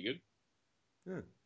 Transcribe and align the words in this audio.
pretty 0.00 0.20
good. 1.06 1.12
Yeah. 1.12 1.39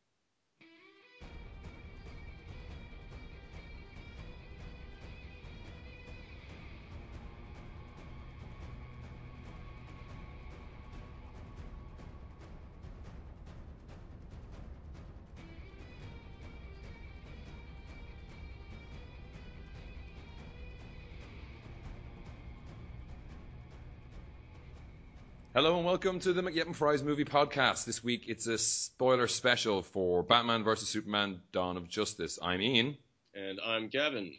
Hello 25.54 25.76
and 25.76 25.86
welcome 25.86 26.18
to 26.20 26.32
the 26.32 26.42
McYip 26.42 26.66
and 26.66 26.76
Fries 26.76 27.02
movie 27.02 27.24
podcast. 27.24 27.84
This 27.84 28.02
week 28.02 28.24
it's 28.28 28.46
a 28.46 28.58
spoiler 28.58 29.28
special 29.28 29.82
for 29.82 30.22
Batman 30.22 30.64
vs 30.64 30.88
Superman: 30.88 31.40
Dawn 31.52 31.76
of 31.76 31.88
Justice. 31.88 32.38
I'm 32.42 32.60
Iain, 32.60 32.96
And 33.34 33.60
I'm 33.64 33.88
Gavin. 33.88 34.32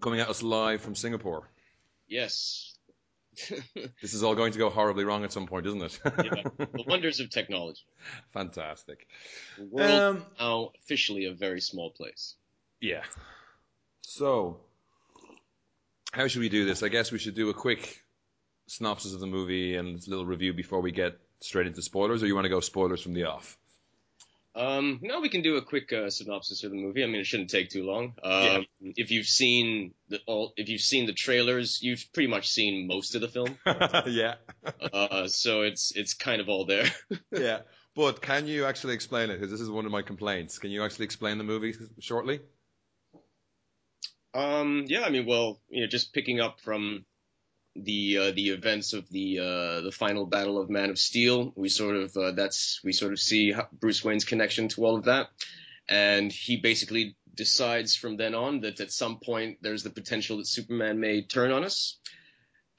coming 0.00 0.20
at 0.20 0.28
us 0.28 0.42
live 0.42 0.80
from 0.82 0.94
Singapore. 0.94 1.48
Yes. 2.06 2.74
This 4.00 4.14
is 4.14 4.22
all 4.22 4.34
going 4.36 4.52
to 4.52 4.58
go 4.58 4.70
horribly 4.70 5.04
wrong 5.04 5.24
at 5.24 5.32
some 5.32 5.46
point, 5.46 5.66
isn't 5.66 5.82
it? 5.82 6.00
Yeah. 6.04 6.42
the 6.58 6.84
wonders 6.86 7.18
of 7.20 7.30
technology. 7.30 7.82
Fantastic. 8.32 9.06
The 9.58 9.64
world 9.64 9.90
Um, 9.90 10.16
is 10.18 10.22
now 10.40 10.70
officially 10.84 11.24
a 11.26 11.32
very 11.34 11.60
small 11.60 11.90
place. 11.90 12.34
yeah. 12.80 13.02
So, 14.02 14.60
how 16.12 16.26
should 16.28 16.40
we 16.40 16.48
do 16.48 16.64
this? 16.64 16.82
I 16.82 16.88
guess 16.88 17.12
we 17.12 17.18
should 17.18 17.34
do 17.34 17.50
a 17.50 17.54
quick 17.54 18.02
synopsis 18.68 19.14
of 19.14 19.20
the 19.20 19.26
movie 19.26 19.76
and 19.76 19.98
a 19.98 20.10
little 20.10 20.26
review 20.26 20.52
before 20.52 20.80
we 20.80 20.92
get 20.92 21.18
straight 21.40 21.66
into 21.66 21.82
spoilers, 21.82 22.22
or 22.22 22.26
you 22.26 22.34
want 22.34 22.44
to 22.44 22.50
go 22.50 22.60
spoilers 22.60 23.02
from 23.02 23.14
the 23.14 23.24
off? 23.24 23.58
Um, 24.54 24.98
now 25.02 25.20
we 25.20 25.28
can 25.28 25.42
do 25.42 25.56
a 25.56 25.62
quick 25.62 25.92
uh, 25.92 26.10
synopsis 26.10 26.64
of 26.64 26.70
the 26.70 26.76
movie. 26.76 27.04
I 27.04 27.06
mean, 27.06 27.20
it 27.20 27.26
shouldn't 27.26 27.50
take 27.50 27.70
too 27.70 27.84
long. 27.84 28.14
Um, 28.24 28.66
If 28.80 29.12
you've 29.12 29.26
seen 29.26 29.94
the 30.08 30.18
all, 30.26 30.52
if 30.56 30.68
you've 30.68 30.80
seen 30.80 31.06
the 31.06 31.12
trailers, 31.12 31.80
you've 31.80 32.04
pretty 32.12 32.28
much 32.28 32.48
seen 32.48 32.88
most 32.88 33.14
of 33.14 33.20
the 33.20 33.28
film. 33.28 33.56
yeah. 34.06 34.34
Uh, 34.92 35.28
so 35.28 35.62
it's 35.62 35.92
it's 35.94 36.14
kind 36.14 36.40
of 36.40 36.48
all 36.48 36.64
there. 36.64 36.86
Yeah. 37.32 37.60
But 37.94 38.20
can 38.20 38.46
you 38.46 38.64
actually 38.64 38.94
explain 38.94 39.30
it? 39.30 39.34
Because 39.34 39.50
this 39.50 39.60
is 39.60 39.70
one 39.70 39.84
of 39.84 39.90
my 39.92 40.02
complaints. 40.02 40.58
Can 40.58 40.70
you 40.70 40.84
actually 40.84 41.06
explain 41.06 41.38
the 41.38 41.44
movie 41.44 41.74
shortly? 41.98 42.40
Um, 44.34 44.84
yeah, 44.86 45.02
I 45.02 45.10
mean, 45.10 45.26
well, 45.26 45.60
you 45.68 45.80
know, 45.80 45.88
just 45.88 46.12
picking 46.12 46.40
up 46.40 46.60
from 46.60 47.04
the 47.76 48.18
uh, 48.18 48.30
the 48.32 48.50
events 48.50 48.92
of 48.92 49.08
the 49.10 49.38
uh, 49.38 49.80
the 49.82 49.92
final 49.92 50.26
battle 50.26 50.60
of 50.60 50.70
Man 50.70 50.90
of 50.90 50.98
Steel, 50.98 51.52
we 51.56 51.68
sort 51.68 51.96
of 51.96 52.16
uh, 52.16 52.32
that's 52.32 52.80
we 52.84 52.92
sort 52.92 53.12
of 53.12 53.20
see 53.20 53.54
Bruce 53.72 54.04
Wayne's 54.04 54.24
connection 54.24 54.68
to 54.68 54.84
all 54.84 54.96
of 54.96 55.04
that, 55.04 55.28
and 55.88 56.32
he 56.32 56.56
basically 56.56 57.16
decides 57.34 57.94
from 57.94 58.16
then 58.16 58.34
on 58.34 58.60
that 58.60 58.80
at 58.80 58.92
some 58.92 59.20
point 59.20 59.58
there's 59.62 59.84
the 59.84 59.90
potential 59.90 60.38
that 60.38 60.46
Superman 60.46 60.98
may 60.98 61.22
turn 61.22 61.52
on 61.52 61.64
us, 61.64 61.98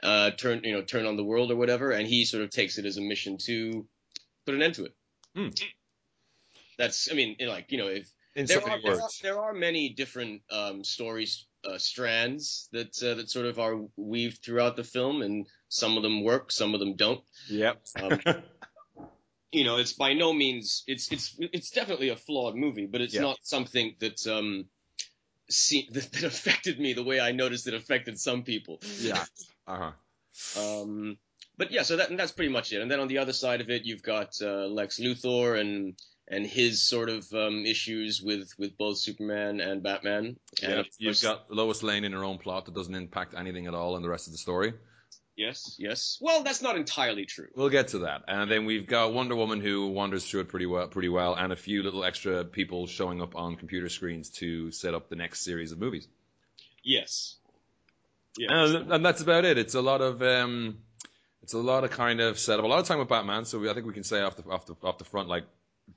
uh, 0.04 0.32
turn 0.32 0.62
you 0.64 0.74
know 0.74 0.82
turn 0.82 1.06
on 1.06 1.18
the 1.18 1.24
world 1.24 1.52
or 1.52 1.56
whatever, 1.56 1.92
and 1.92 2.08
he 2.08 2.26
sort 2.26 2.44
of 2.44 2.50
takes 2.50 2.78
it 2.78 2.86
as 2.86 2.98
a 2.98 3.02
mission 3.02 3.38
to 3.46 3.88
put 4.46 4.56
an 4.56 4.62
end 4.62 4.76
to 4.76 4.86
it. 4.86 4.96
Hmm. 5.36 5.50
That's 6.78 7.10
I 7.12 7.16
mean, 7.16 7.38
like 7.40 7.72
you 7.72 7.78
know 7.78 7.88
if 7.88 8.10
there 8.36 8.62
are, 8.62 8.68
many 8.68 8.84
there 8.84 9.02
are 9.02 9.10
there 9.24 9.40
are 9.40 9.54
many 9.54 9.90
different 9.90 10.42
um, 10.52 10.84
stories 10.84 11.46
uh, 11.64 11.78
strands 11.78 12.70
that 12.72 13.02
uh, 13.04 13.16
that 13.16 13.30
sort 13.30 13.46
of 13.46 13.60
are 13.60 13.80
weaved 13.98 14.44
throughout 14.44 14.76
the 14.76 14.84
film, 14.84 15.22
and 15.22 15.48
some 15.68 15.98
of 15.98 16.04
them 16.04 16.24
work, 16.24 16.52
some 16.52 16.74
of 16.74 16.80
them 16.80 16.96
don't. 16.96 17.22
Yep. 17.50 17.82
Um, 18.02 18.20
You 19.52 19.64
know, 19.64 19.78
it's 19.78 19.94
by 19.94 20.14
no 20.14 20.32
means 20.32 20.84
it's 20.86 21.12
it's 21.12 21.36
it's 21.40 21.72
definitely 21.72 22.10
a 22.10 22.16
flawed 22.16 22.56
movie, 22.56 22.86
but 22.86 23.02
it's 23.02 23.16
Yeah. 23.16 23.22
not 23.22 23.40
something 23.42 23.96
that 24.00 24.28
um 24.28 24.66
see, 25.50 25.90
that, 25.94 26.12
that 26.12 26.24
affected 26.24 26.80
me 26.80 26.94
the 26.94 27.04
way 27.04 27.20
I 27.20 27.32
noticed 27.32 27.68
it 27.68 27.74
affected 27.74 28.20
some 28.20 28.44
people. 28.44 28.80
yeah. 29.00 29.26
Uh 29.68 29.92
huh. 30.56 30.82
Um, 30.82 31.18
but 31.58 31.72
yeah, 31.72 31.82
so 31.84 31.98
that 31.98 32.10
and 32.12 32.20
that's 32.20 32.32
pretty 32.32 32.52
much 32.52 32.74
it. 32.74 32.82
And 32.82 32.90
then 32.92 33.00
on 33.00 33.08
the 33.08 33.18
other 33.20 33.34
side 33.34 33.62
of 33.62 33.70
it, 33.72 33.86
you've 33.86 34.04
got 34.04 34.34
uh, 34.42 34.68
Lex 34.68 35.00
Luthor 35.00 35.60
and 35.60 35.96
and 36.30 36.46
his 36.46 36.84
sort 36.84 37.10
of 37.10 37.32
um, 37.34 37.66
issues 37.66 38.22
with 38.22 38.54
with 38.58 38.78
both 38.78 38.98
Superman 38.98 39.60
and 39.60 39.82
Batman. 39.82 40.38
And 40.62 40.74
Yeah. 40.74 40.84
You've 40.98 41.22
got 41.22 41.52
Lois 41.52 41.82
Lane 41.84 42.04
in 42.06 42.12
her 42.14 42.24
own 42.24 42.38
plot 42.38 42.66
that 42.66 42.76
doesn't 42.76 42.94
impact 42.96 43.34
anything 43.38 43.68
at 43.68 43.74
all 43.74 43.96
in 43.96 44.04
the 44.04 44.10
rest 44.10 44.28
of 44.28 44.34
the 44.34 44.38
story. 44.38 44.74
yes, 45.36 45.76
yes. 45.80 46.18
Well, 46.22 46.44
that's 46.44 46.62
not 46.62 46.76
entirely 46.76 47.26
true. 47.26 47.48
We'll 47.56 47.70
get 47.70 47.90
to 47.90 48.00
that. 48.00 48.24
And 48.28 48.52
then 48.52 48.66
we've 48.66 48.86
got 48.86 49.14
Wonder 49.14 49.36
Woman 49.36 49.62
who 49.62 49.88
wanders 49.88 50.26
through 50.30 50.42
it 50.42 50.50
pretty 50.50 50.66
well, 50.66 50.88
pretty 50.88 51.10
well, 51.10 51.34
and 51.34 51.54
a 51.54 51.56
few 51.56 51.82
little 51.82 52.04
extra 52.04 52.44
people 52.44 52.88
showing 52.88 53.22
up 53.22 53.36
on 53.36 53.56
computer 53.56 53.90
screens 53.90 54.30
to 54.42 54.72
set 54.72 54.94
up 54.94 55.10
the 55.10 55.16
next 55.16 55.42
series 55.44 55.72
of 55.72 55.80
movies. 55.80 56.08
Yes. 56.84 57.38
Yes. 58.38 58.52
And, 58.52 58.92
and 58.94 59.06
that's 59.06 59.22
about 59.22 59.46
it. 59.46 59.58
It's 59.58 59.76
a 59.76 59.82
lot 59.82 60.02
of 60.02 60.22
um, 60.22 60.78
it's 61.42 61.54
a 61.54 61.58
lot 61.58 61.84
of 61.84 61.92
kind 61.92 62.20
of 62.22 62.38
setup. 62.38 62.64
A 62.66 62.68
lot 62.68 62.80
of 62.80 62.86
time 62.88 63.00
with 63.00 63.08
Batman. 63.10 63.46
So 63.46 63.60
we, 63.60 63.70
I 63.70 63.74
think 63.74 63.86
we 63.88 63.94
can 63.94 64.04
say 64.04 64.22
off 64.22 64.36
the 64.36 64.44
off 64.50 64.66
the 64.66 64.76
off 64.84 64.98
the 64.98 65.06
front, 65.06 65.30
like 65.30 65.46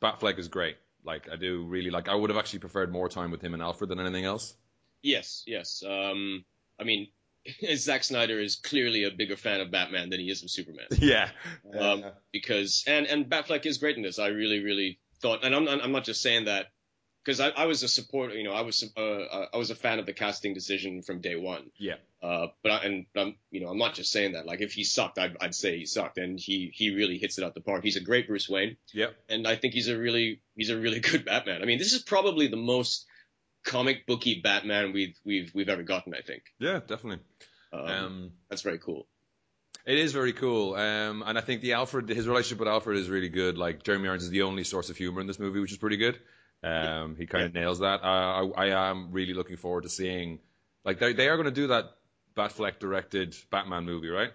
Batfleck 0.01 0.39
is 0.39 0.49
great. 0.49 0.77
Like 1.05 1.29
I 1.31 1.37
do 1.37 1.65
really 1.65 1.91
like. 1.91 2.09
I 2.09 2.15
would 2.15 2.31
have 2.31 2.39
actually 2.39 2.61
preferred 2.61 2.93
more 2.93 3.09
time 3.09 3.31
with 3.31 3.43
him 3.43 3.55
and 3.55 3.63
Alfred 3.63 3.91
than 3.91 4.01
anything 4.01 4.25
else. 4.25 4.55
yes. 5.03 5.43
Yes. 5.47 5.83
Um, 5.87 6.45
I 6.81 6.85
mean, 6.85 7.09
Zack 7.75 8.05
Snyder 8.05 8.39
is 8.41 8.57
clearly 8.57 9.05
a 9.05 9.11
bigger 9.11 9.37
fan 9.37 9.61
of 9.61 9.71
Batman 9.71 10.11
than 10.11 10.21
he 10.21 10.31
is 10.31 10.43
of 10.43 10.51
Superman. 10.51 10.87
Yeah. 10.99 11.29
Um, 11.79 12.05
because 12.33 12.85
and 12.87 13.07
and 13.07 13.27
Batfleck 13.27 13.67
is 13.67 13.79
great 13.79 13.97
in 13.97 14.03
this. 14.03 14.19
I 14.19 14.29
really 14.29 14.61
really 14.63 15.01
thought, 15.21 15.45
and 15.45 15.55
I'm 15.55 15.69
I'm 15.69 15.93
not 15.93 16.05
just 16.05 16.23
saying 16.23 16.45
that 16.45 16.67
because 17.25 17.41
I, 17.41 17.49
I 17.51 17.67
was 17.67 17.83
a 17.83 17.89
supporter. 17.89 18.35
You 18.35 18.45
know, 18.45 18.53
I 18.53 18.63
was 18.63 18.83
uh, 18.97 19.47
I 19.53 19.57
was 19.57 19.71
a 19.71 19.75
fan 19.75 19.99
of 19.99 20.07
the 20.07 20.13
casting 20.13 20.55
decision 20.55 21.03
from 21.03 21.21
day 21.21 21.37
one. 21.37 21.71
yeah. 21.79 21.95
Uh, 22.23 22.47
but 22.63 22.71
I, 22.73 22.85
and 22.85 23.07
I'm 23.17 23.35
you 23.51 23.61
know 23.61 23.69
I'm 23.69 23.79
not 23.79 23.95
just 23.95 24.13
saying 24.13 24.33
that. 24.33 24.47
Like 24.47 24.61
if 24.61 24.73
he 24.73 24.85
sucked, 24.85 25.19
I'd, 25.19 25.37
I'd 25.41 25.55
say 25.55 25.79
he 25.79 25.87
sucked, 25.87 26.19
and 26.19 26.39
he 26.39 26.71
he 26.73 26.95
really 26.95 27.19
hits 27.19 27.39
it 27.39 27.45
out 27.45 27.55
the 27.55 27.61
park. 27.61 27.83
He's 27.83 27.97
a 27.97 28.01
great 28.01 28.29
Bruce 28.29 28.49
Wayne, 28.49 28.77
Yep. 28.93 29.15
and 29.29 29.47
I 29.49 29.57
think 29.57 29.75
he's 29.75 29.89
a 29.89 29.97
really 29.99 30.41
he's 30.57 30.71
a 30.71 30.79
really 30.79 31.01
good 31.11 31.25
Batman. 31.25 31.63
I 31.63 31.65
mean, 31.65 31.79
this 31.79 31.93
is 31.93 32.03
probably 32.03 32.47
the 32.47 32.57
most 32.57 33.07
comic 33.65 34.07
booky 34.07 34.41
Batman 34.41 34.93
we've 34.93 35.17
we've 35.25 35.51
we've 35.55 35.69
ever 35.69 35.83
gotten. 35.83 36.15
I 36.15 36.21
think. 36.21 36.43
Yeah, 36.59 36.79
definitely. 36.87 37.19
Um, 37.73 37.87
Um, 37.87 38.31
that's 38.51 38.63
very 38.63 38.79
cool. 38.79 39.07
It 39.85 39.99
is 39.99 40.13
very 40.13 40.33
cool, 40.33 40.75
um, 40.77 41.25
and 41.27 41.37
I 41.37 41.41
think 41.41 41.61
the 41.61 41.73
Alfred, 41.73 42.09
his 42.09 42.29
relationship 42.29 42.61
with 42.61 42.69
Alfred 42.69 42.97
is 42.99 43.09
really 43.09 43.31
good. 43.31 43.59
Like 43.59 43.83
Jeremy 43.83 44.07
Irons 44.09 44.23
is 44.23 44.31
the 44.31 44.43
only 44.43 44.63
source 44.63 44.91
of 44.91 44.97
humor 44.97 45.21
in 45.21 45.27
this 45.27 45.41
movie, 45.41 45.59
which 45.59 45.73
is 45.73 45.79
pretty 45.79 45.97
good. 45.97 46.21
Um, 46.63 47.17
he 47.17 47.27
kind 47.27 47.45
of 47.45 47.55
nails 47.55 47.81
that. 47.81 48.03
Uh, 48.03 48.51
I, 48.57 48.67
I 48.69 48.91
am 48.91 49.11
really 49.11 49.35
looking 49.35 49.57
forward 49.57 49.83
to 49.83 49.89
seeing, 49.89 50.39
like 50.85 50.99
they 50.99 51.13
they 51.13 51.29
are 51.29 51.37
going 51.37 51.47
to 51.47 51.51
do 51.51 51.69
that 51.69 51.97
Batfleck 52.37 52.79
directed 52.79 53.37
Batman 53.51 53.85
movie, 53.85 54.09
right? 54.09 54.31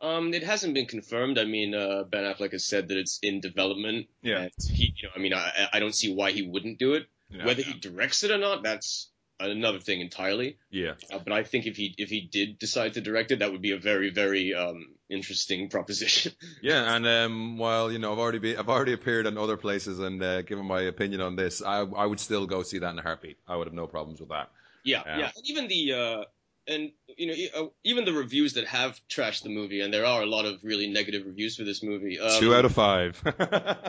Um, 0.00 0.34
it 0.34 0.42
hasn't 0.42 0.74
been 0.74 0.86
confirmed. 0.86 1.38
I 1.38 1.44
mean, 1.44 1.74
uh, 1.74 2.04
Ben 2.04 2.24
Affleck 2.24 2.52
has 2.52 2.64
said 2.66 2.88
that 2.88 2.98
it's 2.98 3.18
in 3.22 3.40
development. 3.40 4.08
Yeah. 4.22 4.48
He, 4.68 4.92
you 4.94 5.08
know, 5.08 5.12
I 5.16 5.18
mean, 5.18 5.32
I, 5.32 5.68
I 5.72 5.80
don't 5.80 5.94
see 5.94 6.12
why 6.12 6.32
he 6.32 6.42
wouldn't 6.42 6.78
do 6.78 6.94
it. 6.94 7.06
Yeah. 7.30 7.46
Whether 7.46 7.62
he 7.62 7.72
directs 7.78 8.22
it 8.22 8.30
or 8.30 8.38
not, 8.38 8.62
that's 8.62 9.10
another 9.40 9.78
thing 9.80 10.00
entirely. 10.00 10.58
Yeah, 10.70 10.94
Uh, 11.12 11.18
but 11.18 11.32
I 11.32 11.42
think 11.44 11.66
if 11.66 11.76
he 11.76 11.94
if 11.98 12.08
he 12.08 12.28
did 12.30 12.58
decide 12.58 12.94
to 12.94 13.00
direct 13.00 13.30
it, 13.32 13.40
that 13.40 13.52
would 13.52 13.62
be 13.62 13.72
a 13.72 13.78
very 13.78 14.10
very 14.10 14.54
um 14.54 14.94
interesting 15.08 15.68
proposition. 15.76 16.32
yeah. 16.62 16.94
And 16.96 17.06
um, 17.06 17.58
while 17.58 17.92
you 17.92 17.98
know 17.98 18.12
I've 18.12 18.18
already 18.18 18.38
been, 18.38 18.58
I've 18.58 18.68
already 18.68 18.92
appeared 18.92 19.26
in 19.26 19.38
other 19.38 19.56
places 19.56 19.98
and 19.98 20.22
uh, 20.22 20.42
given 20.42 20.66
my 20.66 20.82
opinion 20.82 21.20
on 21.20 21.36
this, 21.36 21.62
I 21.62 21.80
I 21.80 22.06
would 22.06 22.20
still 22.20 22.46
go 22.46 22.62
see 22.62 22.78
that 22.78 22.90
in 22.90 22.98
a 22.98 23.02
heartbeat. 23.02 23.38
I 23.46 23.56
would 23.56 23.66
have 23.66 23.74
no 23.74 23.86
problems 23.86 24.20
with 24.20 24.30
that. 24.30 24.50
yeah, 24.84 25.02
Yeah. 25.06 25.18
yeah. 25.18 25.30
And 25.36 25.44
even 25.46 25.68
the 25.68 25.92
uh, 25.92 26.24
and 26.68 26.90
you 27.16 27.26
know 27.28 27.64
uh, 27.64 27.68
even 27.84 28.04
the 28.04 28.12
reviews 28.12 28.54
that 28.54 28.66
have 28.66 29.00
trashed 29.08 29.42
the 29.44 29.50
movie, 29.50 29.80
and 29.82 29.92
there 29.94 30.04
are 30.06 30.22
a 30.22 30.26
lot 30.26 30.44
of 30.46 30.58
really 30.64 30.88
negative 30.88 31.26
reviews 31.26 31.56
for 31.56 31.64
this 31.64 31.82
movie. 31.82 32.18
Um, 32.18 32.40
Two 32.40 32.54
out 32.54 32.64
of 32.64 32.72
five. 32.72 33.22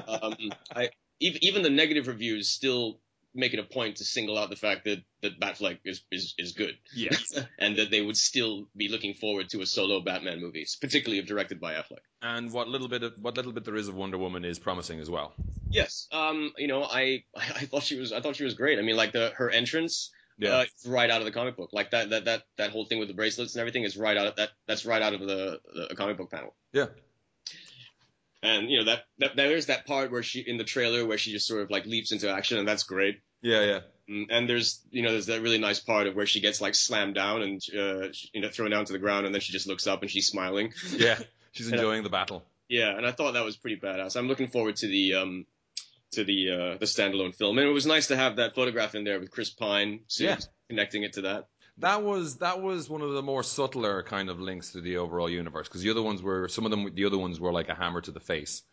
um, 0.07 0.35
I 0.75 0.89
even 1.19 1.63
the 1.63 1.69
negative 1.71 2.07
reviews 2.07 2.49
still 2.49 2.99
make 3.37 3.53
it 3.53 3.59
a 3.59 3.63
point 3.63 3.97
to 3.97 4.03
single 4.03 4.37
out 4.37 4.49
the 4.49 4.55
fact 4.55 4.85
that 4.85 5.03
that 5.21 5.39
Batfleck 5.39 5.79
is 5.85 6.01
is 6.11 6.33
is 6.37 6.53
good. 6.53 6.75
yeah. 6.93 7.15
and 7.59 7.77
that 7.77 7.91
they 7.91 8.01
would 8.01 8.17
still 8.17 8.67
be 8.75 8.89
looking 8.89 9.13
forward 9.13 9.49
to 9.49 9.61
a 9.61 9.65
solo 9.65 10.01
Batman 10.01 10.41
movie, 10.41 10.65
particularly 10.81 11.19
if 11.19 11.27
directed 11.27 11.59
by 11.59 11.73
Affleck. 11.73 12.03
And 12.21 12.51
what 12.51 12.67
little 12.67 12.87
bit 12.87 13.03
of 13.03 13.13
what 13.21 13.37
little 13.37 13.51
bit 13.51 13.63
there 13.63 13.75
is 13.75 13.87
of 13.87 13.95
Wonder 13.95 14.17
Woman 14.17 14.43
is 14.43 14.59
promising 14.59 14.99
as 14.99 15.09
well. 15.09 15.33
Yes, 15.69 16.07
um, 16.11 16.51
you 16.57 16.67
know, 16.67 16.83
I 16.83 17.23
I 17.35 17.65
thought 17.65 17.83
she 17.83 17.97
was 17.97 18.11
I 18.11 18.21
thought 18.21 18.35
she 18.35 18.43
was 18.43 18.55
great. 18.55 18.79
I 18.79 18.81
mean, 18.81 18.97
like 18.97 19.11
the 19.11 19.31
her 19.35 19.49
entrance, 19.49 20.11
uh, 20.43 20.65
it's 20.65 20.85
right 20.85 21.09
out 21.09 21.21
of 21.21 21.25
the 21.25 21.31
comic 21.31 21.55
book. 21.57 21.69
Like 21.73 21.91
that 21.91 22.09
that 22.09 22.25
that 22.25 22.43
that 22.57 22.69
whole 22.71 22.85
thing 22.85 22.99
with 22.99 23.07
the 23.07 23.13
bracelets 23.13 23.55
and 23.55 23.61
everything 23.61 23.83
is 23.83 23.97
right 23.97 24.17
out 24.17 24.27
of 24.27 24.35
that 24.35 24.49
that's 24.67 24.85
right 24.85 25.01
out 25.01 25.13
of 25.13 25.21
the, 25.21 25.59
the 25.89 25.95
comic 25.95 26.17
book 26.17 26.31
panel. 26.31 26.55
Yeah. 26.73 26.87
And 28.43 28.69
you 28.69 28.79
know 28.79 28.85
that, 28.85 29.03
that 29.17 29.35
there's 29.35 29.65
that 29.65 29.87
part 29.87 30.11
where 30.11 30.21
she 30.21 30.41
in 30.41 30.57
the 30.57 30.63
trailer 30.63 31.05
where 31.05 31.17
she 31.17 31.31
just 31.31 31.47
sort 31.47 31.63
of 31.63 31.71
like 31.71 31.85
leaps 31.85 32.11
into 32.11 32.29
action, 32.29 32.59
and 32.59 32.67
that's 32.67 32.83
great. 32.83 33.19
Yeah, 33.41 33.63
yeah. 33.63 33.79
Mm, 34.09 34.25
And 34.29 34.49
there's, 34.49 34.81
you 34.91 35.03
know, 35.03 35.11
there's 35.11 35.27
that 35.27 35.41
really 35.41 35.57
nice 35.57 35.79
part 35.79 36.07
of 36.07 36.15
where 36.15 36.25
she 36.25 36.39
gets 36.39 36.61
like 36.61 36.75
slammed 36.75 37.15
down 37.15 37.41
and, 37.41 37.61
uh, 37.77 38.07
you 38.33 38.41
know, 38.41 38.49
thrown 38.49 38.71
down 38.71 38.85
to 38.85 38.93
the 38.93 38.99
ground, 38.99 39.25
and 39.25 39.33
then 39.35 39.41
she 39.41 39.51
just 39.53 39.67
looks 39.67 39.85
up 39.87 40.01
and 40.01 40.09
she's 40.11 40.27
smiling. 40.27 40.73
Yeah, 40.97 41.19
she's 41.51 41.69
enjoying 41.71 42.03
the 42.03 42.09
battle. 42.09 42.43
Yeah, 42.69 42.95
and 42.97 43.05
I 43.05 43.11
thought 43.11 43.33
that 43.33 43.45
was 43.45 43.55
pretty 43.57 43.77
badass. 43.79 44.15
I'm 44.15 44.27
looking 44.27 44.47
forward 44.49 44.75
to 44.77 44.87
the 44.87 45.13
um 45.15 45.45
to 46.11 46.23
the 46.23 46.51
uh 46.51 46.77
the 46.77 46.85
standalone 46.85 47.35
film, 47.35 47.57
and 47.57 47.67
it 47.67 47.71
was 47.71 47.85
nice 47.85 48.07
to 48.07 48.15
have 48.15 48.37
that 48.37 48.55
photograph 48.55 48.95
in 48.95 49.03
there 49.03 49.19
with 49.19 49.29
Chris 49.31 49.49
Pine, 49.49 50.01
so 50.07 50.23
Yeah. 50.23 50.37
connecting 50.69 51.03
it 51.03 51.13
to 51.13 51.21
that. 51.23 51.47
That 51.79 52.01
was 52.03 52.37
that 52.37 52.61
was 52.61 52.89
one 52.89 53.01
of 53.01 53.11
the 53.13 53.21
more 53.21 53.43
subtler 53.43 54.01
kind 54.03 54.29
of 54.29 54.39
links 54.39 54.71
to 54.71 54.81
the 54.81 54.97
overall 54.97 55.29
universe 55.29 55.67
because 55.67 55.81
the 55.81 55.91
other 55.91 56.01
ones 56.01 56.21
were 56.23 56.47
some 56.47 56.65
of 56.65 56.71
them 56.71 56.93
the 56.95 57.05
other 57.05 57.17
ones 57.19 57.39
were 57.39 57.51
like 57.53 57.69
a 57.69 57.75
hammer 57.75 58.01
to 58.01 58.11
the 58.11 58.19
face. 58.19 58.63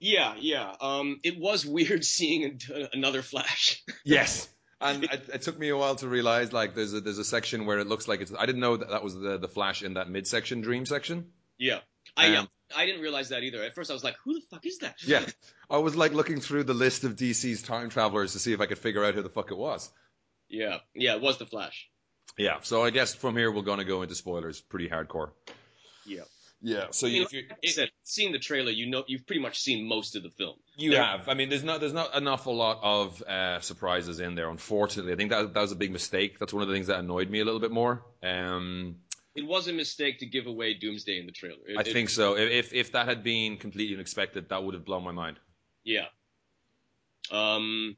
Yeah, 0.00 0.34
yeah. 0.38 0.72
Um, 0.80 1.20
it 1.22 1.38
was 1.38 1.64
weird 1.64 2.04
seeing 2.16 2.60
another 2.92 3.22
Flash. 3.22 3.82
Yes. 4.04 4.48
And 4.82 5.04
it, 5.04 5.28
it 5.34 5.42
took 5.42 5.58
me 5.58 5.68
a 5.68 5.76
while 5.76 5.96
to 5.96 6.08
realize 6.08 6.54
like 6.54 6.74
there's 6.74 6.94
a 6.94 7.02
there's 7.02 7.18
a 7.18 7.24
section 7.24 7.66
where 7.66 7.78
it 7.80 7.86
looks 7.86 8.08
like 8.08 8.22
it's 8.22 8.32
I 8.36 8.46
didn't 8.46 8.62
know 8.62 8.78
that 8.78 8.88
that 8.88 9.04
was 9.04 9.14
the 9.14 9.36
the 9.36 9.46
Flash 9.46 9.82
in 9.82 9.94
that 9.94 10.08
midsection 10.08 10.62
dream 10.62 10.86
section. 10.86 11.26
yeah, 11.58 11.80
I 12.16 12.34
Um, 12.36 12.48
I 12.74 12.86
didn't 12.86 13.02
realize 13.02 13.28
that 13.28 13.42
either. 13.42 13.62
At 13.62 13.74
first, 13.74 13.90
I 13.90 13.92
was 13.92 14.02
like, 14.02 14.16
"Who 14.24 14.32
the 14.32 14.40
fuck 14.50 14.64
is 14.64 14.78
that?" 14.78 14.94
Yeah. 15.04 15.26
I 15.70 15.76
was 15.76 15.96
like 15.96 16.14
looking 16.14 16.40
through 16.40 16.64
the 16.64 16.72
list 16.72 17.04
of 17.04 17.14
DC's 17.14 17.60
time 17.60 17.90
travelers 17.90 18.32
to 18.32 18.38
see 18.38 18.54
if 18.54 18.60
I 18.62 18.66
could 18.66 18.78
figure 18.78 19.04
out 19.04 19.12
who 19.14 19.20
the 19.22 19.28
fuck 19.28 19.50
it 19.50 19.58
was. 19.58 19.90
yeah, 20.48 20.78
yeah. 20.94 21.16
It 21.16 21.20
was 21.20 21.36
the 21.36 21.44
Flash. 21.44 21.90
Yeah. 22.38 22.60
So 22.62 22.82
I 22.82 22.88
guess 22.88 23.14
from 23.14 23.36
here 23.36 23.52
we're 23.52 23.60
gonna 23.60 23.84
go 23.84 24.00
into 24.00 24.14
spoilers 24.14 24.62
pretty 24.62 24.88
hardcore. 24.88 25.32
Yeah. 26.06 26.22
Yeah. 26.62 26.86
So 26.90 27.06
I 27.06 27.10
mean, 27.10 27.22
if 27.22 27.32
you 27.32 27.42
like 27.48 27.58
I 27.64 27.68
said, 27.68 27.90
seeing 28.04 28.32
the 28.32 28.38
trailer, 28.38 28.70
you 28.70 28.86
know, 28.86 29.02
you've 29.06 29.26
pretty 29.26 29.40
much 29.40 29.58
seen 29.60 29.88
most 29.88 30.14
of 30.16 30.22
the 30.22 30.30
film. 30.30 30.56
You 30.76 30.90
There- 30.90 31.02
have. 31.02 31.28
I 31.28 31.34
mean, 31.34 31.48
there's 31.48 31.64
not 31.64 31.80
there's 31.80 31.92
not 31.94 32.14
an 32.14 32.28
awful 32.28 32.54
lot 32.54 32.78
of 32.82 33.22
uh, 33.22 33.60
surprises 33.60 34.20
in 34.20 34.34
there. 34.34 34.50
Unfortunately, 34.50 35.12
I 35.12 35.16
think 35.16 35.30
that 35.30 35.54
that 35.54 35.60
was 35.60 35.72
a 35.72 35.76
big 35.76 35.90
mistake. 35.90 36.38
That's 36.38 36.52
one 36.52 36.62
of 36.62 36.68
the 36.68 36.74
things 36.74 36.88
that 36.88 36.98
annoyed 37.00 37.30
me 37.30 37.40
a 37.40 37.44
little 37.44 37.60
bit 37.60 37.70
more. 37.70 38.04
Um, 38.22 38.96
It 39.34 39.46
was 39.46 39.68
a 39.68 39.72
mistake 39.72 40.18
to 40.18 40.26
give 40.26 40.46
away 40.46 40.74
Doomsday 40.74 41.18
in 41.18 41.24
the 41.26 41.32
trailer. 41.32 41.66
It- 41.66 41.78
I 41.78 41.80
it- 41.80 41.92
think 41.92 42.10
so. 42.10 42.36
If 42.36 42.74
if 42.74 42.92
that 42.92 43.06
had 43.08 43.22
been 43.22 43.56
completely 43.56 43.94
unexpected, 43.94 44.48
that 44.50 44.62
would 44.62 44.74
have 44.74 44.84
blown 44.84 45.02
my 45.04 45.12
mind. 45.12 45.38
Yeah. 45.84 46.06
Um. 47.30 47.96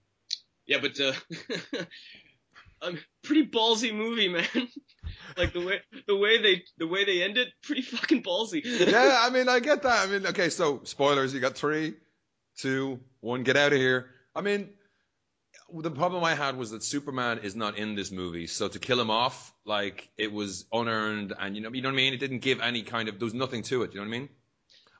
Yeah, 0.67 0.79
but 0.81 1.01
uh, 1.01 1.13
um, 2.83 2.99
pretty 3.23 3.47
ballsy 3.47 3.95
movie, 3.95 4.29
man. 4.29 4.47
like 5.37 5.53
the 5.53 5.61
way 5.61 5.81
the 6.07 6.17
way 6.17 6.43
they 6.43 6.63
the 6.79 6.87
way 6.87 7.05
they 7.05 7.23
end 7.23 7.39
it, 7.39 7.49
pretty 7.63 7.83
fucking 7.83 8.23
ballsy. 8.23 8.63
yeah, 8.65 9.19
I 9.23 9.31
mean, 9.31 9.49
I 9.49 9.61
get 9.61 9.83
that. 9.83 10.09
I 10.09 10.11
mean, 10.11 10.27
okay, 10.27 10.51
so 10.51 10.81
spoilers. 10.85 11.33
You 11.33 11.41
got 11.41 11.55
three, 11.55 11.95
two, 12.59 13.01
one. 13.21 13.43
Get 13.43 13.57
out 13.57 13.73
of 13.73 13.79
here. 13.79 14.07
I 14.35 14.41
mean, 14.41 14.71
the 15.73 15.91
problem 15.91 16.25
I 16.25 16.35
had 16.35 16.57
was 16.57 16.71
that 16.71 16.83
Superman 16.83 17.41
is 17.43 17.55
not 17.55 17.79
in 17.79 17.95
this 17.95 18.11
movie, 18.11 18.47
so 18.47 18.69
to 18.69 18.79
kill 18.79 19.01
him 19.01 19.11
off, 19.11 19.53
like 19.65 20.09
it 20.19 20.33
was 20.33 20.67
unearned, 20.73 21.33
and 21.39 21.57
you 21.57 21.63
know, 21.63 21.71
you 21.73 21.83
know 21.83 21.89
what 21.89 21.95
I 21.95 21.97
mean. 21.97 22.15
It 22.15 22.21
didn't 22.21 22.41
give 22.41 22.61
any 22.61 22.83
kind 22.83 23.09
of. 23.09 23.19
There 23.19 23.27
was 23.27 23.35
nothing 23.35 23.63
to 23.65 23.83
it. 23.83 23.93
You 23.95 24.01
know 24.01 24.09
what 24.09 24.15
I 24.15 24.19
mean? 24.19 24.29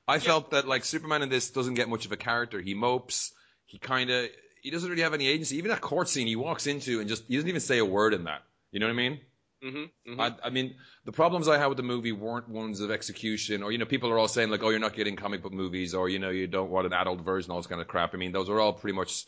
I 0.09 0.19
felt 0.19 0.51
that 0.51 0.67
like 0.67 0.85
Superman 0.85 1.23
in 1.23 1.29
this 1.29 1.51
doesn't 1.51 1.75
get 1.75 1.89
much 1.89 2.07
of 2.07 2.13
a 2.13 2.17
character. 2.17 2.61
He 2.61 2.75
mopes. 2.75 3.33
He 3.67 3.79
kind 3.79 4.11
of. 4.11 4.29
He 4.63 4.71
doesn't 4.71 4.89
really 4.89 5.03
have 5.03 5.15
any 5.15 5.27
agency. 5.27 5.59
Even 5.59 5.71
that 5.71 5.83
court 5.83 6.09
scene 6.09 6.27
he 6.27 6.37
walks 6.37 6.67
into 6.67 7.01
and 7.01 7.09
just 7.09 7.25
he 7.29 7.35
doesn't 7.37 7.49
even 7.49 7.61
say 7.61 7.79
a 7.79 7.85
word 7.85 8.15
in 8.15 8.25
that. 8.25 8.43
You 8.71 8.81
know 8.81 8.87
what 8.87 8.93
I 8.93 8.97
mean? 8.97 9.21
hmm 9.63 10.21
I, 10.21 10.35
I 10.45 10.51
mean, 10.51 10.75
the 11.05 11.13
problems 11.13 11.49
I 11.49 11.59
had 11.59 11.67
with 11.67 11.77
the 11.77 11.85
movie 11.85 12.13
weren't 12.13 12.49
ones 12.49 12.81
of 12.81 12.91
execution, 12.91 13.63
or 13.63 13.71
you 13.71 13.79
know, 13.79 13.85
people 13.87 14.11
are 14.11 14.19
all 14.19 14.29
saying 14.29 14.51
like, 14.51 14.63
"Oh, 14.63 14.71
you're 14.71 14.81
not 14.81 14.95
getting 14.95 15.17
comic 15.17 15.43
book 15.43 15.53
movies," 15.53 15.95
or 15.95 16.09
you 16.09 16.19
know, 16.19 16.31
you 16.31 16.47
don't 16.49 16.71
want 16.71 16.87
an 16.87 16.93
adult 16.93 17.21
version, 17.21 17.53
all 17.53 17.59
this 17.59 17.69
kind 17.69 17.81
of 17.81 17.87
crap. 17.89 18.15
I 18.15 18.19
mean, 18.19 18.33
those 18.33 18.49
are 18.49 18.59
all 18.61 18.73
pretty 18.73 18.97
much 18.97 19.27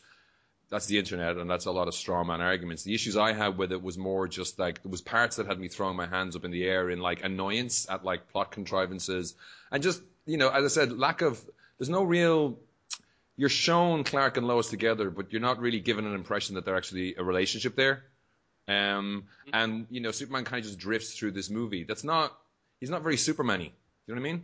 that's 0.69 0.87
the 0.87 0.97
internet, 0.97 1.37
and 1.37 1.49
that's 1.49 1.65
a 1.65 1.71
lot 1.71 1.87
of 1.87 1.93
straw 1.93 2.23
man 2.23 2.41
arguments. 2.41 2.83
The 2.83 2.93
issues 2.95 3.15
I 3.17 3.33
had 3.33 3.57
with 3.57 3.71
it 3.71 3.81
was 3.81 3.97
more 3.97 4.27
just 4.27 4.57
like 4.59 4.81
there 4.83 4.91
was 4.91 5.01
parts 5.01 5.35
that 5.37 5.47
had 5.47 5.59
me 5.59 5.67
throwing 5.67 5.95
my 5.95 6.07
hands 6.07 6.35
up 6.35 6.43
in 6.43 6.51
the 6.51 6.65
air 6.65 6.89
in 6.89 6.99
like 6.99 7.23
annoyance 7.23 7.87
at 7.89 8.03
like 8.03 8.29
plot 8.29 8.51
contrivances, 8.51 9.35
and 9.71 9.83
just 9.83 10.01
you 10.25 10.37
know, 10.37 10.49
as 10.49 10.65
I 10.65 10.67
said, 10.67 10.97
lack 10.97 11.21
of 11.21 11.43
there's 11.77 11.89
no 11.89 12.03
real. 12.03 12.59
You're 13.37 13.49
shown 13.49 14.03
Clark 14.03 14.37
and 14.37 14.47
Lois 14.47 14.69
together, 14.69 15.09
but 15.09 15.31
you're 15.31 15.41
not 15.41 15.59
really 15.59 15.79
given 15.79 16.05
an 16.05 16.15
impression 16.15 16.55
that 16.55 16.65
they're 16.65 16.77
actually 16.77 17.15
a 17.15 17.23
relationship 17.23 17.75
there. 17.75 18.03
Um, 18.67 19.25
and 19.53 19.87
you 19.89 20.01
know, 20.01 20.11
Superman 20.11 20.45
kind 20.45 20.59
of 20.59 20.65
just 20.65 20.79
drifts 20.79 21.17
through 21.17 21.31
this 21.31 21.49
movie. 21.49 21.83
That's 21.83 22.03
not. 22.03 22.35
He's 22.79 22.89
not 22.89 23.03
very 23.03 23.17
Superman-y. 23.17 23.71
You 24.07 24.15
know 24.15 24.21
what 24.21 24.27
I 24.27 24.31
mean? 24.31 24.43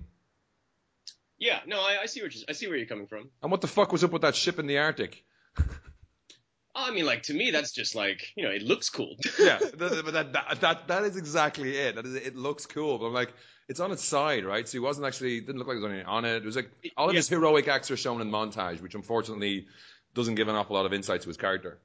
Yeah, 1.37 1.59
no, 1.65 1.79
I, 1.79 1.97
I 2.03 2.05
see 2.05 2.21
what 2.21 2.33
you, 2.35 2.41
I 2.47 2.51
see 2.51 2.67
where 2.67 2.77
you're 2.77 2.85
coming 2.85 3.07
from. 3.07 3.29
And 3.41 3.51
what 3.51 3.61
the 3.61 3.67
fuck 3.67 3.91
was 3.91 4.03
up 4.03 4.11
with 4.11 4.21
that 4.21 4.35
ship 4.35 4.59
in 4.59 4.67
the 4.67 4.77
Arctic? 4.77 5.23
I 6.75 6.91
mean, 6.91 7.05
like 7.05 7.23
to 7.23 7.33
me, 7.33 7.51
that's 7.51 7.71
just 7.71 7.95
like 7.95 8.31
you 8.35 8.43
know, 8.43 8.51
it 8.51 8.61
looks 8.61 8.89
cool. 8.89 9.15
Yeah, 9.39 9.59
but 9.77 10.13
that, 10.13 10.33
that 10.33 10.61
that 10.61 10.87
that 10.87 11.03
is 11.03 11.17
exactly 11.17 11.75
it. 11.77 11.95
That 11.95 12.05
is, 12.05 12.15
it 12.15 12.35
looks 12.35 12.65
cool, 12.65 12.97
but 12.97 13.07
I'm 13.07 13.13
like, 13.13 13.33
it's 13.71 13.79
on 13.79 13.91
its 13.91 14.03
side, 14.03 14.43
right? 14.43 14.67
So 14.67 14.73
he 14.73 14.79
wasn't 14.79 15.07
actually 15.07 15.39
didn't 15.39 15.57
look 15.57 15.67
like 15.67 15.75
there 15.75 15.83
was 15.83 15.91
anything 15.91 16.05
on 16.05 16.25
it. 16.25 16.35
It 16.35 16.45
was 16.45 16.57
like 16.57 16.69
all 16.97 17.09
of 17.09 17.15
his 17.15 17.29
heroic 17.29 17.69
acts 17.69 17.89
are 17.89 17.95
shown 17.95 18.19
in 18.19 18.29
montage, 18.29 18.81
which 18.81 18.95
unfortunately 18.95 19.65
doesn't 20.13 20.35
give 20.35 20.49
an 20.49 20.55
awful 20.55 20.75
lot 20.75 20.85
of 20.85 20.91
insight 20.91 21.21
to 21.21 21.29
his 21.29 21.37
character. 21.37 21.79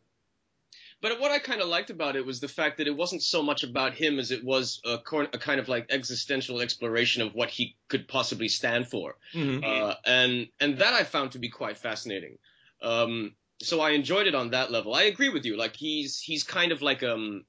But 1.01 1.21
what 1.21 1.31
I 1.31 1.39
kind 1.39 1.61
of 1.61 1.69
liked 1.69 1.91
about 1.91 2.17
it 2.17 2.27
was 2.27 2.41
the 2.41 2.49
fact 2.49 2.79
that 2.79 2.89
it 2.89 2.97
wasn't 2.97 3.23
so 3.23 3.41
much 3.41 3.63
about 3.63 3.95
him 3.95 4.19
as 4.19 4.33
it 4.33 4.43
was 4.43 4.81
a, 4.85 4.95
a 4.95 5.39
kind 5.39 5.61
of 5.61 5.69
like 5.69 5.87
existential 5.91 6.61
exploration 6.61 7.23
of 7.23 7.35
what 7.35 7.51
he 7.51 7.77
could 7.87 8.09
possibly 8.09 8.49
stand 8.49 8.89
for, 8.89 9.15
uh, 9.35 9.95
and 10.05 10.49
and 10.59 10.79
that 10.79 10.93
I 10.93 11.05
found 11.05 11.33
to 11.33 11.39
be 11.39 11.51
quite 11.51 11.79
fascinating. 11.79 12.39
Um, 12.83 13.37
so 13.63 13.81
I 13.81 13.91
enjoyed 13.91 14.27
it 14.27 14.35
on 14.35 14.51
that 14.51 14.73
level. 14.73 14.93
I 14.93 15.03
agree 15.05 15.29
with 15.29 15.45
you. 15.45 15.57
Like 15.57 15.77
he's 15.77 16.19
he's 16.19 16.43
kind 16.43 16.73
of 16.73 16.83
like 16.83 17.05
um, 17.05 17.45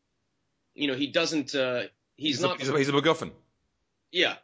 you 0.75 0.87
know, 0.87 0.95
he 0.95 1.07
doesn't. 1.07 1.55
Uh, 1.55 1.83
he's, 2.15 2.35
He's, 2.35 2.41
not. 2.41 2.57
a, 2.57 2.59
he's, 2.59 2.69
a, 2.69 2.77
he's 2.77 2.89
a 2.89 2.91
MacGuffin. 2.91 3.31
Yeah, 4.11 4.35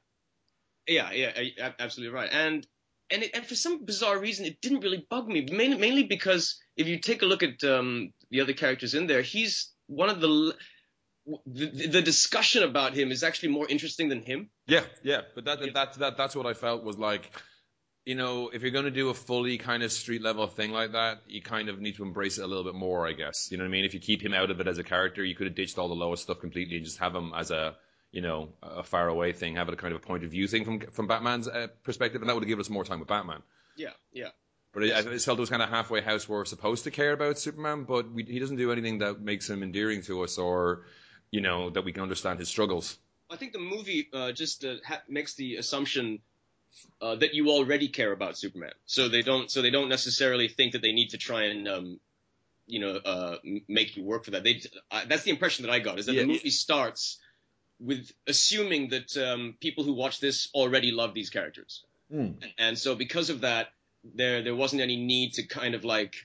yeah, 0.87 1.11
yeah, 1.11 1.71
absolutely 1.79 2.13
right. 2.13 2.29
And 2.31 2.67
and 3.11 3.23
it, 3.23 3.31
and 3.33 3.45
for 3.45 3.55
some 3.55 3.85
bizarre 3.85 4.19
reason, 4.19 4.45
it 4.45 4.61
didn't 4.61 4.81
really 4.81 5.05
bug 5.09 5.27
me. 5.27 5.47
Mainly, 5.51 5.77
mainly 5.77 6.03
because 6.03 6.59
if 6.75 6.87
you 6.87 6.99
take 6.99 7.21
a 7.21 7.25
look 7.25 7.43
at 7.43 7.63
um, 7.63 8.11
the 8.31 8.41
other 8.41 8.53
characters 8.53 8.93
in 8.93 9.07
there, 9.07 9.21
he's 9.21 9.71
one 9.87 10.09
of 10.09 10.19
the, 10.19 10.55
the 11.45 11.87
the 11.87 12.01
discussion 12.01 12.63
about 12.63 12.93
him 12.93 13.11
is 13.11 13.23
actually 13.23 13.49
more 13.49 13.67
interesting 13.67 14.09
than 14.09 14.21
him. 14.21 14.49
Yeah, 14.67 14.83
yeah, 15.03 15.21
but 15.35 15.45
that, 15.45 15.59
that 15.73 15.93
that 15.93 16.17
that's 16.17 16.35
what 16.35 16.45
I 16.45 16.53
felt 16.53 16.83
was 16.83 16.97
like, 16.97 17.31
you 18.05 18.15
know, 18.15 18.49
if 18.49 18.61
you're 18.61 18.71
going 18.71 18.85
to 18.85 18.91
do 18.91 19.09
a 19.09 19.13
fully 19.13 19.57
kind 19.57 19.83
of 19.83 19.91
street 19.91 20.21
level 20.21 20.47
thing 20.47 20.71
like 20.71 20.93
that, 20.93 21.21
you 21.27 21.41
kind 21.41 21.69
of 21.69 21.79
need 21.79 21.95
to 21.95 22.03
embrace 22.03 22.37
it 22.37 22.43
a 22.43 22.47
little 22.47 22.63
bit 22.63 22.75
more, 22.75 23.07
I 23.07 23.13
guess. 23.13 23.49
You 23.51 23.57
know 23.57 23.63
what 23.63 23.69
I 23.69 23.71
mean? 23.71 23.85
If 23.85 23.93
you 23.93 23.99
keep 23.99 24.21
him 24.21 24.33
out 24.33 24.51
of 24.51 24.59
it 24.59 24.67
as 24.67 24.77
a 24.77 24.83
character, 24.83 25.23
you 25.23 25.35
could 25.35 25.47
have 25.47 25.55
ditched 25.55 25.77
all 25.77 25.87
the 25.87 25.93
lowest 25.93 26.23
stuff 26.23 26.39
completely 26.39 26.77
and 26.77 26.85
just 26.85 26.99
have 26.99 27.15
him 27.15 27.31
as 27.35 27.51
a, 27.51 27.75
you 28.13 28.21
know, 28.21 28.49
a 28.61 28.83
far 28.83 29.09
away 29.09 29.33
thing, 29.33 29.55
have 29.55 29.67
it 29.67 29.73
a 29.73 29.77
kind 29.77 29.93
of 29.93 30.01
a 30.01 30.05
point 30.05 30.23
of 30.23 30.31
view 30.31 30.47
thing 30.47 30.63
from 30.63 30.79
from 30.91 31.07
Batman's 31.07 31.47
uh, 31.47 31.67
perspective, 31.83 32.21
and 32.21 32.29
that 32.29 32.35
would 32.35 32.43
have 32.43 32.47
given 32.47 32.61
us 32.61 32.69
more 32.69 32.85
time 32.85 32.99
with 32.99 33.09
Batman. 33.09 33.41
Yeah, 33.75 33.89
yeah. 34.13 34.29
But 34.71 34.83
I, 34.83 34.99
I 34.99 35.01
just 35.01 35.25
felt 35.25 35.37
it 35.39 35.41
was 35.41 35.49
kind 35.49 35.61
of 35.61 35.69
halfway 35.69 36.01
house 36.01 36.29
where 36.29 36.39
we're 36.39 36.45
supposed 36.45 36.85
to 36.85 36.91
care 36.91 37.11
about 37.11 37.39
Superman, 37.39 37.83
but 37.83 38.11
we, 38.11 38.23
he 38.23 38.39
doesn't 38.39 38.57
do 38.57 38.71
anything 38.71 38.99
that 38.99 39.19
makes 39.19 39.49
him 39.49 39.61
endearing 39.63 40.03
to 40.03 40.23
us 40.23 40.37
or, 40.37 40.85
you 41.31 41.41
know, 41.41 41.69
that 41.71 41.83
we 41.85 41.91
can 41.91 42.01
understand 42.01 42.39
his 42.39 42.49
struggles. 42.49 42.97
I 43.29 43.35
think 43.35 43.53
the 43.53 43.59
movie 43.59 44.09
uh, 44.13 44.31
just 44.31 44.63
uh, 44.63 44.75
ha- 44.85 45.01
makes 45.07 45.33
the 45.35 45.55
assumption 45.55 46.19
uh, 47.01 47.15
that 47.15 47.33
you 47.33 47.49
already 47.49 47.87
care 47.87 48.11
about 48.11 48.37
Superman, 48.37 48.73
so 48.85 49.09
they 49.09 49.23
don't 49.23 49.49
so 49.49 49.61
they 49.61 49.71
don't 49.71 49.89
necessarily 49.89 50.47
think 50.47 50.73
that 50.73 50.81
they 50.81 50.91
need 50.91 51.09
to 51.09 51.17
try 51.17 51.45
and 51.45 51.67
um, 51.67 51.99
you 52.67 52.79
know 52.79 52.95
uh, 52.95 53.37
make 53.67 53.95
you 53.97 54.03
work 54.03 54.25
for 54.25 54.31
that. 54.31 54.43
They 54.43 54.61
I, 54.91 55.05
that's 55.05 55.23
the 55.23 55.31
impression 55.31 55.65
that 55.65 55.71
I 55.71 55.79
got 55.79 55.97
is 55.99 56.05
that 56.07 56.13
Yeah. 56.13 56.21
the 56.21 56.27
movie 56.27 56.49
starts 56.51 57.19
with 57.83 58.11
assuming 58.27 58.89
that 58.89 59.17
um, 59.17 59.55
people 59.59 59.83
who 59.83 59.93
watch 59.93 60.19
this 60.19 60.49
already 60.53 60.91
love 60.91 61.13
these 61.13 61.29
characters, 61.29 61.83
and 62.57 62.77
so 62.77 62.95
because 62.95 63.29
of 63.29 63.41
that, 63.41 63.67
there 64.03 64.41
there 64.43 64.55
wasn't 64.55 64.81
any 64.81 64.95
need 64.95 65.33
to 65.33 65.43
kind 65.43 65.75
of 65.75 65.83
like 65.83 66.15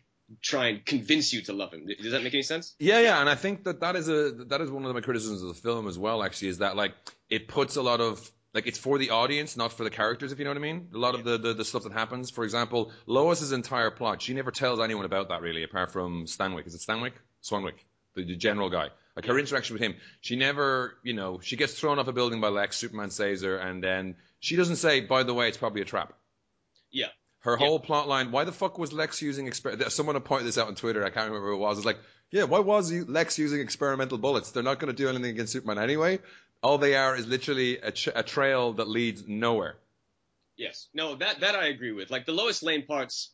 try 0.42 0.66
and 0.68 0.84
convince 0.84 1.32
you 1.32 1.42
to 1.42 1.52
love 1.52 1.72
him. 1.72 1.86
Does 1.86 2.12
that 2.12 2.22
make 2.22 2.34
any 2.34 2.42
sense? 2.42 2.74
Yeah, 2.78 3.00
yeah, 3.00 3.20
and 3.20 3.28
I 3.28 3.34
think 3.34 3.64
that 3.64 3.80
that 3.80 3.96
is 3.96 4.08
a 4.08 4.30
that 4.48 4.60
is 4.60 4.70
one 4.70 4.84
of 4.84 4.94
my 4.94 5.00
criticisms 5.00 5.42
of 5.42 5.48
the 5.48 5.54
film 5.54 5.88
as 5.88 5.98
well. 5.98 6.22
Actually, 6.22 6.48
is 6.48 6.58
that 6.58 6.76
like 6.76 6.92
it 7.30 7.48
puts 7.48 7.76
a 7.76 7.82
lot 7.82 8.00
of 8.00 8.30
like 8.54 8.66
it's 8.66 8.78
for 8.78 8.98
the 8.98 9.10
audience, 9.10 9.56
not 9.56 9.72
for 9.72 9.84
the 9.84 9.90
characters. 9.90 10.32
If 10.32 10.38
you 10.38 10.44
know 10.44 10.50
what 10.50 10.58
I 10.58 10.60
mean. 10.60 10.88
A 10.94 10.98
lot 10.98 11.14
of 11.14 11.24
the, 11.24 11.38
the 11.38 11.54
the 11.54 11.64
stuff 11.64 11.84
that 11.84 11.92
happens. 11.92 12.30
For 12.30 12.44
example, 12.44 12.92
Lois's 13.06 13.52
entire 13.52 13.90
plot, 13.90 14.22
she 14.22 14.34
never 14.34 14.50
tells 14.50 14.80
anyone 14.80 15.04
about 15.04 15.28
that 15.30 15.42
really, 15.42 15.62
apart 15.62 15.92
from 15.92 16.26
Stanwick. 16.26 16.66
Is 16.66 16.74
it 16.74 16.80
Stanwick? 16.80 17.12
Swanwick, 17.42 17.74
the, 18.14 18.24
the 18.24 18.36
general 18.36 18.70
guy. 18.70 18.88
Like 19.18 19.26
her 19.26 19.38
interaction 19.38 19.74
with 19.74 19.82
him, 19.82 19.96
she 20.20 20.36
never, 20.36 20.96
you 21.02 21.12
know, 21.12 21.40
she 21.42 21.56
gets 21.56 21.74
thrown 21.74 21.98
off 21.98 22.06
a 22.06 22.12
building 22.12 22.40
by 22.40 22.48
Lex. 22.48 22.76
Superman 22.76 23.10
saves 23.10 23.42
her, 23.42 23.56
and 23.56 23.82
then 23.82 24.14
she 24.38 24.54
doesn't 24.54 24.76
say, 24.76 25.00
"By 25.00 25.24
the 25.24 25.34
way, 25.34 25.48
it's 25.48 25.56
probably 25.56 25.82
a 25.82 25.84
trap." 25.84 26.12
Yeah. 26.92 27.08
Her 27.40 27.56
Yeah. 27.58 27.66
whole 27.66 27.80
plot 27.80 28.06
line, 28.06 28.30
why 28.30 28.44
the 28.44 28.52
fuck 28.52 28.78
was 28.78 28.92
Lex 28.92 29.20
using 29.20 29.46
exper- 29.48 29.90
someone 29.90 30.20
pointed 30.20 30.46
this 30.46 30.56
out 30.56 30.68
on 30.68 30.76
Twitter, 30.76 31.04
I 31.04 31.10
can't 31.10 31.26
remember 31.26 31.48
who 31.48 31.54
it 31.54 31.58
was. 31.58 31.78
It's 31.78 31.84
like, 31.86 31.98
yeah, 32.30 32.44
why 32.44 32.60
was 32.60 32.92
you- 32.92 33.06
Lex 33.06 33.38
using 33.38 33.60
experimental 33.60 34.18
bullets? 34.18 34.52
They're 34.52 34.62
not 34.62 34.78
going 34.78 34.94
to 34.94 35.02
do 35.02 35.08
anything 35.08 35.30
against 35.30 35.52
Superman 35.52 35.82
anyway. 35.82 36.20
All 36.62 36.78
they 36.78 36.94
are 36.94 37.16
is 37.16 37.26
literally 37.26 37.78
a, 37.78 37.90
ch- 37.90 38.08
a 38.14 38.22
trail 38.22 38.74
that 38.74 38.86
leads 38.88 39.26
nowhere. 39.26 39.78
Yes. 40.56 40.88
No, 40.94 41.16
that 41.16 41.40
that 41.40 41.54
I 41.56 41.66
agree 41.66 41.92
with. 41.92 42.10
Like 42.10 42.26
the 42.26 42.32
Lois 42.32 42.62
Lane 42.62 42.84
parts, 42.86 43.30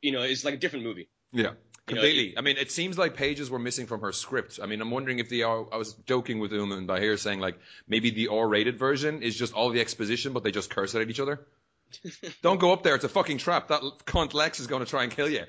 you 0.00 0.12
know, 0.12 0.22
is 0.22 0.44
like 0.46 0.54
a 0.54 0.58
different 0.58 0.84
movie. 0.84 1.08
Yeah. 1.32 1.52
You 1.90 1.96
know, 1.96 2.02
Completely. 2.02 2.38
I 2.38 2.40
mean, 2.40 2.56
it 2.56 2.70
seems 2.70 2.96
like 2.96 3.14
pages 3.14 3.50
were 3.50 3.58
missing 3.58 3.86
from 3.86 4.00
her 4.02 4.12
script. 4.12 4.60
I 4.62 4.66
mean, 4.66 4.80
I'm 4.80 4.90
wondering 4.90 5.18
if 5.18 5.28
the 5.28 5.42
R, 5.42 5.66
I 5.72 5.76
was 5.76 5.94
joking 6.06 6.38
with 6.38 6.52
Uman 6.52 6.86
by 6.86 7.00
here 7.00 7.16
saying 7.16 7.40
like 7.40 7.58
maybe 7.88 8.10
the 8.10 8.28
R-rated 8.28 8.78
version 8.78 9.22
is 9.22 9.36
just 9.36 9.52
all 9.54 9.70
the 9.70 9.80
exposition, 9.80 10.32
but 10.32 10.44
they 10.44 10.52
just 10.52 10.70
curse 10.70 10.94
at 10.94 11.08
each 11.08 11.20
other. 11.20 11.46
Don't 12.42 12.60
go 12.60 12.72
up 12.72 12.84
there. 12.84 12.94
It's 12.94 13.04
a 13.04 13.08
fucking 13.08 13.38
trap. 13.38 13.68
That 13.68 13.82
cunt 14.06 14.34
Lex 14.34 14.60
is 14.60 14.68
going 14.68 14.84
to 14.84 14.88
try 14.88 15.02
and 15.02 15.12
kill 15.12 15.28
you. 15.28 15.44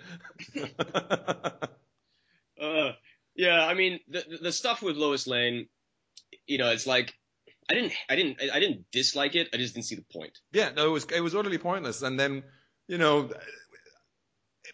Uh, 2.61 2.91
yeah, 3.35 3.65
I 3.65 3.73
mean 3.73 3.99
the 4.07 4.23
the 4.39 4.51
stuff 4.51 4.83
with 4.83 4.95
Lois 4.95 5.25
Lane, 5.25 5.67
you 6.45 6.59
know, 6.59 6.69
it's 6.69 6.85
like 6.85 7.11
I 7.67 7.73
didn't 7.73 7.93
I 8.07 8.15
didn't 8.15 8.37
I 8.53 8.59
didn't 8.59 8.91
dislike 8.91 9.33
it. 9.33 9.49
I 9.51 9.57
just 9.57 9.73
didn't 9.73 9.87
see 9.87 9.95
the 9.95 10.05
point. 10.13 10.37
yeah, 10.51 10.69
no, 10.75 10.85
it 10.85 10.91
was 10.91 11.05
it 11.05 11.21
was 11.21 11.33
utterly 11.33 11.57
pointless. 11.57 12.03
And 12.03 12.19
then, 12.19 12.43
you 12.87 12.99
know, 12.99 13.31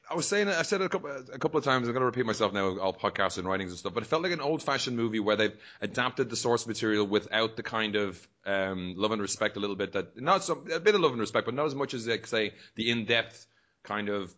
I 0.10 0.16
was 0.16 0.28
saying. 0.28 0.48
I 0.48 0.62
said 0.62 0.82
it 0.82 0.86
a 0.86 0.90
couple 0.90 1.12
a 1.12 1.38
couple 1.38 1.58
of 1.58 1.64
times. 1.66 1.88
I'm 1.88 1.94
going 1.94 2.02
to 2.02 2.06
repeat 2.06 2.26
myself 2.26 2.54
now, 2.54 2.78
all 2.80 2.94
podcasts 2.94 3.38
and 3.38 3.48
writings 3.48 3.72
and 3.72 3.80
stuff. 3.80 3.94
But 3.94 4.04
it 4.04 4.08
felt 4.08 4.24
like 4.24 4.32
an 4.32 4.40
old 4.42 4.64
fashioned 4.64 4.96
movie 4.96 5.20
where 5.20 5.36
they've 5.36 5.56
adapted 5.82 6.30
the 6.30 6.36
source 6.36 6.66
material 6.66 7.06
without 7.06 7.58
the 7.58 7.64
kind 7.64 7.96
of 7.96 8.28
um, 8.46 8.94
love 8.96 9.12
and 9.12 9.22
respect 9.22 9.58
a 9.58 9.60
little 9.60 9.76
bit 9.76 9.94
that 9.94 10.20
not 10.20 10.44
so 10.44 10.64
a 10.74 10.80
bit 10.80 10.96
of 10.96 11.02
love 11.02 11.12
and 11.12 11.20
respect, 11.20 11.46
but 11.46 11.54
not 11.56 11.66
as 11.66 11.76
much 11.76 11.94
as 11.94 12.08
like 12.08 12.26
say 12.28 12.54
the 12.76 12.90
in 12.90 13.06
depth 13.06 13.46
kind 13.84 14.10
of 14.10 14.34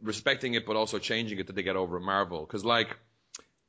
respecting 0.00 0.54
it, 0.54 0.64
but 0.66 0.76
also 0.76 0.98
changing 0.98 1.38
it 1.38 1.48
that 1.48 1.56
they 1.56 1.62
get 1.64 1.76
over 1.76 1.96
at 1.96 2.02
Marvel. 2.02 2.40
Because 2.46 2.64
like. 2.64 2.96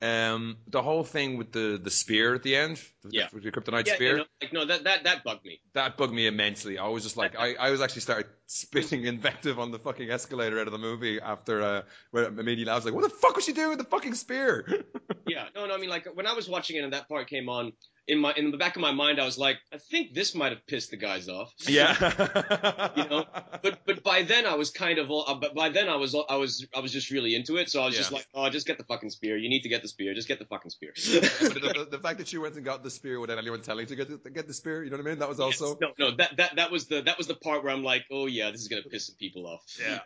Um, 0.01 0.55
the 0.65 0.81
whole 0.81 1.03
thing 1.03 1.37
with 1.37 1.51
the, 1.51 1.77
the 1.83 1.91
spear 1.91 2.33
at 2.33 2.41
the 2.41 2.55
end, 2.55 2.81
the, 3.03 3.09
Yeah. 3.11 3.27
the 3.33 3.51
kryptonite 3.51 3.85
Yeah, 3.85 3.95
spear, 3.95 4.17
no, 4.19 4.25
like 4.41 4.53
no, 4.53 4.63
that 4.63 4.85
that 4.85 5.03
that 5.03 5.23
bugged 5.25 5.43
me. 5.43 5.59
that 5.73 5.97
bugged 5.97 6.13
me 6.13 6.25
immensely. 6.25 6.77
I 6.77 6.87
was 6.87 7.03
just 7.03 7.17
like, 7.17 7.35
I, 7.37 7.55
I 7.55 7.71
was 7.71 7.81
actually 7.81 8.03
started 8.03 8.27
spitting 8.51 9.05
invective 9.05 9.59
on 9.59 9.69
the 9.69 9.77
fucking 9.77 10.09
escalator 10.09 10.59
out 10.59 10.65
of 10.65 10.73
the 10.73 10.79
movie 10.79 11.21
after, 11.21 11.61
uh, 11.61 11.81
where 12.09 12.25
immediately 12.25 12.71
I 12.71 12.75
was 12.75 12.83
like, 12.83 12.95
what 12.95 13.03
the 13.03 13.09
fuck 13.09 13.35
was 13.35 13.45
she 13.45 13.53
doing 13.53 13.69
with 13.69 13.77
the 13.77 13.83
fucking 13.83 14.15
spear? 14.15 14.65
Yeah, 15.27 15.45
no, 15.53 15.67
no. 15.67 15.75
I 15.75 15.77
mean, 15.77 15.91
like 15.91 16.07
when 16.15 16.25
I 16.25 16.33
was 16.33 16.49
watching 16.49 16.77
it 16.77 16.83
and 16.83 16.93
that 16.93 17.07
part 17.07 17.29
came 17.29 17.49
on, 17.49 17.71
in 18.07 18.19
my 18.19 18.33
in 18.35 18.49
the 18.49 18.57
back 18.57 18.75
of 18.75 18.81
my 18.81 18.91
mind, 18.91 19.21
I 19.21 19.25
was 19.25 19.37
like, 19.37 19.57
I 19.71 19.77
think 19.77 20.15
this 20.15 20.33
might 20.33 20.51
have 20.51 20.65
pissed 20.65 20.89
the 20.89 20.97
guys 20.97 21.29
off. 21.29 21.53
yeah. 21.67 21.93
You 22.97 23.07
know, 23.07 23.25
But 23.61 23.79
but 23.85 24.03
by 24.03 24.23
then 24.23 24.47
I 24.47 24.55
was 24.55 24.71
kind 24.71 24.97
of 24.97 25.11
all, 25.11 25.25
uh, 25.27 25.35
but 25.35 25.53
by 25.53 25.69
then 25.69 25.87
I 25.87 25.97
was 25.97 26.15
I 26.15 26.37
was 26.37 26.65
I 26.75 26.79
was 26.79 26.91
just 26.91 27.11
really 27.11 27.35
into 27.35 27.57
it. 27.57 27.69
So 27.69 27.81
I 27.81 27.85
was 27.85 27.95
just 27.95 28.11
like, 28.11 28.25
oh, 28.33 28.49
just 28.49 28.65
get 28.65 28.77
the 28.79 28.83
fucking 28.83 29.11
spear. 29.11 29.37
You 29.37 29.49
need 29.49 29.61
to 29.61 29.69
get 29.69 29.83
the 29.83 29.87
spear. 29.87 30.15
Just 30.15 30.27
get 30.27 30.39
the 30.39 30.45
fucking 30.45 30.71
spear. 30.71 30.91
But 30.95 31.53
the, 31.53 31.59
the, 31.59 31.87
the 31.91 31.99
fact 31.99 32.17
that 32.17 32.27
she 32.27 32.39
went 32.39 32.55
and 32.55 32.65
got 32.65 32.83
the 32.83 32.89
spear 32.89 33.19
without 33.19 33.37
anyone 33.37 33.61
telling 33.61 33.85
to 33.87 33.95
get 33.95 34.23
the, 34.23 34.29
get 34.31 34.47
the 34.47 34.53
spear, 34.53 34.83
you 34.83 34.89
know 34.89 34.97
what 34.97 35.05
I 35.05 35.09
mean? 35.09 35.19
That 35.19 35.29
was 35.29 35.39
also. 35.39 35.77
no, 35.79 35.89
no. 35.99 36.15
That 36.15 36.37
that 36.37 36.55
that 36.55 36.71
was 36.71 36.87
the 36.87 37.01
that 37.03 37.17
was 37.19 37.27
the 37.27 37.35
part 37.35 37.63
where 37.63 37.71
I'm 37.71 37.83
like, 37.83 38.05
oh 38.11 38.25
yeah, 38.25 38.38
this 38.51 38.61
is 38.61 38.67
gonna 38.67 38.81
piss 38.83 39.07
some 39.07 39.15
people 39.19 39.45
off. 39.47 39.61
Yeah. 39.79 39.99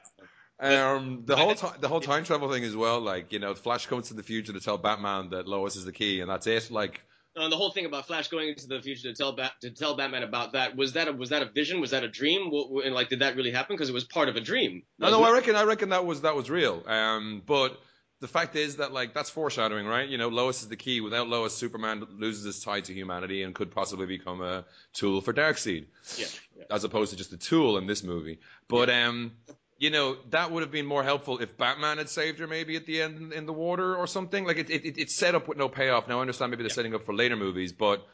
Um, 0.59 1.23
the 1.25 1.35
whole 1.35 1.55
time, 1.55 1.73
the 1.79 1.87
whole 1.87 1.99
time 2.01 2.23
travel 2.23 2.51
thing 2.51 2.63
as 2.63 2.75
well. 2.75 2.99
Like, 3.01 3.33
you 3.33 3.39
know, 3.39 3.53
Flash 3.55 3.87
comes 3.87 4.09
to 4.09 4.13
the 4.13 4.23
future 4.23 4.53
to 4.53 4.59
tell 4.59 4.77
Batman 4.77 5.29
that 5.31 5.47
Lois 5.47 5.75
is 5.75 5.85
the 5.85 5.91
key, 5.91 6.21
and 6.21 6.29
that's 6.29 6.47
it. 6.47 6.69
Like, 6.71 7.01
No, 7.35 7.43
and 7.43 7.51
the 7.51 7.57
whole 7.57 7.71
thing 7.71 7.85
about 7.85 8.05
Flash 8.07 8.27
going 8.27 8.49
into 8.49 8.67
the 8.67 8.79
future 8.81 9.09
to 9.09 9.15
tell 9.15 9.31
Bat- 9.33 9.53
to 9.61 9.71
tell 9.71 9.95
Batman 9.95 10.23
about 10.23 10.53
that 10.53 10.75
was 10.77 10.93
that 10.93 11.07
a, 11.07 11.11
was 11.13 11.29
that 11.29 11.41
a 11.41 11.45
vision? 11.49 11.81
Was 11.81 11.91
that 11.91 12.03
a 12.03 12.07
dream? 12.09 12.49
What, 12.51 12.71
what- 12.71 12.85
and 12.85 12.93
like, 12.95 13.09
did 13.09 13.19
that 13.19 13.35
really 13.35 13.51
happen? 13.51 13.75
Because 13.75 13.89
it 13.89 13.93
was 13.93 14.03
part 14.05 14.29
of 14.29 14.35
a 14.35 14.41
dream. 14.41 14.83
No, 14.99 15.09
no, 15.09 15.19
wasn't 15.19 15.33
I 15.33 15.37
reckon, 15.39 15.55
I 15.55 15.63
reckon 15.63 15.89
that 15.89 16.05
was 16.05 16.21
that 16.21 16.35
was 16.35 16.49
real. 16.49 16.83
Um, 16.87 17.41
but 17.45 17.77
the 18.21 18.27
fact 18.29 18.55
is 18.55 18.77
that 18.77 18.93
like 18.93 19.13
that's 19.13 19.31
foreshadowing, 19.31 19.85
right? 19.87 20.07
You 20.07 20.17
know, 20.17 20.29
Lois 20.29 20.61
is 20.61 20.69
the 20.69 20.77
key. 20.77 21.01
Without 21.01 21.27
Lois, 21.27 21.53
Superman 21.57 22.05
loses 22.19 22.45
his 22.45 22.63
tie 22.63 22.79
to 22.81 22.93
humanity 22.93 23.41
and 23.43 23.53
could 23.53 23.71
possibly 23.71 24.05
become 24.05 24.41
a 24.41 24.63
tool 24.93 25.19
for 25.19 25.33
Darkseid, 25.33 25.87
Yeah, 26.17 26.27
yeah. 26.69 26.75
as 26.75 26.83
opposed 26.83 27.11
to 27.11 27.17
just 27.17 27.33
a 27.33 27.37
tool 27.37 27.77
in 27.77 27.87
this 27.87 28.03
movie. 28.03 28.39
But 28.67 28.89
um, 28.89 29.33
you 29.77 29.89
know, 29.89 30.17
that 30.29 30.51
would 30.51 30.61
have 30.61 30.71
been 30.71 30.85
more 30.85 31.03
helpful 31.03 31.39
if 31.39 31.57
Batman 31.57 31.97
had 31.97 32.09
saved 32.09 32.39
her 32.39 32.47
maybe 32.47 32.75
at 32.75 32.85
the 32.85 33.01
end 33.01 33.33
in 33.33 33.45
the 33.45 33.53
water 33.53 33.95
or 33.95 34.07
something. 34.07 34.45
Like 34.45 34.57
it, 34.57 34.69
it, 34.69 34.85
it- 34.85 34.97
it's 34.97 35.15
set 35.15 35.35
up 35.35 35.47
with 35.47 35.57
no 35.57 35.67
payoff. 35.69 36.07
Now 36.07 36.19
I 36.19 36.21
understand 36.21 36.51
maybe 36.51 36.63
they're 36.63 36.69
setting 36.69 36.95
up 36.95 37.05
for 37.05 37.13
later 37.13 37.35
movies, 37.35 37.73
but 37.73 38.05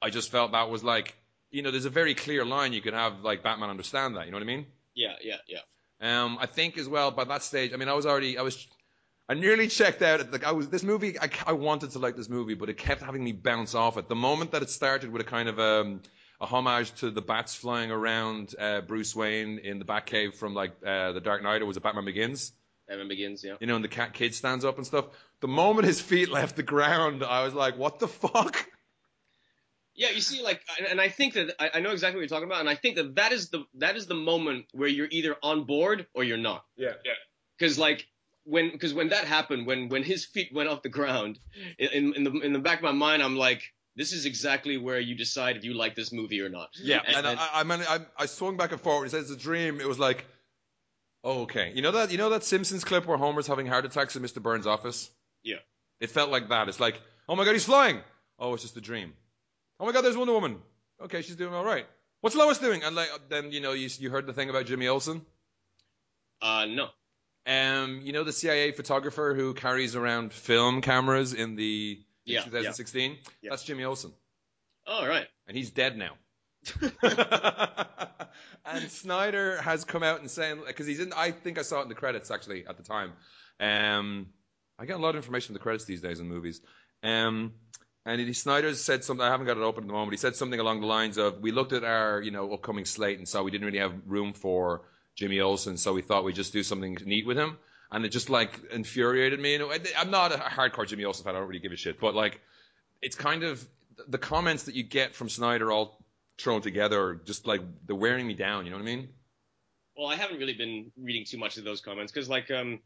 I 0.00 0.10
just 0.10 0.30
felt 0.30 0.52
that 0.52 0.70
was 0.70 0.82
like, 0.84 1.16
you 1.50 1.62
know, 1.62 1.70
there's 1.70 1.84
a 1.86 1.90
very 1.90 2.14
clear 2.14 2.44
line 2.44 2.72
you 2.72 2.80
could 2.80 2.94
have 2.94 3.20
like 3.20 3.42
Batman 3.42 3.70
understand 3.70 4.16
that. 4.16 4.26
You 4.26 4.32
know 4.32 4.36
what 4.38 4.42
I 4.44 4.46
mean? 4.46 4.66
Yeah, 4.94 5.14
yeah, 5.22 5.36
yeah. 5.46 5.60
Um, 6.00 6.38
I 6.40 6.46
think 6.46 6.78
as 6.78 6.88
well 6.88 7.10
by 7.10 7.24
that 7.24 7.42
stage. 7.42 7.72
I 7.72 7.76
mean, 7.76 7.88
I 7.88 7.94
was 7.94 8.06
already, 8.06 8.38
I 8.38 8.42
was, 8.42 8.66
I 9.28 9.34
nearly 9.34 9.66
checked 9.68 10.00
out. 10.02 10.30
Like 10.30 10.44
I 10.44 10.52
was, 10.52 10.68
this 10.68 10.82
movie, 10.84 11.18
I, 11.18 11.28
I 11.46 11.52
wanted 11.52 11.90
to 11.90 11.98
like 11.98 12.16
this 12.16 12.28
movie, 12.28 12.54
but 12.54 12.68
it 12.68 12.78
kept 12.78 13.02
having 13.02 13.22
me 13.24 13.32
bounce 13.32 13.74
off 13.74 13.96
it. 13.98 14.08
The 14.08 14.14
moment 14.14 14.52
that 14.52 14.62
it 14.62 14.70
started 14.70 15.10
with 15.10 15.20
a 15.22 15.24
kind 15.24 15.48
of 15.48 15.58
um, 15.58 16.00
a 16.40 16.46
homage 16.46 16.92
to 17.00 17.10
the 17.10 17.22
bats 17.22 17.54
flying 17.54 17.90
around 17.90 18.54
uh, 18.58 18.80
Bruce 18.80 19.14
Wayne 19.14 19.58
in 19.58 19.78
the 19.78 19.84
Batcave 19.84 20.34
from 20.34 20.54
like 20.54 20.72
uh, 20.84 21.12
the 21.12 21.20
Dark 21.20 21.42
Knight, 21.42 21.62
or 21.62 21.66
was 21.66 21.76
it 21.76 21.82
Batman 21.82 22.04
Begins? 22.04 22.52
Batman 22.86 23.08
Begins. 23.08 23.44
Yeah. 23.44 23.56
You 23.60 23.66
know, 23.66 23.76
and 23.76 23.84
the 23.84 23.88
cat 23.88 24.14
kid 24.14 24.34
stands 24.34 24.64
up 24.64 24.76
and 24.76 24.86
stuff. 24.86 25.06
The 25.40 25.48
moment 25.48 25.86
his 25.86 26.00
feet 26.00 26.30
left 26.30 26.56
the 26.56 26.62
ground, 26.62 27.22
I 27.22 27.44
was 27.44 27.54
like, 27.54 27.76
what 27.76 27.98
the 27.98 28.08
fuck? 28.08 28.66
Yeah, 29.94 30.10
you 30.10 30.20
see, 30.20 30.42
like, 30.42 30.60
and, 30.78 30.86
and 30.86 31.00
I 31.00 31.08
think 31.08 31.34
that 31.34 31.54
I, 31.58 31.70
I 31.74 31.80
know 31.80 31.90
exactly 31.90 32.18
what 32.18 32.22
you're 32.22 32.28
talking 32.28 32.48
about, 32.48 32.60
and 32.60 32.68
I 32.68 32.76
think 32.76 32.96
that 32.96 33.16
that 33.16 33.32
is 33.32 33.50
the 33.50 33.64
that 33.74 33.96
is 33.96 34.06
the 34.06 34.14
moment 34.14 34.66
where 34.72 34.88
you're 34.88 35.08
either 35.10 35.36
on 35.42 35.64
board 35.64 36.06
or 36.14 36.22
you're 36.22 36.36
not. 36.36 36.64
Yeah, 36.76 36.92
yeah. 37.04 37.12
Because 37.58 37.80
like 37.80 38.06
when 38.44 38.70
because 38.70 38.94
when 38.94 39.08
that 39.08 39.24
happened, 39.24 39.66
when 39.66 39.88
when 39.88 40.04
his 40.04 40.24
feet 40.24 40.50
went 40.54 40.68
off 40.68 40.82
the 40.82 40.88
ground, 40.88 41.40
in 41.78 42.14
in 42.14 42.22
the 42.22 42.30
in 42.30 42.52
the 42.52 42.60
back 42.60 42.78
of 42.78 42.84
my 42.84 42.92
mind, 42.92 43.24
I'm 43.24 43.36
like, 43.36 43.62
this 43.98 44.12
is 44.12 44.26
exactly 44.26 44.76
where 44.76 45.00
you 45.00 45.16
decide 45.16 45.56
if 45.56 45.64
you 45.64 45.74
like 45.74 45.96
this 45.96 46.12
movie 46.12 46.40
or 46.40 46.48
not. 46.48 46.70
Yeah, 46.80 47.00
and, 47.04 47.26
and- 47.26 47.38
I, 47.38 47.48
I, 47.54 47.62
mean, 47.64 47.80
I, 47.80 47.98
I 48.16 48.26
swung 48.26 48.56
back 48.56 48.72
and 48.72 48.80
forward. 48.80 49.04
He 49.04 49.10
says 49.10 49.30
it's 49.30 49.32
a 49.32 49.42
dream. 49.42 49.80
It 49.80 49.88
was 49.88 49.98
like, 49.98 50.24
oh, 51.24 51.42
okay. 51.42 51.72
You 51.74 51.82
know 51.82 51.92
that 51.92 52.12
you 52.12 52.18
know 52.18 52.30
that 52.30 52.44
Simpsons 52.44 52.84
clip 52.84 53.06
where 53.06 53.18
Homer's 53.18 53.46
having 53.46 53.66
heart 53.66 53.84
attacks 53.84 54.16
in 54.16 54.22
Mr. 54.22 54.40
Burns' 54.40 54.66
office. 54.66 55.10
Yeah. 55.42 55.56
It 56.00 56.10
felt 56.10 56.30
like 56.30 56.48
that. 56.50 56.68
It's 56.68 56.80
like, 56.80 57.00
oh 57.28 57.34
my 57.34 57.44
god, 57.44 57.52
he's 57.52 57.64
flying. 57.64 58.00
Oh, 58.38 58.54
it's 58.54 58.62
just 58.62 58.76
a 58.76 58.80
dream. 58.80 59.12
Oh 59.80 59.86
my 59.86 59.92
god, 59.92 60.02
there's 60.02 60.16
Wonder 60.16 60.32
Woman. 60.32 60.58
Okay, 61.02 61.22
she's 61.22 61.36
doing 61.36 61.52
all 61.52 61.64
right. 61.64 61.86
What's 62.20 62.36
Lois 62.36 62.58
doing? 62.58 62.82
And 62.84 62.94
like, 62.96 63.08
then 63.28 63.52
you 63.52 63.60
know, 63.60 63.72
you 63.72 63.88
you 63.98 64.10
heard 64.10 64.26
the 64.26 64.32
thing 64.32 64.48
about 64.48 64.66
Jimmy 64.66 64.88
Olsen. 64.88 65.22
Uh, 66.40 66.66
no. 66.66 66.88
Um, 67.46 68.00
you 68.02 68.12
know 68.12 68.24
the 68.24 68.32
CIA 68.32 68.72
photographer 68.72 69.34
who 69.34 69.54
carries 69.54 69.96
around 69.96 70.32
film 70.32 70.82
cameras 70.82 71.32
in 71.32 71.56
the 71.56 72.00
Yeah, 72.34 72.42
2016. 72.42 73.16
Yeah. 73.42 73.50
That's 73.50 73.64
Jimmy 73.64 73.84
Olsen. 73.84 74.12
All 74.86 75.06
right. 75.06 75.26
and 75.46 75.56
he's 75.56 75.70
dead 75.70 75.96
now. 75.96 76.12
and 78.64 78.90
Snyder 78.90 79.60
has 79.62 79.84
come 79.84 80.02
out 80.02 80.20
and 80.20 80.30
saying 80.30 80.62
because 80.66 80.86
he's 80.86 81.00
in. 81.00 81.12
I 81.12 81.30
think 81.30 81.58
I 81.58 81.62
saw 81.62 81.80
it 81.80 81.82
in 81.84 81.88
the 81.88 81.94
credits 81.94 82.30
actually 82.30 82.66
at 82.66 82.76
the 82.76 82.82
time. 82.82 83.12
Um, 83.60 84.28
I 84.78 84.86
get 84.86 84.96
a 84.96 84.98
lot 84.98 85.10
of 85.10 85.16
information 85.16 85.48
from 85.48 85.54
the 85.54 85.60
credits 85.60 85.84
these 85.84 86.00
days 86.00 86.20
in 86.20 86.28
movies. 86.28 86.60
Um, 87.02 87.52
and 88.06 88.20
he, 88.20 88.32
Snyder 88.32 88.74
said 88.74 89.04
something. 89.04 89.24
I 89.24 89.30
haven't 89.30 89.46
got 89.46 89.56
it 89.56 89.62
open 89.62 89.84
at 89.84 89.86
the 89.86 89.92
moment. 89.92 90.12
He 90.12 90.18
said 90.18 90.36
something 90.36 90.58
along 90.58 90.80
the 90.80 90.86
lines 90.86 91.18
of, 91.18 91.40
"We 91.40 91.52
looked 91.52 91.72
at 91.72 91.84
our 91.84 92.22
you 92.22 92.30
know 92.30 92.52
upcoming 92.52 92.84
slate 92.84 93.18
and 93.18 93.28
saw 93.28 93.42
we 93.42 93.50
didn't 93.50 93.66
really 93.66 93.80
have 93.80 93.92
room 94.06 94.32
for 94.32 94.82
Jimmy 95.16 95.40
Olsen, 95.40 95.76
so 95.76 95.92
we 95.92 96.02
thought 96.02 96.24
we'd 96.24 96.34
just 96.34 96.52
do 96.52 96.62
something 96.62 96.96
neat 97.04 97.26
with 97.26 97.36
him." 97.36 97.58
And 97.90 98.04
it 98.04 98.10
just 98.10 98.28
like 98.28 98.60
infuriated 98.70 99.40
me. 99.40 99.54
And 99.54 99.64
I'm 99.96 100.10
not 100.10 100.32
a 100.32 100.36
hardcore 100.36 100.86
Jimmy 100.86 101.04
Olsen 101.04 101.24
fan. 101.24 101.34
I 101.34 101.38
don't 101.38 101.48
really 101.48 101.60
give 101.60 101.72
a 101.72 101.76
shit. 101.76 101.98
But 102.00 102.14
like, 102.14 102.40
it's 103.00 103.16
kind 103.16 103.44
of 103.44 103.66
the 104.06 104.18
comments 104.18 104.64
that 104.64 104.74
you 104.74 104.82
get 104.82 105.14
from 105.14 105.28
Snyder 105.28 105.72
all 105.72 106.04
thrown 106.38 106.60
together, 106.60 107.20
just 107.24 107.46
like 107.46 107.62
they're 107.86 107.96
wearing 107.96 108.26
me 108.26 108.34
down. 108.34 108.64
You 108.64 108.70
know 108.70 108.76
what 108.76 108.82
I 108.82 108.86
mean? 108.86 109.08
Well, 109.96 110.06
I 110.06 110.16
haven't 110.16 110.38
really 110.38 110.54
been 110.54 110.92
reading 110.96 111.24
too 111.24 111.38
much 111.38 111.56
of 111.56 111.64
those 111.64 111.80
comments 111.80 112.12
because, 112.12 112.28
like, 112.28 112.50
um, 112.50 112.80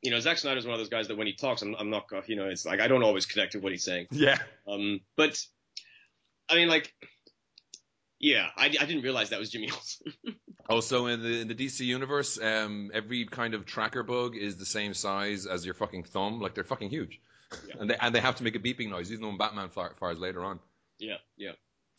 you 0.00 0.10
know, 0.10 0.20
Zack 0.20 0.38
Snyder's 0.38 0.64
one 0.64 0.74
of 0.74 0.80
those 0.80 0.88
guys 0.88 1.08
that 1.08 1.16
when 1.16 1.26
he 1.26 1.32
talks, 1.32 1.62
I'm, 1.62 1.74
I'm 1.76 1.90
not, 1.90 2.04
you 2.26 2.36
know, 2.36 2.48
it's 2.48 2.64
like 2.64 2.80
I 2.80 2.88
don't 2.88 3.02
always 3.02 3.26
connect 3.26 3.52
to 3.52 3.58
what 3.58 3.72
he's 3.72 3.84
saying. 3.84 4.06
Yeah. 4.10 4.38
Um, 4.68 5.00
but 5.16 5.44
I 6.48 6.54
mean, 6.56 6.68
like, 6.68 6.92
yeah, 8.18 8.48
I, 8.56 8.66
I 8.66 8.68
didn't 8.68 9.02
realize 9.02 9.30
that 9.30 9.40
was 9.40 9.50
Jimmy 9.50 9.70
Olsen. 9.70 10.12
Also, 10.72 11.06
in 11.06 11.22
the 11.22 11.40
in 11.40 11.48
the 11.48 11.54
DC 11.54 11.80
universe, 11.80 12.38
um, 12.40 12.90
every 12.94 13.26
kind 13.26 13.54
of 13.54 13.66
tracker 13.66 14.02
bug 14.02 14.36
is 14.36 14.56
the 14.56 14.64
same 14.64 14.94
size 14.94 15.46
as 15.46 15.64
your 15.64 15.74
fucking 15.74 16.04
thumb. 16.04 16.40
Like 16.40 16.54
they're 16.54 16.64
fucking 16.64 16.90
huge, 16.90 17.20
Yeah. 17.68 17.74
and 17.80 17.90
they 17.90 17.96
and 18.00 18.14
they 18.14 18.20
have 18.20 18.36
to 18.36 18.44
make 18.44 18.56
a 18.56 18.58
beeping 18.58 18.88
noise. 18.90 19.12
Even 19.12 19.26
when 19.26 19.38
Batman 19.38 19.68
fires 19.70 20.18
later 20.18 20.42
on. 20.44 20.60
yeah, 20.98 21.16
yeah. 21.36 21.52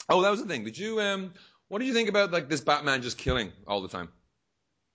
Oh, 0.10 0.22
that 0.24 0.32
was 0.32 0.42
the 0.42 0.48
thing. 0.48 0.64
Did 0.64 0.78
you 0.78 1.00
um? 1.02 1.34
What 1.70 1.80
did 1.80 1.88
you 1.88 1.94
think 1.94 2.10
about 2.10 2.32
like 2.32 2.50
this 2.50 2.62
Batman 2.62 3.02
just 3.02 3.18
killing 3.18 3.52
all 3.68 3.82
the 3.82 3.88
time, 3.90 4.10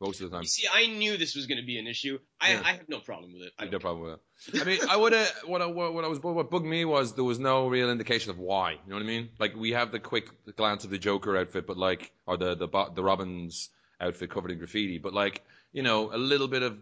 most 0.00 0.20
of 0.20 0.30
the 0.30 0.36
time? 0.36 0.42
You 0.42 0.48
see, 0.48 0.68
I 0.72 0.86
knew 0.86 1.16
this 1.16 1.34
was 1.34 1.46
going 1.46 1.60
to 1.60 1.66
be 1.66 1.78
an 1.78 1.86
issue. 1.86 2.18
I, 2.40 2.52
Yeah. 2.52 2.62
I 2.64 2.72
have 2.72 2.88
no 2.88 3.00
problem 3.00 3.32
with 3.32 3.42
it. 3.42 3.52
I 3.58 3.64
have 3.64 3.72
no 3.72 3.78
problem 3.78 4.04
with 4.04 4.14
it. 4.14 4.62
I 4.62 4.64
mean, 4.64 4.78
I 4.88 4.96
would 4.96 5.12
have 5.12 5.32
what 5.46 5.62
I, 5.62 5.66
what, 5.66 5.94
what 5.94 6.04
I 6.04 6.08
was 6.08 6.20
what 6.20 6.50
bugged 6.50 6.66
me 6.66 6.84
was 6.84 7.14
there 7.14 7.24
was 7.24 7.38
no 7.38 7.68
real 7.68 7.90
indication 7.90 8.30
of 8.30 8.38
why. 8.38 8.72
You 8.72 8.78
know 8.86 8.96
what 8.96 9.02
I 9.02 9.06
mean? 9.06 9.30
Like 9.38 9.56
we 9.56 9.72
have 9.72 9.92
the 9.92 10.00
quick 10.00 10.28
glance 10.56 10.84
of 10.84 10.90
the 10.90 10.98
Joker 10.98 11.36
outfit, 11.36 11.66
but 11.66 11.76
like 11.76 12.12
or 12.26 12.36
the 12.36 12.54
the 12.54 12.68
the 12.94 13.02
Robin's 13.02 13.70
outfit 14.00 14.30
covered 14.30 14.50
in 14.50 14.58
graffiti, 14.58 14.98
but 14.98 15.12
like 15.12 15.42
you 15.72 15.82
know 15.82 16.12
a 16.12 16.18
little 16.18 16.48
bit 16.48 16.62
of 16.62 16.78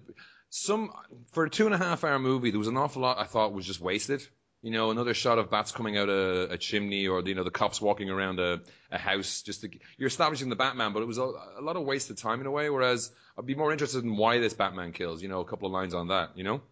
some 0.51 0.93
for 1.33 1.45
a 1.45 1.51
two 1.51 1.67
and 1.67 1.75
a 1.75 1.79
half 1.79 2.05
hour 2.05 2.19
movie. 2.19 2.51
There 2.51 2.59
was 2.59 2.69
an 2.69 2.77
awful 2.77 3.03
lot 3.03 3.19
I 3.19 3.25
thought 3.25 3.53
was 3.53 3.67
just 3.67 3.81
wasted. 3.81 4.27
You 4.67 4.73
know, 4.73 4.91
another 4.91 5.15
shot 5.15 5.39
of 5.39 5.49
bats 5.49 5.71
coming 5.71 5.97
out 5.97 6.09
a, 6.09 6.55
a 6.55 6.59
chimney, 6.59 7.07
or 7.07 7.23
you 7.23 7.37
know, 7.37 7.45
the 7.45 7.53
cops 7.53 7.81
walking 7.81 8.11
around 8.11 8.41
a, 8.41 8.61
a 8.91 8.99
house. 8.99 9.43
Just 9.43 9.61
to, 9.61 9.71
you're 9.97 10.09
establishing 10.09 10.49
the 10.49 10.57
Batman, 10.57 10.93
but 10.93 11.03
it 11.03 11.07
was 11.07 11.19
a, 11.19 11.23
a 11.23 11.63
lot 11.63 11.77
of 11.77 11.85
wasted 11.85 12.19
time 12.19 12.41
in 12.41 12.47
a 12.47 12.51
way. 12.51 12.69
Whereas 12.69 13.13
I'd 13.39 13.47
be 13.47 13.55
more 13.55 13.71
interested 13.71 14.03
in 14.03 14.17
why 14.17 14.41
this 14.41 14.55
Batman 14.55 14.91
kills. 14.91 15.23
You 15.23 15.29
know, 15.29 15.39
a 15.39 15.45
couple 15.45 15.67
of 15.67 15.73
lines 15.73 15.95
on 15.95 16.09
that. 16.09 16.37
You 16.37 16.43
know. 16.43 16.63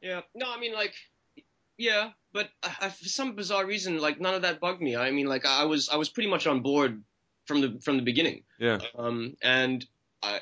Yeah. 0.00 0.20
No, 0.36 0.46
I 0.54 0.60
mean, 0.60 0.72
like, 0.72 0.94
yeah, 1.76 2.10
but 2.32 2.48
I, 2.62 2.76
I, 2.82 2.88
for 2.90 3.08
some 3.08 3.34
bizarre 3.34 3.66
reason, 3.66 3.98
like, 3.98 4.20
none 4.20 4.34
of 4.34 4.42
that 4.42 4.60
bugged 4.60 4.80
me. 4.80 4.94
I 4.94 5.10
mean, 5.10 5.26
like, 5.26 5.44
I 5.44 5.64
was, 5.64 5.88
I 5.88 5.96
was 5.96 6.08
pretty 6.08 6.30
much 6.30 6.46
on 6.46 6.60
board 6.60 7.02
from 7.46 7.60
the, 7.60 7.80
from 7.82 7.96
the 7.96 8.04
beginning. 8.04 8.44
Yeah. 8.60 8.78
Um, 8.96 9.36
and 9.42 9.84
I, 10.22 10.40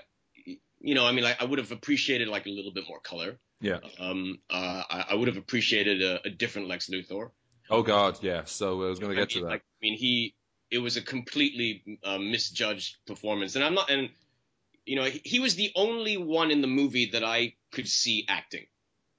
you 0.80 0.94
know, 0.94 1.06
I 1.06 1.12
mean, 1.12 1.24
like 1.24 1.40
I 1.40 1.44
would 1.44 1.58
have 1.58 1.72
appreciated 1.72 2.28
like 2.28 2.46
a 2.46 2.50
little 2.50 2.72
bit 2.72 2.84
more 2.88 3.00
color. 3.00 3.38
Yeah. 3.60 3.78
Um, 3.98 4.38
uh, 4.48 4.82
I, 4.88 5.04
I 5.10 5.14
would 5.14 5.28
have 5.28 5.36
appreciated 5.36 6.02
a, 6.02 6.26
a 6.26 6.30
different 6.30 6.68
Lex 6.68 6.88
Luthor. 6.88 7.30
Oh 7.68 7.82
God, 7.82 8.18
yeah. 8.22 8.44
So 8.44 8.82
I 8.82 8.88
was 8.88 8.98
going 8.98 9.10
to 9.10 9.16
get 9.16 9.28
mean, 9.28 9.42
to 9.42 9.44
that. 9.44 9.50
Like, 9.50 9.60
I 9.60 9.78
mean, 9.82 9.98
he 9.98 10.34
it 10.70 10.78
was 10.78 10.96
a 10.96 11.02
completely 11.02 11.98
uh, 12.04 12.18
misjudged 12.18 12.96
performance, 13.06 13.56
and 13.56 13.64
I'm 13.64 13.74
not, 13.74 13.90
and 13.90 14.08
you 14.86 14.96
know, 14.96 15.04
he, 15.04 15.20
he 15.24 15.40
was 15.40 15.56
the 15.56 15.72
only 15.74 16.16
one 16.16 16.50
in 16.50 16.60
the 16.60 16.66
movie 16.66 17.10
that 17.12 17.24
I 17.24 17.54
could 17.72 17.88
see 17.88 18.24
acting. 18.28 18.66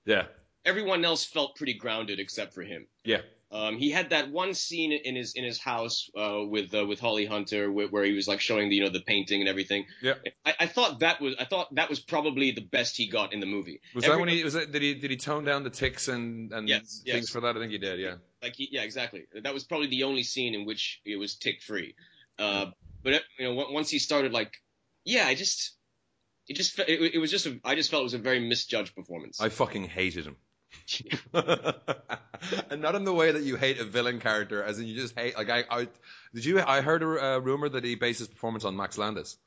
yeah. 0.06 0.24
Everyone 0.64 1.04
else 1.04 1.26
felt 1.26 1.56
pretty 1.56 1.74
grounded 1.74 2.20
except 2.20 2.54
for 2.54 2.62
him. 2.62 2.86
Yeah. 3.04 3.22
Um, 3.54 3.78
he 3.78 3.92
had 3.92 4.12
that 4.12 4.32
one 4.32 4.54
scene 4.54 4.94
in 4.94 5.16
his 5.16 5.34
in 5.34 5.44
his 5.44 5.60
house 5.60 6.10
uh, 6.18 6.40
with 6.46 6.74
uh, 6.74 6.86
with 6.86 7.02
Holly 7.02 7.26
Hunter 7.26 7.70
where, 7.70 7.88
where 7.88 8.06
he 8.06 8.14
was 8.14 8.26
like 8.26 8.40
showing 8.40 8.70
the 8.70 8.78
you 8.78 8.84
know 8.84 8.90
the 8.90 9.02
painting 9.02 9.42
and 9.42 9.50
everything. 9.50 9.86
Yeah. 10.02 10.14
I, 10.46 10.54
I 10.62 10.68
thought 10.68 11.00
that 11.02 11.20
was 11.20 11.36
I 11.38 11.44
thought 11.44 11.76
that 11.76 11.90
was 11.90 12.00
probably 12.00 12.52
the 12.52 12.62
best 12.62 12.96
he 12.96 13.08
got 13.08 13.34
in 13.34 13.42
the 13.42 13.46
movie. 13.46 13.82
Was 13.94 14.06
that 14.06 14.18
when 14.18 14.30
he 14.30 14.42
was 14.44 14.54
that 14.54 14.72
did 14.72 14.82
he 14.82 14.94
did 14.94 15.12
he 15.12 15.18
tone 15.18 15.44
down 15.44 15.64
the 15.64 15.70
tics 15.70 16.08
and 16.08 16.54
and 16.54 16.70
Yes, 16.70 17.02
things 17.04 17.24
yes. 17.24 17.30
for 17.30 17.42
that? 17.42 17.58
I 17.58 17.60
think 17.60 17.74
he 17.74 17.78
did. 17.78 18.00
Yeah. 18.00 18.16
like 18.42 18.56
he, 18.56 18.70
yeah 18.72 18.84
exactly 18.84 19.26
that 19.44 19.54
was 19.54 19.66
probably 19.66 19.88
the 19.88 20.04
only 20.04 20.24
scene 20.24 20.56
in 20.56 20.66
which 20.66 21.02
it 21.06 21.18
was 21.18 21.36
tick 21.36 21.62
free 21.62 21.94
uh 22.40 22.68
but 23.04 23.22
you 23.38 23.46
know 23.54 23.68
once 23.70 23.90
he 23.90 24.00
started 24.00 24.32
like 24.32 24.54
yeah 25.04 25.26
i 25.28 25.36
just 25.36 25.76
it 26.48 26.56
just 26.56 26.80
it, 26.80 27.16
it 27.16 27.20
was 27.20 27.30
just 27.30 27.46
a, 27.46 27.60
i 27.64 27.76
just 27.76 27.92
felt 27.92 28.02
it 28.02 28.04
was 28.04 28.14
a 28.14 28.18
very 28.18 28.40
misjudged 28.40 28.96
performance 28.96 29.40
I 29.42 29.50
fucking 29.50 29.84
hated 29.84 30.26
him. 30.26 30.38
and 31.34 32.82
not 32.82 32.96
in 32.96 33.04
the 33.04 33.14
way 33.14 33.32
that 33.32 33.44
you 33.44 33.56
hate 33.56 33.80
a 33.80 33.86
villain 33.86 34.20
character, 34.20 34.64
as 34.64 34.80
in 34.80 34.88
you 34.88 34.96
just 34.96 35.18
hate. 35.18 35.36
Like 35.38 35.50
I, 35.50 35.64
I 35.70 35.88
did 36.34 36.46
you? 36.46 36.62
I 36.62 36.82
heard 36.82 37.04
a 37.04 37.26
uh, 37.26 37.40
rumor 37.40 37.70
that 37.70 37.84
he 37.84 37.96
based 37.96 38.20
his 38.20 38.28
performance 38.28 38.66
on 38.66 38.76
Max 38.76 38.98
Landis. 38.98 39.38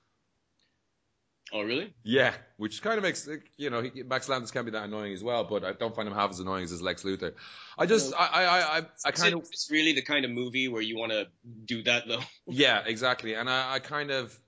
oh 1.53 1.63
really 1.63 1.93
Yeah, 2.03 2.33
which 2.57 2.83
kind 2.83 2.97
of 2.97 3.03
makes 3.03 3.29
you 3.57 3.71
know 3.71 3.83
he, 3.83 4.03
Max 4.03 4.29
Landis 4.29 4.51
can 4.51 4.65
be 4.65 4.71
that 4.73 4.85
annoying 4.85 5.13
as 5.13 5.23
well, 5.23 5.45
but 5.45 5.65
I 5.65 5.73
don't 5.73 5.95
find 5.95 6.09
him 6.09 6.15
half 6.15 6.31
as 6.31 6.41
annoying 6.41 6.65
as 6.65 6.83
Lex 6.83 7.03
Luthor. 7.03 7.35
I 7.77 7.87
just 7.87 8.15
I 8.15 8.27
I 8.27 8.43
I, 8.45 8.79
I, 8.79 8.83
I 9.05 9.11
kind 9.11 9.35
of 9.35 9.41
it's 9.51 9.71
really 9.71 9.93
the 9.93 10.03
kind 10.03 10.25
of 10.25 10.31
movie 10.31 10.69
where 10.69 10.83
you 10.83 10.97
want 10.97 11.13
to 11.13 11.27
do 11.65 11.83
that 11.85 12.07
though 12.07 12.23
yeah 12.47 12.83
exactly, 12.87 13.35
and 13.35 13.51
I, 13.51 13.75
I 13.75 13.79
kind 13.81 14.11
of 14.11 14.39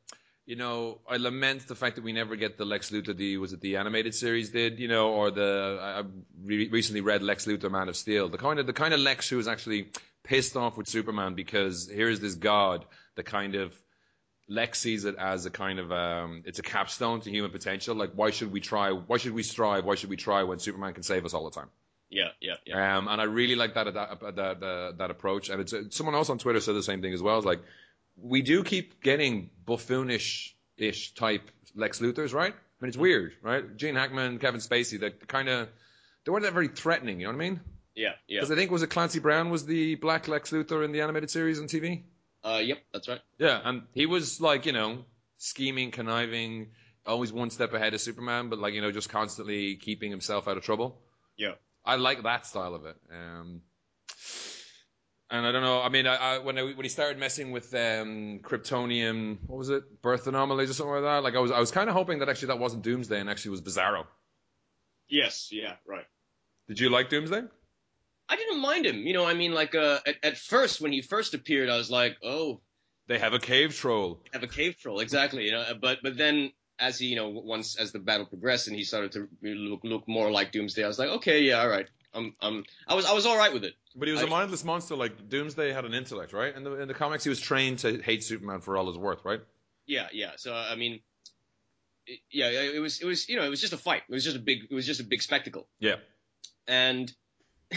you 0.46 0.56
know 0.56 0.98
I 1.08 1.16
lament 1.16 1.66
the 1.68 1.74
fact 1.74 1.96
that 1.96 2.04
we 2.04 2.12
never 2.12 2.36
get 2.36 2.56
the 2.56 2.64
Lex 2.64 2.90
Luthor 2.90 3.16
the 3.16 3.36
was 3.36 3.52
it 3.52 3.60
the 3.60 3.76
animated 3.76 4.14
series 4.14 4.50
did 4.50 4.78
you 4.78 4.88
know 4.88 5.10
or 5.12 5.30
the 5.30 5.78
I 5.80 6.02
re- 6.42 6.68
recently 6.68 7.00
read 7.02 7.22
Lex 7.22 7.46
Luthor 7.46 7.70
Man 7.70 7.88
of 7.88 7.96
Steel 7.96 8.28
the 8.28 8.38
kind 8.38 8.58
of 8.58 8.66
the 8.66 8.72
kind 8.72 8.94
of 8.94 9.00
Lex 9.00 9.28
who 9.28 9.36
was 9.36 9.48
actually 9.48 9.88
pissed 10.24 10.56
off 10.56 10.76
with 10.76 10.88
Superman 10.88 11.34
because 11.34 11.90
here's 11.92 12.20
this 12.20 12.34
god 12.34 12.84
that 13.16 13.24
kind 13.24 13.54
of 13.56 13.78
Lex 14.48 14.78
sees 14.78 15.04
it 15.04 15.16
as 15.16 15.44
a 15.44 15.50
kind 15.50 15.80
of 15.80 15.90
um, 15.90 16.42
it's 16.46 16.60
a 16.60 16.62
capstone 16.62 17.20
to 17.22 17.30
human 17.30 17.50
potential. 17.50 17.96
Like, 17.96 18.12
why 18.14 18.30
should 18.30 18.52
we 18.52 18.60
try? 18.60 18.92
Why 18.92 19.16
should 19.16 19.34
we 19.34 19.42
strive? 19.42 19.84
Why 19.84 19.96
should 19.96 20.08
we 20.08 20.16
try 20.16 20.44
when 20.44 20.60
Superman 20.60 20.94
can 20.94 21.02
save 21.02 21.24
us 21.24 21.34
all 21.34 21.44
the 21.50 21.50
time? 21.50 21.68
yeah 22.08 22.28
yeah 22.40 22.54
yeah 22.64 22.98
Um, 22.98 23.08
and 23.08 23.20
I 23.20 23.24
really 23.24 23.56
like 23.56 23.74
that 23.74 23.92
that 23.92 24.20
that 24.20 24.60
that, 24.60 24.94
that 24.98 25.10
approach. 25.10 25.48
And 25.48 25.60
it's 25.60 25.72
uh, 25.72 25.82
someone 25.90 26.14
else 26.14 26.30
on 26.30 26.38
Twitter 26.38 26.60
said 26.60 26.76
the 26.76 26.82
same 26.82 27.02
thing 27.02 27.12
as 27.12 27.20
well. 27.20 27.38
It's 27.38 27.46
like 27.46 27.60
we 28.16 28.42
do 28.42 28.62
keep 28.64 29.02
getting 29.02 29.50
buffoonish 29.66 30.54
ish 30.76 31.14
type 31.14 31.50
Lex 31.74 32.00
Luthors, 32.00 32.32
right? 32.34 32.52
I 32.52 32.84
mean, 32.84 32.88
it's 32.88 32.96
weird, 32.96 33.32
right? 33.42 33.76
Gene 33.76 33.94
Hackman, 33.94 34.38
Kevin 34.38 34.60
Spacey, 34.60 34.98
they 35.00 35.10
kind 35.10 35.48
of 35.48 35.68
they 36.24 36.32
weren't 36.32 36.44
that 36.44 36.52
very 36.54 36.68
threatening. 36.68 37.20
You 37.20 37.26
know 37.26 37.32
what 37.32 37.42
I 37.44 37.48
mean? 37.48 37.60
yeah 37.94 38.10
yeah 38.28 38.40
Because 38.40 38.50
I 38.50 38.56
think 38.56 38.70
was 38.70 38.82
it 38.82 38.88
Clancy 38.88 39.20
Brown 39.20 39.48
was 39.50 39.64
the 39.64 39.94
Black 39.94 40.28
Lex 40.28 40.50
Luthor 40.50 40.84
in 40.84 40.92
the 40.92 41.00
animated 41.00 41.30
series 41.30 41.58
on 41.60 41.66
TV. 41.66 42.02
uh 42.44 42.60
yep 42.62 42.78
that's 42.92 43.08
right 43.08 43.20
Yeah, 43.38 43.60
and 43.64 43.82
he 43.94 44.06
was 44.06 44.40
like, 44.40 44.66
you 44.66 44.72
know, 44.72 45.04
scheming, 45.38 45.90
conniving, 45.90 46.68
always 47.06 47.32
one 47.32 47.50
step 47.50 47.72
ahead 47.72 47.94
of 47.94 48.00
Superman, 48.00 48.50
but 48.50 48.58
like, 48.58 48.74
you 48.74 48.82
know, 48.82 48.92
just 48.92 49.08
constantly 49.08 49.76
keeping 49.76 50.10
himself 50.10 50.46
out 50.48 50.56
of 50.58 50.62
trouble. 50.64 51.00
yeah 51.38 51.52
I 51.84 51.96
like 51.96 52.22
that 52.24 52.46
style 52.46 52.74
of 52.74 52.84
it. 52.84 52.96
Um, 53.12 53.62
and 55.30 55.46
I 55.46 55.52
don't 55.52 55.62
know. 55.62 55.80
I 55.82 55.88
mean, 55.88 56.06
I, 56.06 56.16
I, 56.16 56.38
when 56.38 56.58
I, 56.58 56.62
when 56.62 56.82
he 56.84 56.88
started 56.88 57.18
messing 57.18 57.50
with 57.50 57.74
um, 57.74 58.40
Kryptonian, 58.42 59.38
what 59.46 59.58
was 59.58 59.68
it, 59.70 60.00
birth 60.02 60.26
anomalies 60.26 60.70
or 60.70 60.74
something 60.74 60.94
like 60.94 61.02
that? 61.02 61.22
Like 61.24 61.34
I 61.34 61.40
was, 61.40 61.50
I 61.50 61.58
was 61.60 61.70
kind 61.70 61.88
of 61.88 61.94
hoping 61.94 62.20
that 62.20 62.28
actually 62.28 62.48
that 62.48 62.58
wasn't 62.58 62.82
Doomsday 62.82 63.18
and 63.20 63.28
actually 63.28 63.52
was 63.52 63.62
Bizarro. 63.62 64.04
yes 65.08 65.48
yeah 65.52 65.74
right 65.86 66.04
Did 66.68 66.80
you 66.80 66.90
like 66.90 67.08
Doomsday? 67.10 67.42
i 68.28 68.34
didn't 68.34 68.60
mind 68.60 68.84
him 68.84 69.06
you 69.06 69.14
know 69.14 69.24
i 69.24 69.34
mean 69.34 69.54
like 69.54 69.76
uh 69.76 70.00
at, 70.04 70.16
at 70.24 70.36
first 70.36 70.80
when 70.80 70.90
he 70.90 71.00
first 71.00 71.32
appeared 71.32 71.68
i 71.70 71.76
was 71.76 71.90
like 71.92 72.16
oh 72.24 72.60
They 73.06 73.20
have 73.20 73.34
a 73.34 73.38
cave 73.38 73.72
troll. 73.76 74.20
have 74.32 74.42
a 74.42 74.48
cave 74.48 74.76
troll 74.78 74.98
exactly 74.98 75.44
you 75.44 75.52
know 75.52 75.64
but 75.80 75.98
but 76.02 76.16
then 76.16 76.50
as 76.80 76.98
he 76.98 77.06
you 77.06 77.14
know 77.14 77.28
once 77.28 77.76
as 77.76 77.92
the 77.92 78.00
battle 78.00 78.26
progressed 78.26 78.66
and 78.66 78.76
he 78.76 78.82
started 78.82 79.12
to 79.12 79.28
look 79.44 79.82
look 79.84 80.08
more 80.08 80.28
like 80.32 80.50
doomsday 80.50 80.82
i 80.82 80.88
was 80.88 80.98
like 80.98 81.08
okay 81.08 81.42
yeah 81.42 81.60
all 81.60 81.68
right 81.68 81.86
i'm 82.14 82.34
i'm 82.40 82.64
i 82.88 82.94
was 82.94 83.06
i 83.06 83.12
was 83.12 83.26
all 83.26 83.38
right 83.38 83.52
with 83.54 83.62
it 83.62 83.74
But 83.98 84.08
he 84.08 84.12
was 84.12 84.22
a 84.22 84.26
I- 84.26 84.30
mindless 84.30 84.62
monster. 84.64 84.94
Like 84.94 85.28
Doomsday 85.28 85.72
had 85.72 85.84
an 85.84 85.94
intellect, 85.94 86.32
right? 86.32 86.54
In 86.54 86.62
the 86.64 86.74
in 86.80 86.88
the 86.88 86.94
comics, 86.94 87.24
he 87.24 87.30
was 87.30 87.40
trained 87.40 87.78
to 87.80 88.00
hate 88.02 88.22
Superman 88.22 88.60
for 88.60 88.76
all 88.76 88.86
his 88.88 88.98
worth, 88.98 89.24
right? 89.24 89.40
yeah 89.88 90.08
yeah 90.12 90.32
so 90.36 90.52
i 90.52 90.74
mean 90.74 90.98
it, 92.08 92.18
yeah 92.32 92.48
it 92.48 92.80
was 92.80 93.00
it 93.00 93.04
was 93.06 93.28
you 93.28 93.36
know 93.36 93.44
it 93.44 93.48
was 93.48 93.60
just 93.60 93.72
a 93.72 93.76
fight 93.76 94.02
it 94.08 94.12
was 94.12 94.24
just 94.24 94.34
a 94.34 94.40
big 94.40 94.64
it 94.68 94.74
was 94.74 94.84
just 94.84 94.98
a 94.98 95.04
big 95.04 95.22
spectacle 95.22 95.68
Yeah. 95.78 95.96
and 96.66 97.12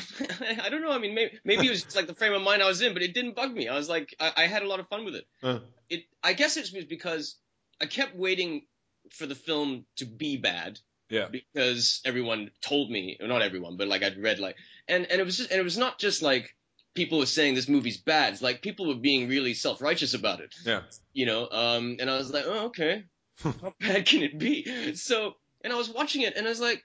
I 0.64 0.70
don't 0.70 0.82
know. 0.84 0.92
I 0.92 1.00
mean, 1.00 1.16
maybe, 1.16 1.40
maybe 1.44 1.66
it 1.66 1.70
was 1.72 1.84
just 1.84 1.96
like 1.96 2.06
the 2.08 2.14
frame 2.14 2.34
of 2.34 2.42
mind 2.44 2.62
I 2.62 2.68
was 2.68 2.80
in, 2.82 2.94
but 2.94 3.02
it 3.02 3.14
didn't 3.16 3.36
bug 3.36 3.52
me. 3.52 3.68
I 3.68 3.76
was 3.76 3.90
like, 3.90 4.16
I, 4.20 4.32
I 4.38 4.46
had 4.46 4.62
a 4.62 4.68
lot 4.68 4.80
of 4.80 4.88
fun 4.88 5.04
with 5.04 5.16
it. 5.16 5.26
Uh. 5.42 5.60
It, 5.90 6.04
I 6.24 6.34
guess 6.34 6.58
it 6.58 6.72
was 6.74 6.86
because 6.86 7.36
I 7.82 7.88
kept 7.88 8.16
waiting 8.16 8.66
for 9.12 9.26
the 9.26 9.34
film 9.34 9.86
to 9.98 10.06
be 10.06 10.38
bad 10.38 10.78
Yeah. 11.10 11.28
because 11.32 12.02
everyone 12.06 12.52
told 12.62 12.92
me, 12.92 13.18
or 13.20 13.28
not 13.28 13.42
everyone, 13.42 13.78
but 13.78 13.88
like 13.88 14.04
I'd 14.04 14.22
read 14.22 14.38
like, 14.40 14.58
and 14.90 15.06
and 15.10 15.22
it 15.22 15.24
was 15.24 15.38
just, 15.38 15.52
and 15.52 15.60
it 15.60 15.64
was 15.64 15.78
not 15.78 16.00
just 16.00 16.22
like 16.22 16.54
people 16.96 17.20
were 17.20 17.26
saying 17.26 17.56
this 17.56 17.70
movie's 17.70 17.98
bad. 17.98 18.34
It's 18.34 18.42
like 18.42 18.62
people 18.62 18.88
were 18.88 18.96
being 19.00 19.30
really 19.30 19.54
self 19.54 19.82
righteous 19.82 20.14
about 20.14 20.42
it, 20.42 20.54
Yeah. 20.66 20.82
you 21.14 21.26
know. 21.26 21.48
Um, 21.50 21.98
and 22.00 22.10
I 22.10 22.18
was 22.18 22.32
like, 22.32 22.46
oh, 22.48 22.66
okay, 22.68 23.04
how 23.44 23.74
bad 23.80 24.06
can 24.06 24.24
it 24.24 24.38
be? 24.38 24.96
So, 24.96 25.34
and 25.64 25.72
I 25.72 25.76
was 25.78 25.90
watching 25.90 26.24
it, 26.24 26.36
and 26.36 26.46
I 26.46 26.50
was 26.50 26.60
like, 26.60 26.84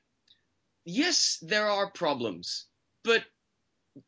yes, 0.85 1.38
there 1.43 1.67
are 1.69 1.90
problems, 1.90 2.67
but 3.03 3.25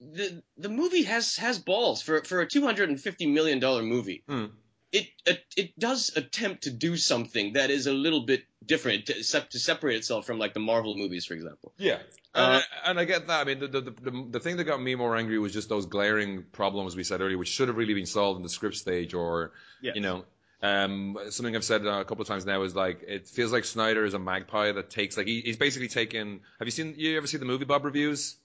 the 0.00 0.42
the 0.56 0.68
movie 0.68 1.04
has 1.04 1.37
has 1.37 1.59
balls 1.59 2.02
for 2.02 2.22
for 2.24 2.40
a 2.40 2.46
two 2.48 2.62
hundred 2.64 2.88
and 2.88 3.00
fifty 3.00 3.26
million 3.26 3.61
dollar 3.61 3.82
movie. 3.82 4.24
Hmm. 4.28 4.46
It, 4.92 5.09
it 5.26 5.44
it 5.56 5.78
does 5.78 6.12
attempt 6.16 6.64
to 6.64 6.70
do 6.70 6.96
something 6.96 7.54
that 7.54 7.70
is 7.70 7.87
a 7.87 7.92
little 7.92 8.24
bit 8.24 8.44
different 8.66 9.07
to, 9.07 9.14
to 9.14 9.59
separate 9.59 9.96
itself 9.96 10.26
from 10.26 10.38
like 10.38 10.55
the 10.55 10.61
Marvel 10.61 10.96
movies, 10.96 11.24
for 11.24 11.35
example. 11.35 11.72
Yeah. 11.79 11.98
Uh, 12.35 12.38
and, 12.38 12.64
I, 12.85 12.90
and 12.90 13.00
I 13.00 13.05
get 13.05 13.26
that. 13.29 13.40
I 13.40 13.44
mean, 13.44 13.61
the, 13.61 13.68
the, 13.68 13.81
the, 13.81 14.26
the 14.33 14.40
thing 14.40 14.57
that 14.59 14.64
got 14.64 14.81
me 14.81 14.94
more 14.94 15.16
angry 15.16 15.38
was 15.38 15.52
just 15.52 15.68
those 15.68 15.87
glaring 15.87 16.44
problems 16.52 16.94
we 16.94 17.05
said 17.05 17.20
earlier, 17.20 17.38
which 17.38 17.48
should 17.48 17.68
have 17.68 17.76
really 17.76 17.94
been 17.94 18.07
solved 18.07 18.37
in 18.37 18.42
the 18.42 18.48
script 18.48 18.76
stage 18.76 19.14
or, 19.14 19.52
Yes. 19.81 19.94
you 19.94 20.02
know, 20.02 20.24
um, 20.62 21.16
something 21.31 21.55
I've 21.55 21.64
said 21.64 21.87
uh, 21.87 22.00
a 22.00 22.05
couple 22.05 22.22
of 22.22 22.29
times 22.29 22.44
now 22.44 22.62
is 22.62 22.74
like, 22.74 23.02
it 23.07 23.29
feels 23.29 23.52
like 23.52 23.64
Snyder 23.64 24.05
is 24.05 24.14
a 24.14 24.18
magpie 24.18 24.72
that 24.72 24.90
takes, 24.90 25.16
like, 25.16 25.26
he, 25.26 25.40
he's 25.40 25.57
basically 25.57 25.88
taken, 25.88 26.40
have 26.59 26.66
you 26.66 26.72
seen, 26.72 26.94
you 26.96 27.16
ever 27.16 27.26
see 27.26 27.38
the 27.38 27.44
movie 27.44 27.64
Bob 27.64 27.85
reviews? 27.85 28.37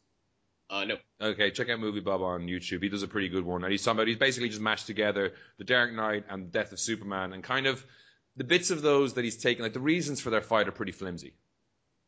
Uh, 0.70 0.86
no. 0.86 0.96
Okay, 1.20 1.52
check 1.52 1.70
out 1.70 1.82
Movie 1.82 2.00
Bob 2.00 2.22
on 2.22 2.48
YouTube. 2.48 2.82
He 2.82 2.88
does 2.88 3.04
a 3.04 3.08
pretty 3.08 3.28
good 3.28 3.44
one. 3.44 3.64
And 3.64 3.72
he's 3.74 3.84
talking 3.84 3.98
about, 3.98 4.08
he's 4.08 4.16
basically 4.16 4.48
just 4.48 4.62
mashed 4.62 4.88
together 4.88 5.34
The 5.58 5.66
Dark 5.66 5.92
Knight 5.92 6.24
and 6.30 6.50
Death 6.50 6.72
of 6.72 6.80
Superman 6.80 7.34
and 7.34 7.44
kind 7.44 7.68
of 7.68 7.86
the 8.42 8.48
bits 8.54 8.72
of 8.72 8.82
those 8.82 9.14
that 9.14 9.24
he's 9.24 9.38
taken, 9.38 9.64
like 9.64 9.74
the 9.74 9.80
reasons 9.94 10.20
for 10.20 10.32
their 10.32 10.42
fight 10.42 10.68
are 10.68 10.72
pretty 10.80 10.92
flimsy. 10.92 11.34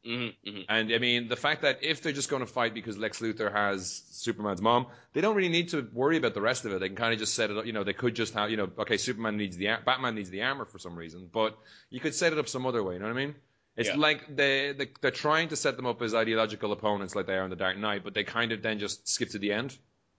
hmm 0.03 0.29
hmm 0.43 0.61
And 0.67 0.91
I 0.93 0.97
mean, 0.97 1.27
the 1.27 1.35
fact 1.35 1.61
that 1.61 1.83
if 1.83 2.01
they're 2.01 2.13
just 2.13 2.29
going 2.29 2.39
to 2.39 2.51
fight 2.51 2.73
because 2.73 2.97
Lex 2.97 3.19
Luthor 3.19 3.51
has 3.51 4.01
Superman's 4.09 4.61
mom, 4.61 4.87
they 5.13 5.21
don't 5.21 5.35
really 5.35 5.49
need 5.49 5.69
to 5.69 5.87
worry 5.93 6.17
about 6.17 6.33
the 6.33 6.41
rest 6.41 6.65
of 6.65 6.71
it. 6.73 6.79
They 6.79 6.87
can 6.87 6.95
kind 6.95 7.13
of 7.13 7.19
just 7.19 7.33
set 7.35 7.51
it 7.51 7.57
up. 7.57 7.65
You 7.65 7.73
know, 7.73 7.83
they 7.83 7.93
could 7.93 8.15
just 8.15 8.33
have, 8.33 8.49
you 8.49 8.57
know, 8.57 8.69
okay, 8.79 8.97
Superman 8.97 9.37
needs 9.37 9.57
the, 9.57 9.67
Batman 9.85 10.15
needs 10.15 10.29
the 10.29 10.41
armor 10.43 10.65
for 10.65 10.79
some 10.79 10.95
reason, 10.95 11.29
but 11.31 11.57
you 11.89 11.99
could 11.99 12.15
set 12.15 12.33
it 12.33 12.39
up 12.39 12.47
some 12.47 12.65
other 12.65 12.83
way. 12.83 12.93
You 12.95 12.99
know 12.99 13.07
what 13.07 13.17
I 13.19 13.25
mean? 13.25 13.35
It's 13.75 13.89
Yeah. 13.89 13.97
like 13.97 14.35
they, 14.35 14.73
they 14.73 14.87
they're 15.01 15.11
trying 15.11 15.49
to 15.49 15.55
set 15.55 15.75
them 15.77 15.85
up 15.85 16.01
as 16.01 16.15
ideological 16.15 16.71
opponents, 16.71 17.15
like 17.15 17.25
they 17.27 17.35
are 17.35 17.43
in 17.43 17.49
the 17.49 17.55
Dark 17.55 17.77
Knight, 17.77 18.03
but 18.03 18.13
they 18.13 18.23
kind 18.23 18.51
of 18.53 18.61
then 18.61 18.79
just 18.79 19.07
skip 19.07 19.29
to 19.31 19.39
the 19.39 19.51
end. 19.51 19.77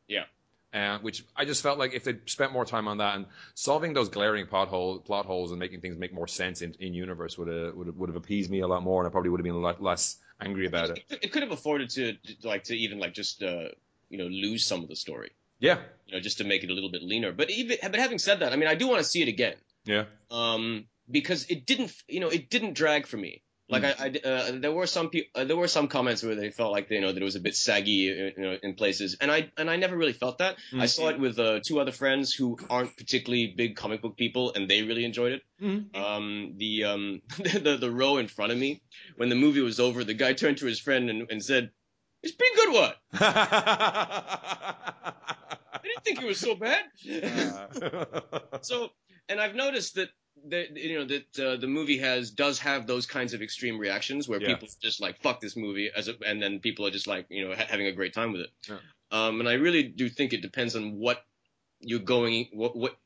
Yeah. 0.09 0.25
Uh, 0.75 0.99
which 1.03 1.25
I 1.37 1.45
just 1.45 1.63
felt 1.63 1.79
like 1.79 1.95
if 1.95 2.03
they 2.03 2.17
spent 2.27 2.51
more 2.53 2.65
time 2.65 2.89
on 2.89 2.99
that 2.99 3.15
and 3.15 3.27
solving 3.55 3.93
those 3.95 4.09
glaring 4.09 4.49
plot, 4.49 4.67
hole, 4.67 4.99
plot 4.99 5.25
holes 5.25 5.53
and 5.53 5.61
making 5.61 5.81
things 5.81 5.97
make 5.97 6.13
more 6.13 6.27
sense 6.27 6.63
in, 6.63 6.75
in 6.81 6.95
universe 6.95 7.39
would 7.39 7.47
have, 7.47 7.77
would 7.77 8.09
have 8.09 8.17
appeased 8.17 8.51
me 8.51 8.59
a 8.59 8.67
lot 8.67 8.83
more, 8.83 9.01
and 9.01 9.07
I 9.09 9.13
probably 9.13 9.31
would 9.31 9.39
have 9.39 9.45
been 9.45 9.55
a 9.55 9.59
lot 9.59 9.81
less 9.81 10.17
angry 10.41 10.67
about 10.67 10.91
it. 10.91 11.05
It, 11.09 11.19
it 11.23 11.33
could 11.33 11.45
have 11.45 11.53
afforded 11.53 11.91
to 11.91 12.17
like 12.43 12.65
to 12.65 12.75
even 12.77 12.99
like 12.99 13.15
just 13.15 13.41
uh, 13.45 13.69
you 14.09 14.19
know 14.19 14.27
lose 14.27 14.67
some 14.67 14.83
of 14.83 14.89
the 14.89 14.97
story, 14.97 15.31
Yeah, 15.61 15.79
you 16.07 16.15
know, 16.15 16.21
just 16.21 16.39
to 16.39 16.45
make 16.45 16.65
it 16.65 16.71
a 16.71 16.75
little 16.75 16.91
bit 16.91 17.05
leaner. 17.05 17.31
But 17.31 17.51
even 17.51 17.77
but 17.81 17.95
having 17.95 18.19
said 18.19 18.41
that, 18.41 18.53
I 18.53 18.57
mean, 18.57 18.69
I 18.69 18.75
do 18.75 18.89
want 18.89 18.99
to 18.99 19.05
see 19.09 19.23
it 19.23 19.29
again. 19.29 19.55
yeah. 19.85 20.07
um, 20.33 20.87
because 21.09 21.47
it 21.51 21.67
didn't, 21.67 21.95
you 22.09 22.19
know, 22.19 22.31
it 22.31 22.51
didn't 22.51 22.75
drag 22.75 23.07
for 23.07 23.17
me. 23.17 23.44
Like 23.69 23.85
I, 23.85 23.95
I 23.99 24.29
uh, 24.29 24.53
there 24.57 24.73
were 24.73 24.87
some 24.87 25.09
people, 25.09 25.41
uh, 25.41 25.45
there 25.45 25.57
were 25.57 25.69
some 25.69 25.89
comments 25.89 26.23
where 26.23 26.35
they 26.35 26.51
felt 26.51 26.71
like 26.71 26.91
you 26.91 27.01
know 27.01 27.13
that 27.13 27.21
it 27.21 27.25
was 27.25 27.37
a 27.37 27.41
bit 27.41 27.57
saggy 27.57 28.11
uh, 28.11 28.31
you 28.37 28.43
know, 28.43 28.59
in 28.63 28.75
places, 28.75 29.17
and 29.23 29.33
I 29.33 29.51
and 29.57 29.71
I 29.71 29.77
never 29.77 29.97
really 29.97 30.13
felt 30.13 30.39
that. 30.39 30.57
Mm. 30.71 30.83
I 30.83 30.87
saw 30.87 31.09
it 31.09 31.19
with 31.19 31.39
uh, 31.39 31.61
two 31.67 31.81
other 31.81 31.93
friends 31.93 32.35
who 32.35 32.59
aren't 32.69 32.95
particularly 32.95 33.55
big 33.57 33.75
comic 33.77 34.03
book 34.03 34.19
people, 34.19 34.53
and 34.53 34.69
they 34.69 34.83
really 34.83 35.07
enjoyed 35.07 35.33
it. 35.33 35.43
Mm. 35.63 35.97
Um, 35.97 36.55
the 36.59 36.85
um 36.85 37.23
the 37.39 37.79
the 37.81 37.91
row 37.91 38.19
in 38.19 38.29
front 38.29 38.53
of 38.53 38.59
me 38.59 38.83
when 39.17 39.31
the 39.31 39.35
movie 39.35 39.63
was 39.63 39.81
over, 39.81 40.05
the 40.05 40.13
guy 40.13 40.35
turned 40.35 40.59
to 40.59 40.67
his 40.67 40.79
friend 40.79 41.09
and, 41.09 41.31
and 41.31 41.43
said, 41.43 41.71
"It's 42.23 42.35
pretty 42.35 42.55
good. 42.57 42.75
What? 42.75 42.99
I 43.15 44.75
didn't 45.83 46.05
think 46.05 46.21
it 46.21 46.27
was 46.27 46.39
so 46.39 46.55
bad." 46.55 46.85
so, 48.61 48.91
and 49.31 49.41
I've 49.41 49.55
noticed 49.55 49.95
that 49.95 50.11
that 50.51 50.77
you 50.77 50.99
know 50.99 51.05
that 51.07 51.39
uh, 51.41 51.57
the 51.57 51.67
movie 51.67 51.99
has 51.99 52.31
does 52.31 52.59
have 52.61 52.87
those 52.87 53.07
kinds 53.07 53.35
of 53.35 53.43
extreme 53.43 53.79
reactions 53.79 54.29
where 54.29 54.41
Yeah. 54.41 54.49
people 54.49 54.69
just 54.83 55.01
like 55.01 55.21
fuck 55.23 55.41
this 55.41 55.57
movie 55.57 55.91
as 55.95 56.09
a, 56.09 56.15
and 56.27 56.43
then 56.43 56.61
people 56.61 56.87
are 56.87 56.91
just 56.91 57.07
like 57.07 57.27
you 57.31 57.49
know 57.49 57.55
ha- 57.55 57.67
having 57.69 57.87
a 57.87 57.93
great 57.93 58.15
time 58.15 58.33
with 58.33 58.43
it. 58.43 58.51
Yeah. 58.69 58.79
Um, 59.11 59.41
and 59.41 59.49
I 59.49 59.55
really 59.55 59.83
do 59.85 60.09
think 60.09 60.33
it 60.33 60.43
depends 60.43 60.75
on 60.77 60.99
what 60.99 61.25
you're 61.81 62.01
going 62.01 62.49
what 62.53 62.77
what 62.77 62.97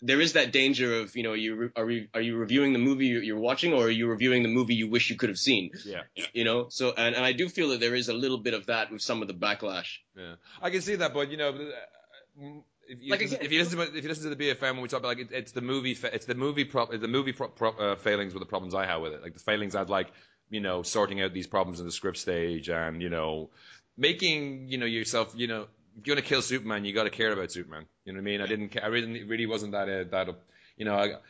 there 0.00 0.20
is 0.20 0.32
that 0.34 0.52
danger 0.52 1.00
of 1.00 1.16
you 1.16 1.22
know 1.22 1.32
you 1.32 1.54
re- 1.54 1.70
are 1.76 1.84
re- 1.86 2.08
are 2.12 2.20
you 2.20 2.36
reviewing 2.36 2.72
the 2.72 2.78
movie 2.78 3.06
you're 3.06 3.22
you're 3.22 3.38
watching 3.38 3.72
or 3.72 3.84
are 3.86 3.90
you 3.90 4.06
reviewing 4.08 4.42
the 4.42 4.48
movie 4.48 4.74
you 4.74 4.88
wish 4.88 5.08
you 5.08 5.16
could 5.16 5.28
have 5.30 5.38
seen 5.38 5.70
yeah. 5.86 6.02
you 6.34 6.44
know 6.44 6.68
so 6.68 6.92
and, 6.96 7.14
and 7.14 7.24
I 7.24 7.32
do 7.32 7.48
feel 7.48 7.68
that 7.70 7.80
there 7.80 7.94
is 7.94 8.08
a 8.08 8.12
little 8.12 8.38
bit 8.38 8.52
of 8.54 8.66
that 8.66 8.90
with 8.90 9.02
some 9.02 9.22
of 9.22 9.28
the 9.28 9.34
backlash 9.34 9.98
Yeah, 10.16 10.34
I 10.60 10.70
can 10.70 10.80
see 10.82 10.96
that, 10.96 11.14
but 11.14 11.30
you 11.30 11.36
know, 11.38 11.50
uh, 11.50 12.44
if 12.88 13.02
you, 13.02 13.10
Like, 13.10 13.20
listen, 13.20 13.36
again- 13.36 13.46
if 13.46 13.52
you 13.52 13.58
listen 13.62 13.78
to 13.78 13.82
if 13.96 14.02
you 14.02 14.08
listen 14.08 14.30
to 14.30 14.34
the 14.34 14.44
BFM 14.50 14.72
when 14.74 14.80
we 14.82 14.88
talk 14.88 15.00
about 15.00 15.08
like 15.08 15.18
it, 15.18 15.28
it's 15.32 15.52
the 15.52 15.60
movie 15.60 15.94
fa- 15.94 16.10
it's 16.14 16.26
the 16.26 16.34
movie 16.34 16.64
pro- 16.64 16.86
the 16.86 17.08
movie 17.08 17.32
pro- 17.32 17.48
pro- 17.48 17.70
uh, 17.76 17.96
failings 17.96 18.34
were 18.34 18.40
the 18.40 18.46
problems 18.46 18.74
I 18.74 18.86
had 18.86 18.96
with 18.96 19.12
it. 19.12 19.22
Like 19.22 19.34
the 19.34 19.40
failings 19.40 19.74
I'd 19.74 19.88
like 19.90 20.08
you 20.50 20.60
know 20.60 20.82
sorting 20.82 21.20
out 21.22 21.32
these 21.32 21.46
problems 21.46 21.80
in 21.80 21.86
the 21.86 21.92
script 21.92 22.18
stage 22.18 22.68
and 22.68 23.00
you 23.02 23.08
know 23.10 23.50
making 23.96 24.68
you 24.68 24.78
know 24.78 24.86
yourself 24.86 25.32
you 25.36 25.46
know 25.46 25.62
if 25.98 26.06
you're 26.06 26.16
gonna 26.16 26.26
kill 26.26 26.42
Superman 26.42 26.84
you 26.84 26.92
got 26.92 27.04
to 27.04 27.10
care 27.10 27.32
about 27.32 27.52
Superman. 27.52 27.86
You 28.04 28.12
know 28.12 28.18
what 28.18 28.22
I 28.22 28.24
mean? 28.24 28.40
I 28.40 28.46
didn't 28.46 28.68
ca- 28.70 28.80
I 28.82 28.88
really 28.88 29.24
really 29.24 29.46
wasn't 29.46 29.72
that 29.72 29.88
uh, 29.88 30.04
that 30.10 30.28
uh, 30.28 30.32
you 30.76 30.84
know 30.84 30.94
I. 30.94 31.06
like, 31.06 31.22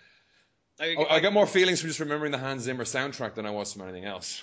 I 0.81 0.97
I 1.17 1.21
got 1.21 1.33
more 1.33 1.47
feelings 1.47 1.81
from 1.81 1.91
just 1.91 2.01
remembering 2.01 2.33
the 2.33 2.39
Hans 2.39 2.63
Zimmer 2.63 2.85
soundtrack 2.85 3.35
than 3.35 3.47
I 3.47 3.51
was 3.51 3.73
from 3.73 3.83
anything 3.83 4.05
else. 4.05 4.43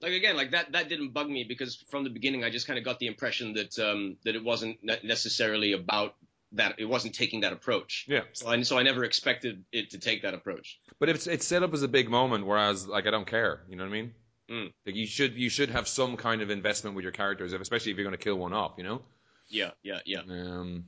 Like 0.00 0.12
again, 0.12 0.36
like 0.36 0.52
that 0.52 0.72
that 0.72 0.88
didn't 0.88 1.10
bug 1.10 1.28
me 1.28 1.44
because 1.44 1.76
from 1.90 2.04
the 2.04 2.10
beginning 2.10 2.44
I 2.44 2.50
just 2.50 2.66
kind 2.66 2.78
of 2.78 2.84
got 2.84 2.98
the 2.98 3.06
impression 3.06 3.54
that 3.54 3.78
um 3.78 4.16
that 4.24 4.34
it 4.36 4.44
wasn't 4.44 4.78
necessarily 5.04 5.72
about 5.72 6.14
that 6.52 6.76
it 6.78 6.86
wasn't 6.86 7.14
taking 7.14 7.40
that 7.40 7.52
approach. 7.52 8.06
Yeah. 8.08 8.22
So 8.32 8.48
I 8.48 8.62
so 8.62 8.78
I 8.78 8.82
never 8.82 9.04
expected 9.04 9.64
it 9.72 9.90
to 9.90 9.98
take 9.98 10.22
that 10.22 10.34
approach. 10.34 10.80
But 10.98 11.08
it's 11.08 11.26
it's 11.26 11.46
set 11.46 11.62
up 11.62 11.74
as 11.74 11.82
a 11.82 11.88
big 11.88 12.08
moment, 12.08 12.46
whereas 12.46 12.86
like 12.86 13.06
I 13.06 13.10
don't 13.10 13.26
care. 13.26 13.60
You 13.68 13.76
know 13.76 13.84
what 13.84 13.90
I 13.90 13.92
mean? 13.92 14.14
Mm. 14.50 14.72
Like 14.86 14.94
you 14.94 15.06
should 15.06 15.34
you 15.34 15.50
should 15.50 15.70
have 15.70 15.86
some 15.86 16.16
kind 16.16 16.42
of 16.42 16.50
investment 16.50 16.96
with 16.96 17.02
your 17.02 17.12
characters, 17.12 17.52
especially 17.52 17.92
if 17.92 17.98
you're 17.98 18.06
going 18.06 18.16
to 18.16 18.22
kill 18.22 18.36
one 18.36 18.54
off. 18.54 18.72
You 18.78 18.84
know? 18.84 19.02
Yeah, 19.48 19.70
yeah, 19.82 20.00
yeah. 20.06 20.20
Um, 20.20 20.84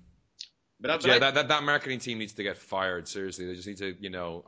But, 0.80 1.02
but 1.02 1.06
yeah, 1.06 1.14
I, 1.16 1.18
that, 1.18 1.34
that 1.34 1.48
that 1.48 1.62
marketing 1.62 1.98
team 1.98 2.18
needs 2.18 2.32
to 2.34 2.42
get 2.42 2.56
fired. 2.56 3.06
Seriously, 3.06 3.46
they 3.46 3.54
just 3.54 3.68
need 3.68 3.78
to 3.78 3.94
you 4.00 4.08
know 4.08 4.44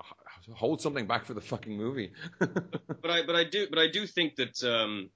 hold 0.54 0.80
something 0.80 1.06
back 1.06 1.24
for 1.24 1.34
the 1.34 1.40
fucking 1.40 1.76
movie. 1.76 2.12
but 2.38 3.10
I 3.10 3.22
but 3.24 3.36
I 3.36 3.44
do 3.44 3.66
but 3.68 3.78
I 3.78 3.88
do 3.88 4.06
think 4.06 4.36
that 4.36 4.62
um 4.64 5.10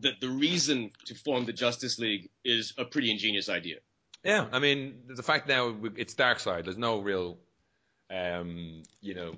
that 0.00 0.20
the 0.20 0.28
reason 0.28 0.90
to 1.06 1.14
form 1.14 1.44
the 1.44 1.52
Justice 1.52 1.98
League 1.98 2.30
is 2.44 2.74
a 2.78 2.84
pretty 2.84 3.10
ingenious 3.10 3.48
idea. 3.48 3.76
yeah, 4.24 4.46
I 4.52 4.58
mean 4.58 5.02
the 5.08 5.22
fact 5.22 5.48
now 5.48 5.74
it's 5.96 6.14
Darkseid. 6.14 6.64
There's 6.64 6.78
no 6.78 7.00
real, 7.00 7.38
um, 8.10 8.82
you 9.00 9.14
know, 9.14 9.34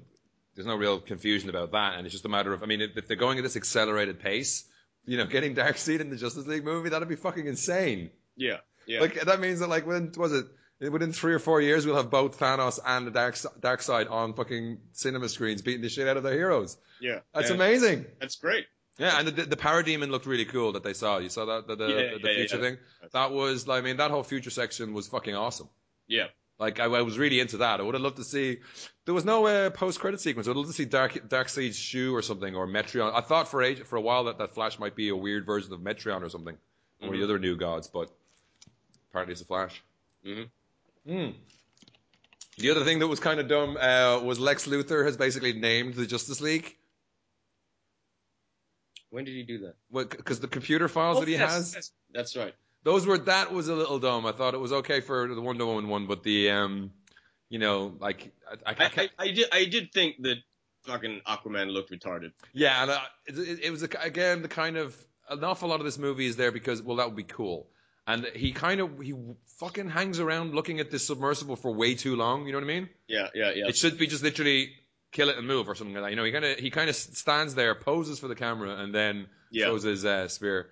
there's 0.54 0.66
no 0.66 0.76
real 0.76 1.00
confusion 1.00 1.48
about 1.48 1.72
that, 1.72 1.94
and 1.96 2.06
it's 2.06 2.12
just 2.12 2.24
a 2.24 2.28
matter 2.28 2.52
of 2.52 2.62
I 2.62 2.66
mean 2.66 2.80
if, 2.80 2.96
if 2.96 3.08
they're 3.08 3.16
going 3.16 3.38
at 3.38 3.44
this 3.44 3.56
accelerated 3.56 4.20
pace, 4.20 4.64
you 5.06 5.16
know, 5.16 5.26
getting 5.26 5.54
Darkseid 5.54 6.00
in 6.00 6.10
the 6.10 6.16
Justice 6.16 6.46
League 6.46 6.64
movie 6.64 6.90
that'd 6.90 7.08
be 7.08 7.16
fucking 7.16 7.46
insane. 7.46 8.10
Yeah, 8.36 8.58
yeah. 8.86 9.00
Like 9.00 9.20
that 9.22 9.40
means 9.40 9.60
that 9.60 9.68
like 9.68 9.86
when 9.86 10.12
was 10.16 10.32
it 10.32 10.46
within 10.80 11.12
three 11.12 11.34
or 11.34 11.38
four 11.38 11.60
years 11.60 11.84
we'll 11.86 11.96
have 11.96 12.10
both 12.10 12.38
Thanos 12.38 12.78
and 12.84 13.06
the 13.06 13.10
Dark 13.10 13.34
Darkseid 13.34 14.10
on 14.10 14.32
fucking 14.34 14.78
cinema 14.92 15.28
screens 15.28 15.62
beating 15.62 15.82
the 15.82 15.88
shit 15.88 16.08
out 16.08 16.16
of 16.16 16.22
their 16.22 16.34
heroes. 16.34 16.76
yeah, 17.00 17.20
That's 17.34 17.48
yeah. 17.50 17.56
amazing. 17.56 18.06
That's 18.20 18.36
great. 18.36 18.66
Yeah, 18.98 19.18
and 19.18 19.28
the, 19.28 19.44
the 19.46 19.56
Parademon 19.56 20.10
looked 20.10 20.26
really 20.26 20.44
cool 20.44 20.72
that 20.72 20.82
they 20.82 20.92
saw. 20.92 21.18
You 21.18 21.28
saw 21.30 21.44
that 21.46 21.66
the 21.66 21.76
the, 21.76 21.88
Yeah, 21.88 21.94
the, 22.22 22.28
yeah, 22.28 22.34
future 22.36 22.56
yeah. 22.56 22.62
thing. 22.62 22.78
That 23.12 23.30
was 23.32 23.68
I 23.68 23.80
mean 23.80 23.96
that 23.98 24.10
whole 24.10 24.22
future 24.22 24.50
section 24.50 24.92
was 24.94 25.08
fucking 25.08 25.34
awesome. 25.34 25.68
Yeah. 26.06 26.26
Like 26.58 26.78
I, 26.80 26.84
I 26.84 27.00
was 27.02 27.16
really 27.18 27.40
into 27.40 27.58
that. 27.58 27.80
I 27.80 27.82
would 27.82 27.94
have 27.94 28.02
loved 28.02 28.16
to 28.18 28.24
see. 28.24 28.58
There 29.06 29.14
was 29.14 29.24
no 29.24 29.46
uh, 29.46 29.70
post 29.70 29.98
credit 29.98 30.20
sequence. 30.20 30.46
I 30.46 30.50
would 30.50 30.58
love 30.58 30.66
to 30.66 30.72
see 30.74 30.84
Dark 30.84 31.14
Darkseid's 31.28 31.78
shoe 31.78 32.14
or 32.14 32.20
something 32.20 32.54
or 32.54 32.66
Metron. 32.66 33.14
I 33.14 33.22
thought 33.22 33.48
for 33.48 33.62
age 33.62 33.80
for 33.84 33.96
a 33.96 34.00
while 34.02 34.24
that 34.24 34.36
that 34.38 34.52
Flash 34.54 34.78
might 34.78 34.94
be 34.94 35.08
a 35.08 35.16
weird 35.16 35.46
version 35.46 35.72
of 35.72 35.80
Metron 35.80 36.20
or 36.22 36.28
something, 36.28 36.56
or 37.00 37.08
Mm-hmm. 37.08 37.16
the 37.18 37.24
other 37.24 37.38
new 37.38 37.56
gods, 37.56 37.88
but 37.88 38.10
apparently 39.08 39.32
it's 39.32 39.40
a 39.40 39.46
Flash. 39.46 39.82
Mhm. 40.26 40.50
Mm. 41.08 41.34
The 42.58 42.70
other 42.70 42.84
thing 42.84 42.98
that 42.98 43.06
was 43.08 43.20
kind 43.20 43.40
of 43.40 43.48
dumb 43.48 43.76
uh, 43.76 44.20
was 44.22 44.38
Lex 44.38 44.66
Luthor 44.66 45.04
has 45.04 45.16
basically 45.16 45.52
named 45.54 45.94
the 45.94 46.06
Justice 46.06 46.40
League. 46.40 46.76
When 49.10 49.24
did 49.24 49.34
he 49.34 49.42
do 49.42 49.58
that? 49.60 49.74
Because 50.16 50.40
the 50.40 50.46
computer 50.48 50.88
files 50.88 51.18
that 51.18 51.28
he 51.28 51.34
Oh, 51.36 51.38
yes, 51.38 51.52
has, 51.52 51.74
yes, 51.74 51.90
That's 52.12 52.36
right. 52.36 52.54
those 52.84 53.06
were 53.06 53.18
that 53.18 53.52
was 53.52 53.68
a 53.68 53.74
little 53.74 53.98
dumb. 53.98 54.24
I 54.26 54.32
thought 54.32 54.54
it 54.54 54.60
was 54.60 54.72
okay 54.72 55.00
for 55.00 55.34
the 55.34 55.40
Wonder 55.40 55.66
Woman 55.66 55.88
one, 55.88 56.06
but 56.06 56.22
the 56.22 56.50
um, 56.50 56.92
you 57.48 57.58
know, 57.58 57.94
like 57.98 58.30
I, 58.66 58.72
I, 58.72 58.84
I, 58.84 58.90
I, 58.96 59.08
I, 59.18 59.30
did 59.32 59.48
I 59.52 59.64
did 59.64 59.92
think 59.92 60.22
that 60.22 60.36
fucking 60.84 61.22
Aquaman 61.26 61.72
looked 61.72 61.90
retarded. 61.90 62.32
yeah, 62.52 62.82
and 62.82 62.90
uh, 62.92 63.00
it, 63.26 63.38
it, 63.38 63.60
it 63.64 63.70
was 63.70 63.82
again 63.82 64.42
the 64.42 64.48
kind 64.48 64.76
of 64.76 64.96
an 65.28 65.42
awful 65.42 65.68
lot 65.68 65.80
of 65.80 65.84
this 65.86 65.98
movie 65.98 66.26
is 66.26 66.36
there 66.36 66.52
because 66.52 66.80
well 66.82 66.96
that 66.98 67.06
would 67.06 67.16
be 67.16 67.24
cool, 67.24 67.68
and 68.12 68.26
he 68.34 68.52
kind 68.52 68.80
of 68.80 68.98
he 69.00 69.14
fucking 69.58 69.88
hangs 69.90 70.20
around 70.20 70.54
looking 70.54 70.80
at 70.80 70.90
this 70.90 71.06
submersible 71.06 71.56
for 71.56 71.72
way 71.72 71.94
too 71.94 72.16
long. 72.16 72.46
You 72.46 72.52
know 72.52 72.58
what 72.58 72.64
I 72.64 72.74
mean? 72.74 72.88
Yeah, 73.08 73.28
yeah, 73.34 73.52
yeah. 73.54 73.68
It 73.68 73.76
should 73.76 73.98
be 73.98 74.06
just 74.06 74.22
literally 74.22 74.72
kill 75.12 75.28
it 75.28 75.36
and 75.38 75.46
move 75.46 75.68
or 75.68 75.74
something 75.74 75.94
like 75.94 76.04
that. 76.04 76.10
You 76.10 76.16
know, 76.16 76.24
he 76.24 76.32
kind 76.32 76.44
of 76.44 76.58
he 76.58 76.70
kind 76.70 76.88
of 76.90 76.96
stands 76.96 77.54
there, 77.54 77.74
poses 77.74 78.18
for 78.18 78.28
the 78.28 78.34
camera, 78.36 78.76
and 78.76 78.94
then 78.94 79.26
Yeah. 79.50 79.66
throws 79.66 79.82
his 79.82 80.04
uh, 80.04 80.28
spear. 80.28 80.68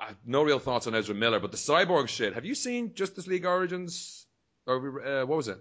I 0.00 0.06
have 0.08 0.16
no 0.26 0.42
real 0.42 0.58
thoughts 0.58 0.86
on 0.86 0.94
Ezra 0.94 1.14
Miller, 1.14 1.40
but 1.40 1.50
the 1.50 1.56
cyborg 1.56 2.08
shit. 2.08 2.34
Have 2.34 2.44
you 2.44 2.54
seen 2.54 2.94
Justice 2.94 3.26
League 3.26 3.46
Origins? 3.46 4.26
Or 4.66 4.76
uh, 5.06 5.26
what 5.26 5.36
was 5.36 5.48
it? 5.48 5.58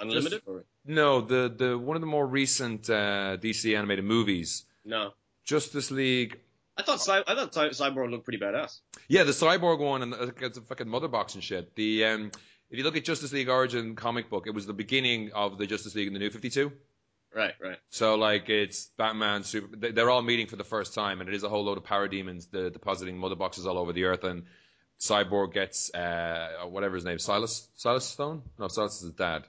Unlimited? 0.00 0.42
Or, 0.46 0.64
No, 0.84 1.20
the 1.20 1.52
the 1.56 1.78
one 1.78 1.96
of 1.96 2.00
the 2.00 2.06
more 2.06 2.26
recent 2.26 2.88
uh, 2.90 3.36
DC 3.36 3.76
animated 3.76 4.04
movies, 4.04 4.64
no. 4.84 5.12
Justice 5.44 5.90
League. 5.90 6.40
I 6.76 6.82
thought 6.82 7.00
Cy- 7.00 7.22
I 7.26 7.34
thought 7.34 7.54
Cy- 7.54 7.68
Cyborg 7.68 8.10
looked 8.10 8.24
pretty 8.24 8.38
badass. 8.44 8.80
Yeah, 9.08 9.22
the 9.24 9.32
cyborg 9.32 9.78
one, 9.78 10.02
and 10.02 10.14
it's 10.40 10.58
a 10.58 10.62
fucking 10.62 10.88
mother 10.88 11.08
box 11.08 11.34
and 11.34 11.44
shit. 11.44 11.74
The 11.76 12.04
um, 12.04 12.32
if 12.70 12.78
you 12.78 12.84
look 12.84 12.96
at 12.96 13.04
Justice 13.04 13.32
League 13.32 13.48
Origin 13.48 13.94
comic 13.94 14.28
book, 14.30 14.46
it 14.46 14.54
was 14.54 14.66
the 14.66 14.72
beginning 14.72 15.30
of 15.32 15.58
the 15.58 15.66
Justice 15.66 15.94
League 15.94 16.08
in 16.08 16.12
the 16.12 16.18
New 16.18 16.30
Fifty 16.30 16.50
Two. 16.50 16.72
Right, 17.34 17.54
right. 17.60 17.78
So 17.90 18.14
like 18.16 18.48
it's 18.48 18.86
Batman, 18.96 19.42
Super. 19.44 19.76
they- 19.76 19.90
They're 19.92 20.10
all 20.10 20.22
meeting 20.22 20.46
for 20.46 20.56
the 20.56 20.64
first 20.64 20.94
time, 20.94 21.20
and 21.20 21.28
it 21.28 21.34
is 21.34 21.42
a 21.44 21.48
whole 21.48 21.64
load 21.64 21.78
of 21.78 21.84
parademons 21.84 22.50
the, 22.50 22.70
depositing 22.70 23.18
mother 23.18 23.34
boxes 23.36 23.66
all 23.66 23.78
over 23.78 23.92
the 23.92 24.04
earth. 24.04 24.24
And 24.24 24.44
Cyborg 25.00 25.52
gets 25.52 25.92
uh, 25.94 26.64
whatever 26.68 26.94
his 26.94 27.04
name, 27.04 27.18
Silas, 27.18 27.68
Silas 27.74 28.04
Stone. 28.04 28.42
No, 28.58 28.68
Silas 28.68 28.96
is 28.96 29.02
his 29.02 29.10
dad. 29.12 29.44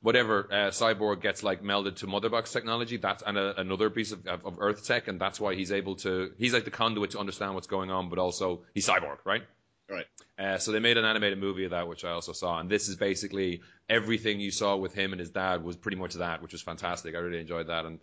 Whatever, 0.00 0.48
uh, 0.50 0.54
Cyborg 0.70 1.22
gets 1.22 1.42
like 1.42 1.62
melded 1.62 1.96
to 1.96 2.06
Motherbox 2.06 2.52
technology. 2.52 2.98
That's 2.98 3.22
and 3.26 3.36
a, 3.36 3.60
another 3.60 3.90
piece 3.90 4.12
of, 4.12 4.26
of, 4.28 4.46
of 4.46 4.56
Earth 4.60 4.86
tech, 4.86 5.08
and 5.08 5.20
that's 5.20 5.40
why 5.40 5.54
he's 5.54 5.72
able 5.72 5.96
to. 5.96 6.30
He's 6.38 6.52
like 6.52 6.64
the 6.64 6.70
conduit 6.70 7.10
to 7.10 7.18
understand 7.18 7.54
what's 7.54 7.66
going 7.66 7.90
on, 7.90 8.08
but 8.08 8.18
also 8.18 8.62
he's 8.74 8.86
Cyborg, 8.86 9.18
right? 9.24 9.42
Right. 9.90 10.04
Uh, 10.38 10.58
so 10.58 10.70
they 10.70 10.80
made 10.80 10.98
an 10.98 11.04
animated 11.04 11.38
movie 11.38 11.64
of 11.64 11.70
that, 11.70 11.88
which 11.88 12.04
I 12.04 12.10
also 12.10 12.32
saw, 12.32 12.60
and 12.60 12.70
this 12.70 12.88
is 12.88 12.96
basically 12.96 13.62
everything 13.88 14.38
you 14.38 14.50
saw 14.50 14.76
with 14.76 14.94
him 14.94 15.12
and 15.12 15.18
his 15.18 15.30
dad 15.30 15.64
was 15.64 15.76
pretty 15.76 15.96
much 15.96 16.14
that, 16.14 16.42
which 16.42 16.52
was 16.52 16.62
fantastic. 16.62 17.14
I 17.14 17.18
really 17.18 17.40
enjoyed 17.40 17.68
that, 17.68 17.86
and 17.86 17.98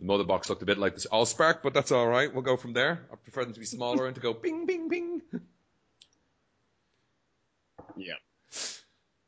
the 0.00 0.06
mother 0.06 0.24
box 0.24 0.48
looked 0.48 0.62
a 0.62 0.66
bit 0.66 0.78
like 0.78 0.94
this 0.94 1.06
all 1.06 1.26
spark, 1.26 1.62
but 1.62 1.74
that's 1.74 1.92
all 1.92 2.06
right. 2.06 2.32
We'll 2.32 2.42
go 2.42 2.56
from 2.56 2.72
there. 2.72 3.06
I 3.12 3.16
prefer 3.16 3.44
them 3.44 3.54
to 3.54 3.60
be 3.60 3.66
smaller 3.66 4.06
and 4.06 4.14
to 4.16 4.20
go 4.20 4.34
bing, 4.34 4.66
bing, 4.66 4.88
bing. 4.88 5.22
Yeah. 7.96 8.14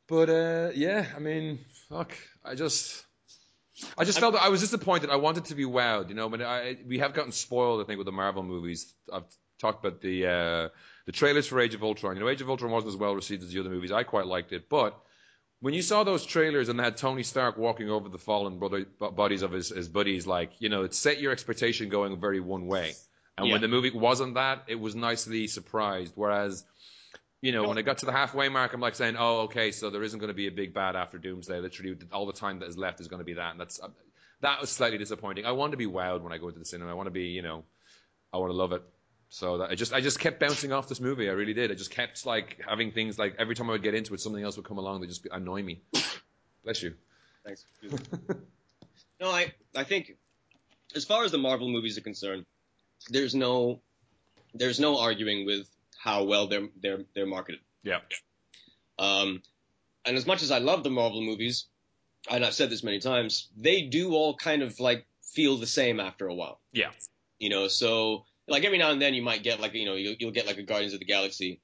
But 0.07 0.29
uh, 0.29 0.71
yeah, 0.75 1.05
I 1.15 1.19
mean, 1.19 1.59
fuck, 1.91 2.17
I 2.43 2.55
just. 2.55 3.05
I 3.97 4.03
just 4.03 4.19
felt 4.19 4.35
I 4.35 4.49
was 4.49 4.61
disappointed. 4.61 5.09
I 5.09 5.15
wanted 5.15 5.45
to 5.45 5.55
be 5.55 5.65
wowed, 5.65 6.09
you 6.09 6.15
know. 6.15 6.29
But 6.29 6.41
I, 6.41 6.77
we 6.87 6.99
have 6.99 7.13
gotten 7.13 7.31
spoiled, 7.31 7.81
I 7.81 7.85
think, 7.85 7.97
with 7.97 8.05
the 8.05 8.11
Marvel 8.11 8.43
movies. 8.43 8.93
I've 9.11 9.23
talked 9.59 9.83
about 9.83 10.01
the 10.01 10.25
uh, 10.27 10.69
the 11.05 11.11
trailers 11.11 11.47
for 11.47 11.59
Age 11.59 11.73
of 11.73 11.83
Ultron. 11.83 12.15
You 12.15 12.21
know, 12.21 12.29
Age 12.29 12.41
of 12.41 12.49
Ultron 12.49 12.71
wasn't 12.71 12.93
as 12.93 12.97
well 12.97 13.15
received 13.15 13.43
as 13.43 13.51
the 13.51 13.59
other 13.59 13.69
movies. 13.69 13.91
I 13.91 14.03
quite 14.03 14.27
liked 14.27 14.51
it, 14.51 14.69
but 14.69 14.99
when 15.61 15.73
you 15.73 15.81
saw 15.81 16.03
those 16.03 16.25
trailers 16.25 16.69
and 16.69 16.79
they 16.79 16.83
had 16.83 16.97
Tony 16.97 17.23
Stark 17.23 17.57
walking 17.57 17.89
over 17.89 18.09
the 18.09 18.17
fallen 18.17 18.59
brother, 18.59 18.85
b- 18.85 19.09
bodies 19.15 19.41
of 19.41 19.51
his, 19.51 19.69
his 19.69 19.87
buddies, 19.87 20.27
like 20.27 20.51
you 20.59 20.69
know, 20.69 20.83
it 20.83 20.93
set 20.93 21.19
your 21.19 21.31
expectation 21.31 21.89
going 21.89 22.19
very 22.19 22.39
one 22.39 22.67
way. 22.67 22.93
And 23.37 23.47
Yeah. 23.47 23.53
when 23.53 23.61
the 23.61 23.67
movie 23.67 23.91
wasn't 23.91 24.35
that, 24.35 24.63
it 24.67 24.79
was 24.79 24.95
nicely 24.95 25.47
surprised. 25.47 26.13
Whereas, 26.15 26.63
you 27.41 27.51
know, 27.51 27.67
when 27.67 27.77
I 27.77 27.81
got 27.81 27.99
to 27.99 28.05
the 28.05 28.11
halfway 28.11 28.49
mark, 28.49 28.73
I'm 28.73 28.81
like 28.81 28.95
saying, 28.95 29.15
"Oh, 29.17 29.41
okay, 29.41 29.71
so 29.71 29.89
there 29.89 30.03
isn't 30.03 30.19
going 30.19 30.29
to 30.29 30.35
be 30.35 30.47
a 30.47 30.51
big 30.51 30.73
bad 30.73 30.95
after 30.95 31.17
Doomsday. 31.17 31.59
Literally, 31.59 31.97
all 32.13 32.27
the 32.27 32.33
time 32.33 32.59
that 32.59 32.69
is 32.69 32.77
left 32.77 33.01
is 33.01 33.07
going 33.07 33.19
to 33.19 33.25
be 33.25 33.33
that." 33.33 33.51
And 33.51 33.59
that's 33.59 33.79
uh, 33.79 33.87
that 34.41 34.61
was 34.61 34.69
slightly 34.69 34.99
disappointing. 34.99 35.45
I 35.45 35.51
want 35.51 35.71
to 35.71 35.77
be 35.77 35.87
wowed 35.87 36.21
when 36.21 36.31
I 36.31 36.37
go 36.37 36.47
into 36.47 36.59
the 36.59 36.65
cinema. 36.65 36.91
I 36.91 36.93
want 36.93 37.07
to 37.07 37.11
be, 37.11 37.25
you 37.25 37.41
know, 37.41 37.63
I 38.31 38.37
want 38.37 38.51
to 38.51 38.55
love 38.55 38.73
it. 38.73 38.83
So 39.29 39.59
that 39.59 39.71
I 39.71 39.75
just 39.75 39.93
I 39.93 40.01
just 40.01 40.19
kept 40.19 40.39
bouncing 40.39 40.71
off 40.71 40.87
this 40.87 40.99
movie. 40.99 41.29
I 41.29 41.31
really 41.31 41.53
did. 41.53 41.71
I 41.71 41.73
just 41.73 41.91
kept 41.91 42.25
like 42.25 42.59
having 42.67 42.91
things 42.91 43.17
like 43.17 43.35
every 43.39 43.55
time 43.55 43.69
I 43.69 43.73
would 43.73 43.83
get 43.83 43.95
into 43.95 44.13
it, 44.13 44.19
something 44.19 44.43
else 44.43 44.57
would 44.57 44.65
come 44.65 44.77
along 44.77 45.01
that 45.01 45.07
just 45.07 45.25
annoy 45.31 45.63
me. 45.63 45.81
Bless 46.63 46.83
you. 46.83 46.93
Thanks. 47.45 47.65
no, 49.19 49.31
I 49.31 49.53
I 49.75 49.83
think 49.83 50.17
as 50.95 51.05
far 51.05 51.23
as 51.23 51.31
the 51.31 51.37
Marvel 51.37 51.69
movies 51.69 51.97
are 51.97 52.01
concerned, 52.01 52.45
there's 53.09 53.33
no 53.33 53.81
there's 54.53 54.79
no 54.79 54.99
arguing 54.99 55.45
with 55.45 55.67
how 56.03 56.23
well 56.23 56.47
they're 56.47 56.67
they're 56.81 57.01
they're 57.13 57.25
marketed. 57.27 57.61
Yeah. 57.83 57.99
Um, 58.99 59.41
and 60.05 60.17
as 60.17 60.25
much 60.25 60.41
as 60.43 60.51
I 60.51 60.59
love 60.59 60.83
the 60.83 60.89
Marvel 60.89 61.21
movies, 61.21 61.65
and 62.29 62.43
I've 62.45 62.53
said 62.53 62.69
this 62.69 62.83
many 62.83 62.99
times, 62.99 63.49
they 63.57 63.83
do 63.83 64.13
all 64.13 64.35
kind 64.35 64.61
of 64.61 64.79
like 64.79 65.05
feel 65.33 65.57
the 65.57 65.67
same 65.67 65.99
after 65.99 66.27
a 66.27 66.33
while. 66.33 66.59
Yeah. 66.71 66.91
You 67.39 67.49
know, 67.49 67.67
so 67.67 68.25
like 68.47 68.63
every 68.63 68.77
now 68.77 68.91
and 68.91 69.01
then 69.01 69.13
you 69.13 69.21
might 69.21 69.43
get 69.43 69.59
like 69.59 69.73
you 69.73 69.85
know 69.85 69.95
you'll, 69.95 70.15
you'll 70.19 70.31
get 70.31 70.45
like 70.47 70.57
a 70.57 70.63
Guardians 70.63 70.93
of 70.93 70.99
the 70.99 71.05
Galaxy, 71.05 71.61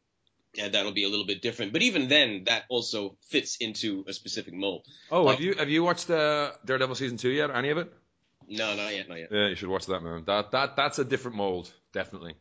and 0.57 0.73
that'll 0.73 0.91
be 0.93 1.03
a 1.03 1.09
little 1.09 1.25
bit 1.25 1.41
different. 1.41 1.73
But 1.73 1.81
even 1.83 2.07
then, 2.07 2.43
that 2.45 2.63
also 2.69 3.17
fits 3.29 3.57
into 3.57 4.05
a 4.07 4.13
specific 4.13 4.53
mold. 4.53 4.85
Oh, 5.11 5.23
Like- 5.23 5.37
have 5.37 5.43
you 5.45 5.53
have 5.55 5.69
you 5.69 5.83
watched 5.83 6.09
uh, 6.09 6.51
Daredevil 6.65 6.95
season 6.95 7.17
two 7.17 7.29
yet? 7.29 7.49
Any 7.51 7.69
of 7.69 7.77
it? 7.77 7.91
No, 8.49 8.75
not 8.75 8.95
yet, 8.95 9.09
not 9.09 9.19
yet. 9.19 9.27
Yeah, 9.31 9.47
you 9.49 9.55
should 9.55 9.67
watch 9.69 9.87
that, 9.87 10.01
man. 10.01 10.23
That 10.25 10.51
that 10.51 10.75
that's 10.75 10.99
a 10.99 11.05
different 11.05 11.37
mold, 11.37 11.71
definitely. 11.91 12.35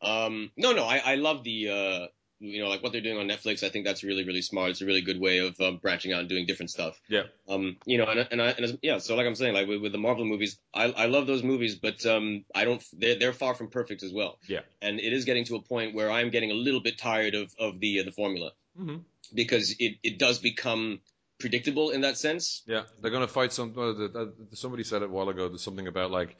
Um, 0.00 0.50
no, 0.56 0.72
no, 0.72 0.84
I, 0.84 0.98
I 0.98 1.14
love 1.16 1.44
the, 1.44 1.68
uh, 1.68 2.06
you 2.40 2.62
know, 2.62 2.68
like 2.68 2.82
what 2.82 2.92
they're 2.92 3.00
doing 3.00 3.18
on 3.18 3.26
Netflix. 3.28 3.64
I 3.64 3.68
think 3.68 3.84
that's 3.84 4.04
really, 4.04 4.24
really 4.24 4.42
smart. 4.42 4.70
It's 4.70 4.80
a 4.80 4.86
really 4.86 5.00
good 5.00 5.18
way 5.20 5.38
of 5.38 5.60
um, 5.60 5.78
branching 5.78 6.12
out 6.12 6.20
and 6.20 6.28
doing 6.28 6.46
different 6.46 6.70
stuff. 6.70 7.00
Yeah. 7.08 7.24
Um, 7.48 7.78
you 7.84 7.98
know, 7.98 8.04
and 8.04 8.28
and, 8.30 8.40
I, 8.40 8.50
and 8.50 8.64
as, 8.64 8.76
yeah, 8.80 8.98
so 8.98 9.16
like 9.16 9.26
I'm 9.26 9.34
saying, 9.34 9.54
like 9.54 9.66
with, 9.66 9.82
with 9.82 9.92
the 9.92 9.98
Marvel 9.98 10.24
movies, 10.24 10.58
I, 10.72 10.84
I 10.84 11.06
love 11.06 11.26
those 11.26 11.42
movies, 11.42 11.74
but 11.74 12.06
um, 12.06 12.44
I 12.54 12.64
don't. 12.64 12.82
They're, 12.92 13.18
they're 13.18 13.32
far 13.32 13.54
from 13.54 13.70
perfect 13.70 14.02
as 14.04 14.12
well. 14.12 14.38
Yeah. 14.46 14.60
And 14.80 15.00
it 15.00 15.12
is 15.12 15.24
getting 15.24 15.44
to 15.46 15.56
a 15.56 15.62
point 15.62 15.94
where 15.94 16.10
I'm 16.10 16.30
getting 16.30 16.52
a 16.52 16.54
little 16.54 16.80
bit 16.80 16.96
tired 16.98 17.34
of 17.34 17.52
of 17.58 17.80
the 17.80 18.00
uh, 18.00 18.04
the 18.04 18.12
formula 18.12 18.52
Mm-hmm. 18.80 18.98
because 19.34 19.74
it 19.80 19.96
it 20.04 20.20
does 20.20 20.38
become 20.38 21.00
predictable 21.38 21.90
in 21.90 22.00
that 22.02 22.18
sense. 22.18 22.62
Yeah, 22.66 22.82
they're 23.00 23.10
gonna 23.10 23.28
fight 23.28 23.52
some. 23.52 23.74
Uh, 23.76 24.26
somebody 24.54 24.84
said 24.84 25.02
it 25.02 25.06
a 25.06 25.12
while 25.12 25.28
ago. 25.28 25.48
There's 25.48 25.62
something 25.62 25.86
about 25.86 26.10
like 26.10 26.36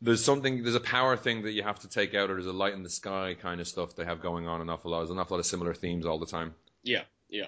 there's 0.00 0.24
something 0.24 0.62
there's 0.62 0.74
a 0.74 0.80
power 0.80 1.16
thing 1.16 1.42
that 1.42 1.52
you 1.52 1.62
have 1.62 1.80
to 1.80 1.88
take 1.88 2.14
out, 2.14 2.30
or 2.30 2.34
there's 2.34 2.46
a 2.46 2.52
light 2.52 2.74
in 2.74 2.82
the 2.82 2.90
sky 2.90 3.36
kind 3.40 3.60
of 3.60 3.68
stuff 3.68 3.94
they 3.96 4.04
have 4.04 4.20
going 4.20 4.46
on 4.48 4.60
an 4.60 4.70
awful 4.70 4.90
lot. 4.90 5.00
There's 5.00 5.10
an 5.10 5.18
awful 5.18 5.36
lot 5.36 5.40
of 5.40 5.46
similar 5.46 5.74
themes 5.74 6.06
all 6.06 6.18
the 6.18 6.26
time. 6.26 6.54
Yeah, 6.82 7.02
yeah. 7.28 7.46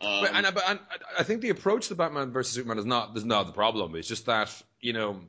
Um, 0.00 0.22
But, 0.22 0.34
and, 0.34 0.46
I- 0.46 0.50
but 0.50 0.62
and 0.68 0.80
I 1.18 1.22
think 1.22 1.42
the 1.42 1.50
approach 1.50 1.88
to 1.88 1.94
Batman 1.94 2.32
versus 2.32 2.54
Superman 2.54 2.78
is 2.78 2.84
not 2.86 3.16
is 3.16 3.24
not 3.24 3.46
the 3.46 3.52
problem. 3.52 3.94
It's 3.96 4.08
just 4.08 4.26
that 4.26 4.50
you 4.80 4.92
know 4.92 5.20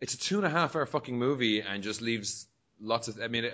it's 0.00 0.14
a 0.14 0.18
two 0.18 0.36
and 0.38 0.46
a 0.46 0.50
half 0.50 0.76
hour 0.76 0.86
fucking 0.86 1.18
movie 1.18 1.60
and 1.62 1.82
just 1.82 2.00
leaves 2.02 2.46
lots 2.80 3.08
of. 3.08 3.20
I 3.22 3.28
mean, 3.28 3.50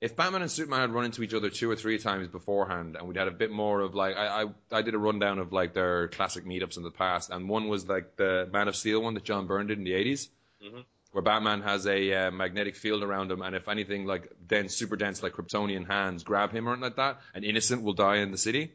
if 0.00 0.14
Batman 0.16 0.42
and 0.42 0.50
Superman 0.50 0.80
had 0.80 0.90
run 0.90 1.04
into 1.06 1.22
each 1.22 1.34
other 1.34 1.50
two 1.50 1.70
or 1.70 1.76
three 1.76 1.98
times 1.98 2.28
beforehand, 2.28 2.96
and 2.96 3.08
we'd 3.08 3.16
had 3.16 3.28
a 3.28 3.32
bit 3.32 3.50
more 3.50 3.80
of 3.80 3.94
like 3.94 4.16
I 4.16 4.42
I, 4.42 4.78
I 4.78 4.82
did 4.82 4.94
a 4.94 4.98
rundown 4.98 5.38
of 5.38 5.52
like 5.52 5.74
their 5.74 6.08
classic 6.08 6.44
meetups 6.44 6.76
in 6.76 6.82
the 6.82 6.90
past, 6.90 7.30
and 7.30 7.48
one 7.48 7.68
was 7.68 7.88
like 7.88 8.16
the 8.16 8.48
Man 8.52 8.68
of 8.68 8.76
Steel 8.76 9.02
one 9.02 9.14
that 9.14 9.24
John 9.24 9.46
Byrne 9.46 9.66
did 9.66 9.78
in 9.78 9.84
the 9.84 9.92
80s 9.92 10.28
Mhm. 10.64 10.84
Where 11.12 11.22
Batman 11.22 11.62
has 11.62 11.86
a 11.86 12.12
uh, 12.12 12.30
magnetic 12.32 12.76
field 12.76 13.02
around 13.02 13.30
him, 13.30 13.42
and 13.42 13.54
if 13.56 13.68
anything 13.68 14.06
like 14.06 14.30
dense, 14.46 14.74
super 14.74 14.96
dense, 14.96 15.22
like 15.22 15.32
Kryptonian 15.34 15.86
hands 15.86 16.22
grab 16.24 16.50
him 16.52 16.68
or 16.68 16.72
anything 16.72 16.82
like 16.82 16.96
that, 16.96 17.20
an 17.32 17.44
innocent 17.44 17.82
will 17.82 17.94
die 17.94 18.16
in 18.16 18.30
the 18.32 18.38
city 18.38 18.72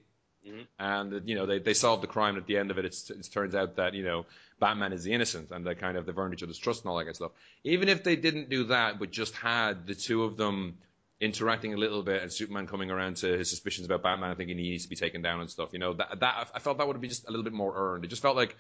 and 0.80 1.28
you 1.28 1.36
know 1.36 1.46
they, 1.46 1.60
they 1.60 1.74
solve 1.74 2.02
the 2.02 2.08
crime. 2.08 2.38
At 2.38 2.48
the 2.48 2.58
end 2.58 2.72
of 2.72 2.78
it, 2.78 2.86
it's, 2.86 3.10
it 3.10 3.30
turns 3.32 3.56
out 3.56 3.78
that 3.78 3.94
you 3.94 4.04
know 4.04 4.26
Batman 4.60 4.94
is 4.94 5.04
the 5.04 5.14
innocent, 5.14 5.52
and 5.52 5.66
they 5.66 5.76
kind 5.76 5.98
of 5.98 6.06
they've 6.06 6.18
earned 6.18 6.34
each 6.34 6.44
other's 6.44 6.58
trust 6.58 6.84
and 6.84 6.90
all 6.90 6.98
that 6.98 7.04
kind 7.04 7.12
of 7.12 7.16
stuff. 7.16 7.32
Even 7.64 7.90
if 7.90 8.04
they 8.04 8.16
didn't 8.16 8.50
do 8.50 8.66
that, 8.66 9.00
but 9.00 9.12
just 9.12 9.34
had 9.36 9.88
the 9.88 9.96
two 9.96 10.24
of 10.24 10.38
them 10.38 10.78
interacting 11.24 11.74
a 11.74 11.78
little 11.78 12.04
bit, 12.04 12.22
and 12.22 12.32
Superman 12.32 12.68
coming 12.68 12.92
around 12.92 13.18
to 13.18 13.38
his 13.38 13.50
suspicions 13.50 13.86
about 13.86 14.04
Batman, 14.04 14.36
thinking 14.36 14.58
he 14.58 14.72
needs 14.72 14.84
to 14.84 14.90
be 14.90 14.96
taken 14.96 15.22
down 15.22 15.40
and 15.40 15.50
stuff. 15.50 15.70
You 15.72 15.80
know 15.80 15.94
that 15.94 16.20
that 16.20 16.52
I 16.54 16.60
felt 16.60 16.78
that 16.80 16.88
would 16.88 17.00
be 17.00 17.08
just 17.08 17.28
a 17.28 17.32
little 17.32 17.44
bit 17.44 17.54
more 17.54 17.74
earned. 17.76 18.04
It 18.04 18.10
just 18.10 18.22
felt 18.22 18.36
like 18.36 18.56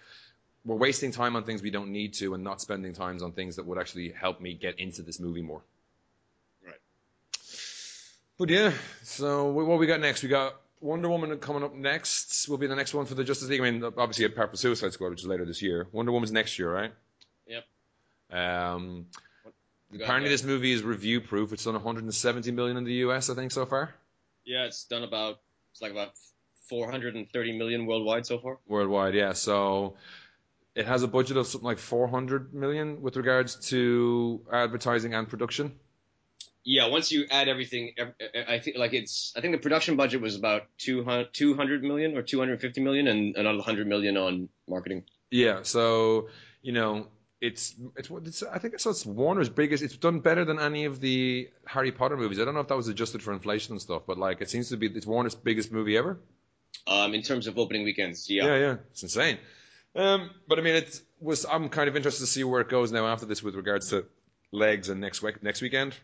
we're 0.65 0.78
wasting 0.78 1.12
time 1.12 1.36
on 1.36 1.43
things 1.43 1.62
we 1.62 1.71
don't 1.71 1.91
need 1.91 2.13
to, 2.15 2.34
and 2.34 2.43
not 2.43 2.62
spending 2.62 2.93
times 2.93 3.21
on 3.21 3.34
things 3.34 3.58
that 3.58 3.65
would 3.65 3.78
actually 3.78 4.10
help 4.10 4.39
me 4.39 4.54
get 4.54 4.80
into 4.80 5.02
this 5.02 5.19
movie 5.19 5.41
more. 5.41 5.62
Right. 6.65 6.80
But 8.38 8.49
yeah, 8.49 8.71
so 9.04 9.52
what 9.52 9.78
we 9.78 9.86
got 9.86 9.99
next? 9.99 10.23
We 10.23 10.30
got 10.30 10.56
Wonder 10.80 11.10
Woman 11.10 11.38
coming 11.39 11.63
up 11.63 11.76
next. 11.76 12.47
Will 12.47 12.58
be 12.58 12.67
the 12.67 12.76
next 12.76 12.93
one 12.93 13.06
for 13.06 13.15
the 13.15 13.23
Justice 13.23 13.49
League. 13.49 13.62
I 13.62 13.69
mean, 13.69 13.84
obviously, 13.84 14.26
apart 14.26 14.49
from 14.49 14.58
Suicide 14.58 14.93
Squad, 14.93 15.10
which 15.10 15.21
is 15.21 15.28
later 15.28 15.45
this 15.45 15.62
year. 15.62 15.88
Wonder 15.91 16.12
Woman's 16.12 16.32
next 16.32 16.58
year, 16.58 16.71
right? 16.73 16.93
Yep. 17.47 17.65
Um, 18.39 19.06
apparently, 19.95 20.29
this 20.29 20.43
movie 20.43 20.71
is 20.71 20.84
review 20.84 21.21
proof. 21.21 21.53
It's 21.53 21.63
done 21.63 21.73
170 21.73 22.51
million 22.51 22.77
in 22.77 22.84
the 22.84 22.93
US, 23.06 23.29
I 23.29 23.36
think, 23.36 23.51
so 23.51 23.65
far 23.65 23.93
Yeah, 24.45 24.65
it's 24.65 24.86
done 24.86 25.03
about 25.03 25.39
it's 25.71 25.82
like 25.82 25.91
about 25.91 26.12
430 26.69 27.58
million 27.58 27.86
worldwide 27.86 28.25
so 28.25 28.38
far. 28.39 28.60
worldwide. 28.67 29.15
Yeah, 29.15 29.34
so 29.34 29.95
it 30.75 30.86
has 30.86 31.03
a 31.03 31.08
budget 31.08 31.38
of 31.38 31.47
something 31.47 31.65
like 31.65 31.79
400 31.79 32.53
million 32.53 33.01
with 33.01 33.15
regards 33.17 33.56
to 33.69 34.41
advertising 34.51 35.13
and 35.13 35.27
production. 35.27 35.73
Yeah, 36.65 36.88
once 36.88 37.12
you 37.12 37.25
add 37.29 37.49
everything, 37.49 37.93
I 38.47 38.60
think 38.60 38.77
like 38.77 38.93
it's 38.93 39.34
I 39.36 39.41
think 39.41 39.53
the 39.53 39.58
production 39.60 39.97
budget 39.97 40.21
was 40.21 40.38
about 40.38 40.63
200, 40.77 41.34
200 41.34 41.84
million 41.84 42.15
or 42.17 42.21
250 42.21 42.82
million, 42.82 43.08
and 43.08 43.36
another 43.36 43.58
100 43.58 43.86
million 43.86 44.15
on 44.15 44.47
marketing. 44.67 45.03
Yeah, 45.29 45.63
so 45.63 46.29
you 46.62 46.71
know, 46.71 47.08
it's 47.43 47.75
it's 47.97 48.10
it's, 48.10 48.43
I 48.43 48.58
think 48.58 48.73
it's, 48.73 48.86
it's 48.86 49.06
Warner's 49.06 49.49
biggest. 49.49 49.84
It's 49.84 49.97
done 49.97 50.21
better 50.21 50.45
than 50.45 50.60
any 50.60 50.86
of 50.86 50.99
the 51.01 51.49
Harry 51.65 51.91
Potter 51.91 52.15
movies. 52.15 52.39
I 52.39 52.45
don't 52.45 52.53
know 52.53 52.62
if 52.62 52.69
that 52.69 52.77
was 52.77 52.88
adjusted 52.88 53.21
for 53.21 53.34
inflation 53.34 53.73
and 53.73 53.82
stuff, 53.82 54.03
but 54.08 54.17
like 54.17 54.41
it 54.41 54.49
seems 54.49 54.69
to 54.69 54.77
be 54.77 54.88
it's 54.88 55.06
Warner's 55.06 55.36
biggest 55.36 55.71
movie 55.71 55.97
ever. 55.97 56.19
Um, 56.88 57.13
in 57.13 57.21
terms 57.21 57.47
of 57.47 57.60
opening 57.60 57.84
weekends, 57.84 58.29
yeah. 58.29 58.45
Yeah, 58.45 58.58
yeah, 58.58 58.75
it's 58.91 59.03
insane. 59.03 59.38
Um, 59.95 60.32
but 60.47 60.58
I 60.58 60.62
mean, 60.62 60.75
it 60.75 61.01
was. 61.19 61.45
I'm 61.45 61.69
kind 61.69 61.89
of 61.89 61.95
interested 61.95 62.21
to 62.21 62.27
see 62.32 62.43
where 62.43 62.62
it 62.62 62.69
goes 62.69 62.91
now 62.91 63.06
after 63.08 63.25
this 63.25 63.43
with 63.43 63.56
regards 63.56 63.89
to 63.89 64.06
legs 64.51 64.89
and 64.89 65.01
next 65.01 65.21
week 65.21 65.43
next 65.43 65.62
weekend. 65.62 65.95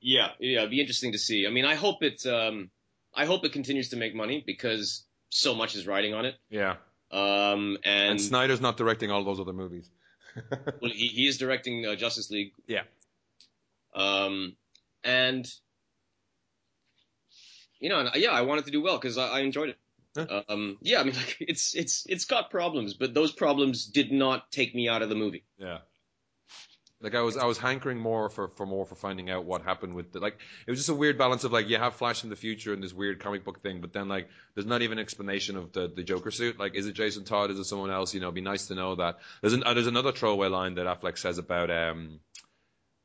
Yeah, 0.00 0.28
yeah, 0.38 0.58
it'd 0.58 0.70
be 0.70 0.80
interesting 0.80 1.12
to 1.12 1.18
see. 1.18 1.46
I 1.46 1.50
mean, 1.50 1.64
I 1.64 1.74
hope 1.74 2.02
it, 2.02 2.24
um, 2.26 2.70
I 3.14 3.24
hope 3.24 3.44
it 3.44 3.52
continues 3.52 3.88
to 3.88 3.96
make 3.96 4.14
money 4.14 4.42
because 4.46 5.02
so 5.30 5.54
much 5.54 5.74
is 5.74 5.86
riding 5.86 6.12
on 6.14 6.26
it. 6.26 6.34
Yeah, 6.50 6.76
Um, 7.10 7.78
and, 7.84 8.10
and 8.12 8.20
Snyder's 8.20 8.60
not 8.60 8.76
directing 8.76 9.10
all 9.10 9.24
those 9.24 9.40
other 9.40 9.52
movies. 9.54 9.90
well, 10.80 10.90
he, 10.92 11.08
he 11.08 11.26
is 11.26 11.38
directing 11.38 11.86
uh, 11.86 11.94
Justice 11.94 12.30
League. 12.30 12.52
Yeah. 12.66 12.82
Um, 13.94 14.56
and 15.02 15.46
you 17.80 17.88
know, 17.88 18.08
yeah, 18.14 18.30
I 18.30 18.42
wanted 18.42 18.64
to 18.64 18.70
do 18.70 18.82
well 18.82 18.96
because 18.96 19.18
I, 19.18 19.28
I 19.28 19.40
enjoyed 19.40 19.70
it. 19.70 19.78
Huh. 20.16 20.42
Um, 20.48 20.78
yeah, 20.80 21.00
I 21.00 21.04
mean, 21.04 21.14
like 21.16 21.36
it's 21.40 21.74
it's 21.74 22.04
it's 22.08 22.24
got 22.24 22.50
problems, 22.50 22.94
but 22.94 23.14
those 23.14 23.32
problems 23.32 23.86
did 23.86 24.12
not 24.12 24.50
take 24.50 24.74
me 24.74 24.88
out 24.88 25.02
of 25.02 25.08
the 25.08 25.14
movie. 25.14 25.44
Yeah. 25.58 25.78
Like 27.00 27.14
I 27.14 27.20
was, 27.20 27.36
I 27.36 27.44
was 27.44 27.58
hankering 27.58 27.98
more 27.98 28.30
for, 28.30 28.48
for 28.48 28.64
more 28.64 28.86
for 28.86 28.94
finding 28.94 29.28
out 29.28 29.44
what 29.44 29.62
happened 29.62 29.94
with 29.94 30.12
the 30.12 30.20
like. 30.20 30.38
It 30.66 30.70
was 30.70 30.78
just 30.78 30.88
a 30.88 30.94
weird 30.94 31.18
balance 31.18 31.44
of 31.44 31.52
like 31.52 31.68
you 31.68 31.76
have 31.76 31.94
Flash 31.96 32.24
in 32.24 32.30
the 32.30 32.36
future 32.36 32.72
and 32.72 32.82
this 32.82 32.94
weird 32.94 33.20
comic 33.20 33.44
book 33.44 33.62
thing, 33.62 33.80
but 33.80 33.92
then 33.92 34.08
like 34.08 34.28
there's 34.54 34.66
not 34.66 34.82
even 34.82 34.98
an 34.98 35.02
explanation 35.02 35.56
of 35.56 35.72
the, 35.72 35.92
the 35.94 36.02
Joker 36.02 36.30
suit. 36.30 36.58
Like, 36.58 36.74
is 36.74 36.86
it 36.86 36.94
Jason 36.94 37.24
Todd? 37.24 37.50
Is 37.50 37.58
it 37.58 37.64
someone 37.64 37.90
else? 37.90 38.14
You 38.14 38.20
know, 38.20 38.26
it'd 38.26 38.36
be 38.36 38.40
nice 38.40 38.68
to 38.68 38.74
know 38.74 38.94
that. 38.94 39.18
There's 39.42 39.52
an, 39.52 39.64
uh, 39.64 39.74
there's 39.74 39.86
another 39.86 40.12
throwaway 40.12 40.48
line 40.48 40.76
that 40.76 40.86
Affleck 40.86 41.18
says 41.18 41.36
about 41.38 41.70
um, 41.70 42.20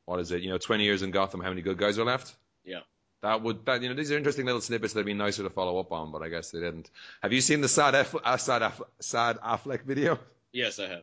what 0.06 0.20
is 0.20 0.32
it? 0.32 0.42
You 0.42 0.50
know, 0.50 0.58
20 0.58 0.84
years 0.84 1.02
in 1.02 1.10
Gotham, 1.10 1.40
how 1.40 1.50
many 1.50 1.62
good 1.62 1.78
guys 1.78 1.98
are 1.98 2.04
left? 2.04 2.34
Yeah. 2.64 2.80
That 3.22 3.42
would 3.42 3.66
that 3.66 3.82
you 3.82 3.90
know 3.90 3.94
these 3.94 4.10
are 4.10 4.16
interesting 4.16 4.46
little 4.46 4.62
snippets 4.62 4.94
that'd 4.94 5.04
be 5.04 5.12
nicer 5.12 5.42
to 5.42 5.50
follow 5.50 5.78
up 5.78 5.92
on, 5.92 6.10
but 6.10 6.22
I 6.22 6.30
guess 6.30 6.52
they 6.52 6.60
didn't. 6.60 6.90
Have 7.22 7.34
you 7.34 7.42
seen 7.42 7.60
the 7.60 7.68
sad 7.68 7.94
F, 7.94 8.14
uh, 8.14 8.36
sad 8.38 8.62
Aff, 8.62 8.80
sad 9.00 9.38
Affleck 9.38 9.82
video? 9.82 10.18
Yes, 10.52 10.80
I 10.80 10.88
have. 10.88 11.02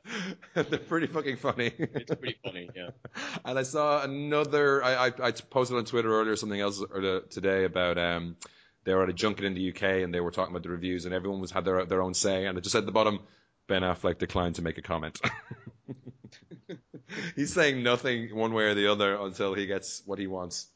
They're 0.70 0.80
pretty 0.80 1.08
fucking 1.08 1.38
funny. 1.38 1.72
It's 1.78 2.14
pretty 2.16 2.38
funny. 2.44 2.70
Yeah. 2.76 2.90
And 3.46 3.58
I 3.58 3.64
saw 3.64 4.04
another. 4.04 4.84
I, 4.84 5.08
I, 5.08 5.12
I 5.22 5.32
posted 5.32 5.78
on 5.78 5.86
Twitter 5.86 6.12
earlier 6.14 6.36
something 6.36 6.60
else 6.60 6.84
today 7.30 7.64
about 7.64 7.98
um 7.98 8.36
they 8.84 8.94
were 8.94 9.04
at 9.04 9.10
a 9.10 9.14
junket 9.14 9.46
in 9.46 9.54
the 9.54 9.70
UK 9.70 10.04
and 10.04 10.14
they 10.14 10.20
were 10.20 10.32
talking 10.32 10.54
about 10.54 10.64
the 10.64 10.70
reviews 10.70 11.06
and 11.06 11.14
everyone 11.14 11.40
was 11.40 11.52
had 11.52 11.64
their 11.66 11.86
their 11.86 12.02
own 12.02 12.14
say 12.14 12.46
and 12.46 12.58
it 12.58 12.62
just 12.62 12.74
said 12.74 12.80
at 12.80 12.86
the 12.86 12.92
bottom 12.92 13.20
Ben 13.68 13.84
Affleck 13.84 14.18
declined 14.18 14.56
to 14.56 14.62
make 14.62 14.78
a 14.78 14.82
comment. 14.82 15.20
He's 17.36 17.54
saying 17.54 17.84
nothing 17.84 18.36
one 18.36 18.54
way 18.54 18.66
or 18.66 18.74
the 18.76 18.92
other 18.92 19.16
until 19.16 19.54
he 19.54 19.66
gets 19.66 20.02
what 20.06 20.20
he 20.20 20.28
wants. 20.28 20.68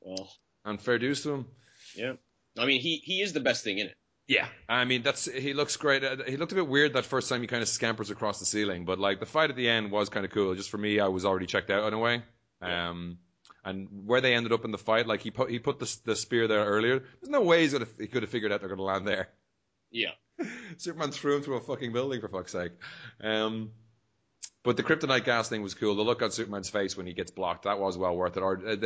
Well, 0.00 0.32
And 0.64 0.80
fair 0.80 0.98
dues 0.98 1.22
to 1.24 1.34
him. 1.34 1.46
yeah. 1.94 2.12
I 2.58 2.66
mean, 2.66 2.80
he 2.80 2.96
he 2.96 3.20
is 3.20 3.32
the 3.32 3.40
best 3.40 3.64
thing 3.64 3.78
in 3.78 3.88
it. 3.88 3.96
Yeah, 4.30 4.46
I 4.68 4.84
mean 4.84 5.02
that's 5.02 5.24
he 5.24 5.54
looks 5.54 5.76
great. 5.76 6.04
Uh, 6.04 6.18
He 6.24 6.36
looked 6.36 6.52
a 6.52 6.54
bit 6.54 6.68
weird 6.68 6.92
that 6.92 7.04
first 7.04 7.28
time 7.28 7.40
he 7.40 7.48
kind 7.48 7.62
of 7.62 7.68
scampers 7.68 8.10
across 8.10 8.38
the 8.38 8.46
ceiling, 8.46 8.84
but 8.84 9.00
like 9.00 9.18
the 9.18 9.26
fight 9.26 9.50
at 9.50 9.56
the 9.56 9.68
end 9.68 9.90
was 9.90 10.08
kind 10.08 10.24
of 10.24 10.30
cool. 10.30 10.54
Just 10.54 10.70
for 10.70 10.78
me, 10.78 11.00
I 11.00 11.08
was 11.08 11.24
already 11.24 11.46
checked 11.46 11.68
out 11.68 11.88
in 11.88 11.94
a 11.94 11.98
way. 11.98 12.22
Um, 12.90 13.18
and 13.64 13.88
where 14.06 14.20
they 14.20 14.34
ended 14.34 14.52
up 14.52 14.64
in 14.64 14.70
the 14.70 14.78
fight, 14.78 15.08
like 15.08 15.20
he 15.20 15.32
put 15.32 15.50
he 15.50 15.58
put 15.58 15.80
the 15.80 15.98
the 16.04 16.14
spear 16.14 16.46
there 16.46 16.64
earlier. 16.64 17.00
There's 17.00 17.28
no 17.28 17.40
way 17.42 17.62
he's 17.62 17.72
gonna 17.72 17.88
he 17.98 18.06
could 18.06 18.22
have 18.22 18.30
figured 18.30 18.52
out 18.52 18.60
they're 18.60 18.68
gonna 18.68 18.82
land 18.82 19.04
there. 19.04 19.30
Yeah. 19.90 20.12
Superman 20.76 21.10
threw 21.10 21.34
him 21.34 21.42
through 21.42 21.56
a 21.56 21.60
fucking 21.60 21.92
building 21.92 22.20
for 22.20 22.28
fuck's 22.28 22.52
sake. 22.52 22.70
Um, 23.20 23.72
but 24.62 24.76
the 24.76 24.84
kryptonite 24.84 25.24
gas 25.24 25.48
thing 25.48 25.62
was 25.62 25.74
cool. 25.74 25.96
The 25.96 26.02
look 26.02 26.22
on 26.22 26.30
Superman's 26.30 26.70
face 26.70 26.96
when 26.96 27.06
he 27.06 27.14
gets 27.14 27.32
blocked, 27.32 27.64
that 27.64 27.80
was 27.80 27.98
well 27.98 28.14
worth 28.14 28.36
it. 28.36 28.44
Or 28.44 28.60
uh, 28.64 28.76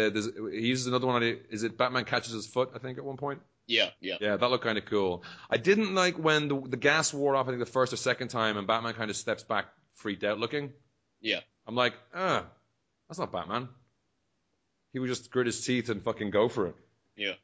he 0.50 0.68
uses 0.68 0.86
another 0.86 1.06
one. 1.06 1.22
Is 1.50 1.64
it 1.64 1.76
Batman 1.76 2.06
catches 2.06 2.32
his 2.32 2.46
foot? 2.46 2.70
I 2.74 2.78
think 2.78 2.96
at 2.96 3.04
one 3.04 3.18
point. 3.18 3.40
Yeah, 3.66 3.90
yeah. 4.00 4.16
Yeah, 4.20 4.36
that 4.36 4.50
looked 4.50 4.64
kind 4.64 4.78
of 4.78 4.84
cool. 4.84 5.24
I 5.48 5.56
didn't 5.56 5.94
like 5.94 6.18
when 6.18 6.48
the, 6.48 6.60
the 6.60 6.76
gas 6.76 7.14
wore 7.14 7.34
off. 7.34 7.46
I 7.46 7.50
think 7.50 7.60
the 7.60 7.66
first 7.66 7.92
or 7.92 7.96
second 7.96 8.28
time, 8.28 8.56
and 8.56 8.66
Batman 8.66 8.94
kind 8.94 9.10
of 9.10 9.16
steps 9.16 9.42
back, 9.42 9.66
freaked 9.94 10.24
out 10.24 10.38
looking. 10.38 10.72
Yeah. 11.20 11.40
I'm 11.66 11.74
like, 11.74 11.94
ah, 12.14 12.44
that's 13.08 13.18
not 13.18 13.32
Batman. 13.32 13.68
He 14.92 14.98
would 14.98 15.08
just 15.08 15.30
grit 15.30 15.46
his 15.46 15.64
teeth 15.64 15.88
and 15.88 16.02
fucking 16.02 16.30
go 16.30 16.48
for 16.48 16.68
it. 16.68 16.76
Yeah. 17.16 17.34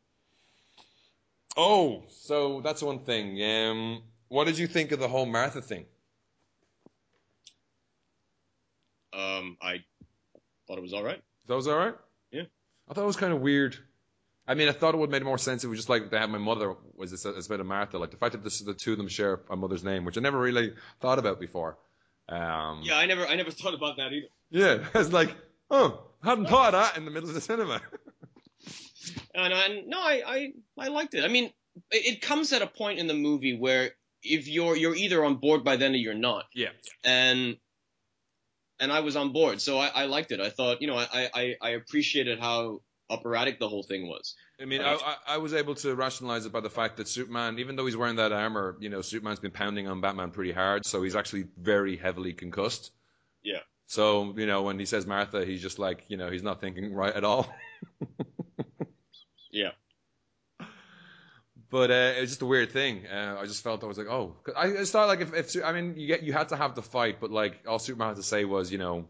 Oh, 1.56 2.04
so 2.08 2.60
that's 2.60 2.82
one 2.82 3.00
thing. 3.00 3.42
Um, 3.42 4.02
what 4.28 4.46
did 4.46 4.58
you 4.58 4.66
think 4.66 4.92
of 4.92 5.00
the 5.00 5.08
whole 5.08 5.26
Martha 5.26 5.60
thing? 5.60 5.86
Um, 9.12 9.56
I 9.60 9.82
thought 10.66 10.78
it 10.78 10.82
was 10.82 10.92
all 10.92 11.02
right. 11.02 11.20
That 11.48 11.56
was 11.56 11.66
all 11.66 11.76
right. 11.76 11.94
Yeah. 12.30 12.44
I 12.88 12.94
thought 12.94 13.02
it 13.02 13.06
was 13.06 13.16
kind 13.16 13.32
of 13.32 13.40
weird. 13.40 13.76
I 14.46 14.54
mean, 14.54 14.68
I 14.68 14.72
thought 14.72 14.94
it 14.94 14.98
would 14.98 15.10
make 15.10 15.22
more 15.22 15.38
sense 15.38 15.62
if 15.62 15.70
we 15.70 15.76
just 15.76 15.88
like 15.88 16.10
they 16.10 16.18
had 16.18 16.30
my 16.30 16.38
mother 16.38 16.74
was 16.96 17.12
instead 17.12 17.60
of 17.60 17.66
Martha, 17.66 17.98
like 17.98 18.10
the 18.10 18.16
fact 18.16 18.32
that 18.32 18.42
this, 18.42 18.60
the 18.60 18.74
two 18.74 18.92
of 18.92 18.98
them 18.98 19.08
share 19.08 19.40
a 19.48 19.56
mother's 19.56 19.84
name, 19.84 20.04
which 20.04 20.18
I 20.18 20.20
never 20.20 20.38
really 20.38 20.72
thought 21.00 21.18
about 21.18 21.38
before. 21.38 21.78
Um, 22.28 22.80
Yeah, 22.82 22.96
I 22.96 23.06
never, 23.06 23.26
I 23.26 23.36
never 23.36 23.50
thought 23.50 23.74
about 23.74 23.96
that 23.98 24.12
either. 24.12 24.26
yeah, 24.50 24.86
it's 24.94 25.12
like, 25.12 25.34
oh, 25.70 26.02
I 26.22 26.30
hadn't 26.30 26.46
thought 26.46 26.74
of 26.74 26.80
that 26.80 26.96
in 26.96 27.04
the 27.04 27.10
middle 27.10 27.28
of 27.28 27.34
the 27.34 27.40
cinema. 27.40 27.80
And, 29.34 29.52
and 29.52 29.86
no, 29.86 29.98
I, 29.98 30.22
I, 30.26 30.52
I 30.78 30.88
liked 30.88 31.14
it. 31.14 31.24
I 31.24 31.28
mean, 31.28 31.46
it, 31.90 32.14
it 32.16 32.20
comes 32.20 32.52
at 32.52 32.62
a 32.62 32.66
point 32.66 32.98
in 32.98 33.06
the 33.06 33.14
movie 33.14 33.56
where 33.56 33.92
if 34.22 34.46
you're, 34.48 34.76
you're 34.76 34.94
either 34.94 35.24
on 35.24 35.36
board 35.36 35.64
by 35.64 35.76
then 35.76 35.92
or 35.92 35.96
you're 35.96 36.14
not. 36.14 36.44
yeah, 36.54 36.68
and 37.04 37.56
and 38.78 38.92
I 38.92 39.00
was 39.00 39.14
on 39.16 39.32
board, 39.32 39.60
so 39.60 39.78
I, 39.78 39.88
I 39.88 40.04
liked 40.06 40.32
it. 40.32 40.40
I 40.40 40.50
thought, 40.50 40.80
you 40.82 40.88
know, 40.88 40.96
I, 40.96 41.30
I, 41.34 41.54
I 41.60 41.70
appreciated 41.70 42.40
how 42.40 42.80
operatic 43.10 43.58
the 43.58 43.68
whole 43.68 43.82
thing 43.82 44.06
was. 44.08 44.34
I 44.60 44.64
mean, 44.64 44.80
I, 44.80 44.94
I, 44.94 45.16
I 45.28 45.36
was 45.38 45.52
able 45.52 45.74
to 45.76 45.94
rationalize 45.94 46.46
it 46.46 46.52
by 46.52 46.60
the 46.60 46.70
fact 46.70 46.96
that 46.98 47.08
Superman, 47.08 47.58
even 47.58 47.76
though 47.76 47.86
he's 47.86 47.96
wearing 47.96 48.16
that 48.16 48.32
armor, 48.32 48.76
you 48.80 48.88
know, 48.88 49.02
Superman's 49.02 49.40
been 49.40 49.50
pounding 49.50 49.88
on 49.88 50.00
Batman 50.00 50.30
pretty 50.30 50.52
hard, 50.52 50.86
so 50.86 51.02
he's 51.02 51.16
actually 51.16 51.46
very 51.58 51.96
heavily 51.96 52.32
concussed. 52.32 52.90
Yeah. 53.42 53.60
So, 53.86 54.34
you 54.36 54.46
know, 54.46 54.62
when 54.62 54.78
he 54.78 54.84
says 54.86 55.06
Martha, 55.06 55.44
he's 55.44 55.60
just 55.60 55.78
like, 55.78 56.04
you 56.08 56.16
know, 56.16 56.30
he's 56.30 56.42
not 56.44 56.60
thinking 56.60 56.94
right 56.94 57.12
at 57.14 57.24
all. 57.24 57.52
Yeah. 59.50 59.70
But 61.70 61.90
uh, 61.90 62.14
it 62.16 62.20
was 62.20 62.30
just 62.30 62.42
a 62.42 62.46
weird 62.46 62.72
thing. 62.72 63.06
Uh, 63.06 63.36
I 63.40 63.46
just 63.46 63.62
felt 63.62 63.84
I 63.84 63.86
was 63.86 63.96
like, 63.98 64.08
oh, 64.08 64.34
'Cause 64.44 64.54
I 64.56 64.70
just 64.70 64.92
thought 64.92 65.06
like 65.06 65.20
if, 65.20 65.34
if 65.34 65.64
I 65.64 65.72
mean 65.72 65.94
you 65.96 66.06
get 66.08 66.22
you 66.24 66.32
had 66.32 66.48
to 66.48 66.56
have 66.56 66.74
the 66.74 66.82
fight, 66.82 67.20
but 67.20 67.30
like 67.30 67.60
all 67.66 67.78
Superman 67.78 68.08
had 68.08 68.16
to 68.16 68.22
say 68.24 68.44
was, 68.44 68.72
you 68.72 68.78
know, 68.78 69.06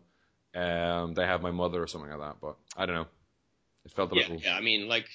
um, 0.54 1.14
they 1.14 1.24
have 1.26 1.40
my 1.42 1.50
mother 1.52 1.82
or 1.82 1.86
something 1.86 2.10
like 2.10 2.20
that. 2.20 2.36
But 2.40 2.56
I 2.76 2.84
don't 2.86 2.96
know. 2.96 3.06
It 3.84 3.92
felt 3.92 4.12
a 4.12 4.14
Yeah, 4.14 4.22
little. 4.22 4.40
yeah. 4.42 4.56
I 4.56 4.60
mean, 4.60 4.88
like, 4.88 5.08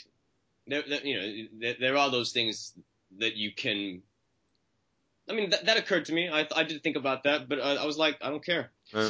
there, 0.67 0.84
there, 0.88 1.06
you 1.06 1.15
know, 1.15 1.47
there, 1.60 1.75
there 1.80 1.97
are 1.97 2.10
those 2.10 2.32
things 2.32 2.73
that 3.19 3.36
you 3.36 3.54
can. 3.54 4.01
I 5.30 5.34
mean, 5.34 5.49
that, 5.51 5.65
that 5.65 5.78
occurred 5.78 6.06
to 6.06 6.13
me. 6.13 6.30
I, 6.30 6.47
I 6.56 6.63
did 6.63 6.84
think 6.84 6.95
about 6.97 7.23
that, 7.23 7.49
but 7.49 7.60
I, 7.60 7.75
I 7.75 7.86
was 7.86 7.97
like, 7.97 8.17
I 8.21 8.30
don't 8.30 8.45
care. 8.45 8.71
Uh, 8.93 9.10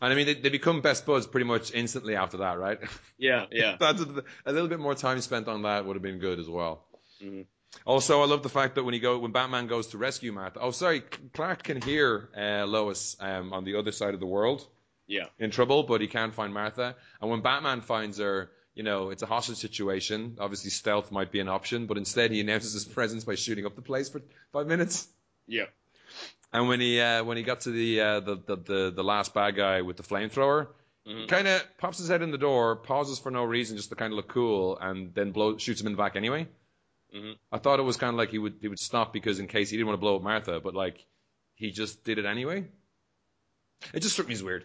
and 0.00 0.12
I 0.12 0.14
mean, 0.14 0.26
they, 0.26 0.34
they 0.34 0.48
become 0.48 0.80
best 0.80 1.06
buds 1.06 1.26
pretty 1.26 1.46
much 1.46 1.72
instantly 1.72 2.16
after 2.16 2.38
that, 2.38 2.58
right? 2.58 2.78
Yeah, 3.18 3.46
yeah. 3.50 3.76
That's 3.80 4.00
a, 4.00 4.24
a 4.46 4.52
little 4.52 4.68
bit 4.68 4.80
more 4.80 4.94
time 4.94 5.20
spent 5.20 5.48
on 5.48 5.62
that 5.62 5.86
would 5.86 5.96
have 5.96 6.02
been 6.02 6.18
good 6.18 6.38
as 6.38 6.48
well. 6.48 6.86
Mhm. 7.22 7.46
Also, 7.86 8.20
I 8.20 8.26
love 8.26 8.42
the 8.42 8.50
fact 8.50 8.74
that 8.74 8.84
when 8.84 8.92
he 8.92 9.00
go 9.00 9.18
when 9.18 9.32
Batman 9.32 9.66
goes 9.66 9.88
to 9.88 9.98
rescue 9.98 10.30
Martha. 10.30 10.60
Oh, 10.60 10.72
sorry, 10.72 11.00
Clark 11.32 11.62
can 11.62 11.80
hear 11.80 12.28
uh, 12.36 12.66
Lois 12.66 13.16
um, 13.18 13.52
on 13.54 13.64
the 13.64 13.76
other 13.76 13.92
side 13.92 14.12
of 14.12 14.20
the 14.20 14.26
world 14.26 14.66
Yeah. 15.06 15.26
in 15.38 15.50
trouble, 15.50 15.82
but 15.82 16.00
he 16.00 16.06
can't 16.06 16.34
find 16.34 16.54
Martha. 16.54 16.96
And 17.20 17.30
when 17.30 17.42
Batman 17.42 17.80
finds 17.82 18.18
her, 18.18 18.50
you 18.74 18.82
know, 18.82 19.10
it's 19.10 19.22
a 19.22 19.26
hostage 19.26 19.58
situation. 19.58 20.36
Obviously, 20.40 20.70
stealth 20.70 21.10
might 21.12 21.30
be 21.30 21.40
an 21.40 21.48
option, 21.48 21.86
but 21.86 21.98
instead 21.98 22.30
he 22.30 22.40
announces 22.40 22.72
his 22.72 22.84
presence 22.84 23.24
by 23.24 23.34
shooting 23.34 23.66
up 23.66 23.74
the 23.76 23.82
place 23.82 24.08
for 24.08 24.22
five 24.52 24.66
minutes. 24.66 25.06
Yeah. 25.46 25.66
And 26.52 26.68
when 26.68 26.80
he 26.80 27.00
uh, 27.00 27.24
when 27.24 27.36
he 27.36 27.42
got 27.42 27.60
to 27.62 27.70
the, 27.70 28.00
uh, 28.00 28.20
the, 28.20 28.36
the 28.46 28.56
the 28.56 28.92
the 28.96 29.04
last 29.04 29.34
bad 29.34 29.56
guy 29.56 29.82
with 29.82 29.96
the 29.96 30.02
flamethrower, 30.02 30.68
Mhm. 31.06 31.26
kind 31.28 31.48
of 31.48 31.60
pops 31.78 31.98
his 31.98 32.06
head 32.08 32.22
in 32.22 32.30
the 32.30 32.38
door, 32.38 32.76
pauses 32.76 33.18
for 33.18 33.30
no 33.32 33.42
reason, 33.42 33.76
just 33.76 33.88
to 33.88 33.96
kind 33.96 34.12
of 34.12 34.16
look 34.16 34.28
cool, 34.28 34.78
and 34.78 35.12
then 35.14 35.32
blow, 35.32 35.56
shoots 35.58 35.80
him 35.80 35.88
in 35.88 35.94
the 35.94 35.96
back 35.96 36.14
anyway. 36.14 36.46
Mhm. 37.12 37.34
I 37.50 37.58
thought 37.58 37.80
it 37.80 37.82
was 37.82 37.96
kind 37.96 38.10
of 38.14 38.18
like 38.18 38.30
he 38.30 38.38
would 38.38 38.58
he 38.60 38.68
would 38.68 38.78
stop 38.78 39.12
because 39.12 39.40
in 39.40 39.48
case 39.48 39.68
he 39.70 39.76
didn't 39.76 39.88
want 39.88 39.96
to 39.98 40.00
blow 40.00 40.16
up 40.16 40.22
Martha, 40.22 40.60
but 40.60 40.74
like 40.74 41.04
he 41.56 41.72
just 41.72 42.04
did 42.04 42.18
it 42.18 42.24
anyway. 42.24 42.68
It 43.92 44.00
just 44.00 44.12
struck 44.14 44.28
me 44.28 44.34
as 44.34 44.42
weird. 44.42 44.64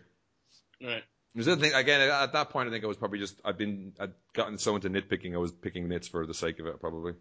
Right. 0.82 1.04
Was 1.36 1.46
the 1.46 1.56
thing 1.56 1.74
again 1.74 2.02
at 2.02 2.34
that 2.34 2.50
point. 2.50 2.68
I 2.68 2.72
think 2.72 2.84
I 2.84 2.88
was 2.88 2.98
probably 2.98 3.20
just 3.20 3.40
I'd 3.46 3.58
been 3.58 3.94
I'd 4.00 4.14
gotten 4.34 4.58
so 4.58 4.76
into 4.76 4.90
nitpicking. 4.90 5.36
I 5.36 5.38
was 5.38 5.52
picking 5.52 5.88
nits 5.88 6.08
for 6.08 6.26
the 6.26 6.34
sake 6.34 6.60
of 6.60 6.66
it, 6.66 6.80
probably. 6.80 7.14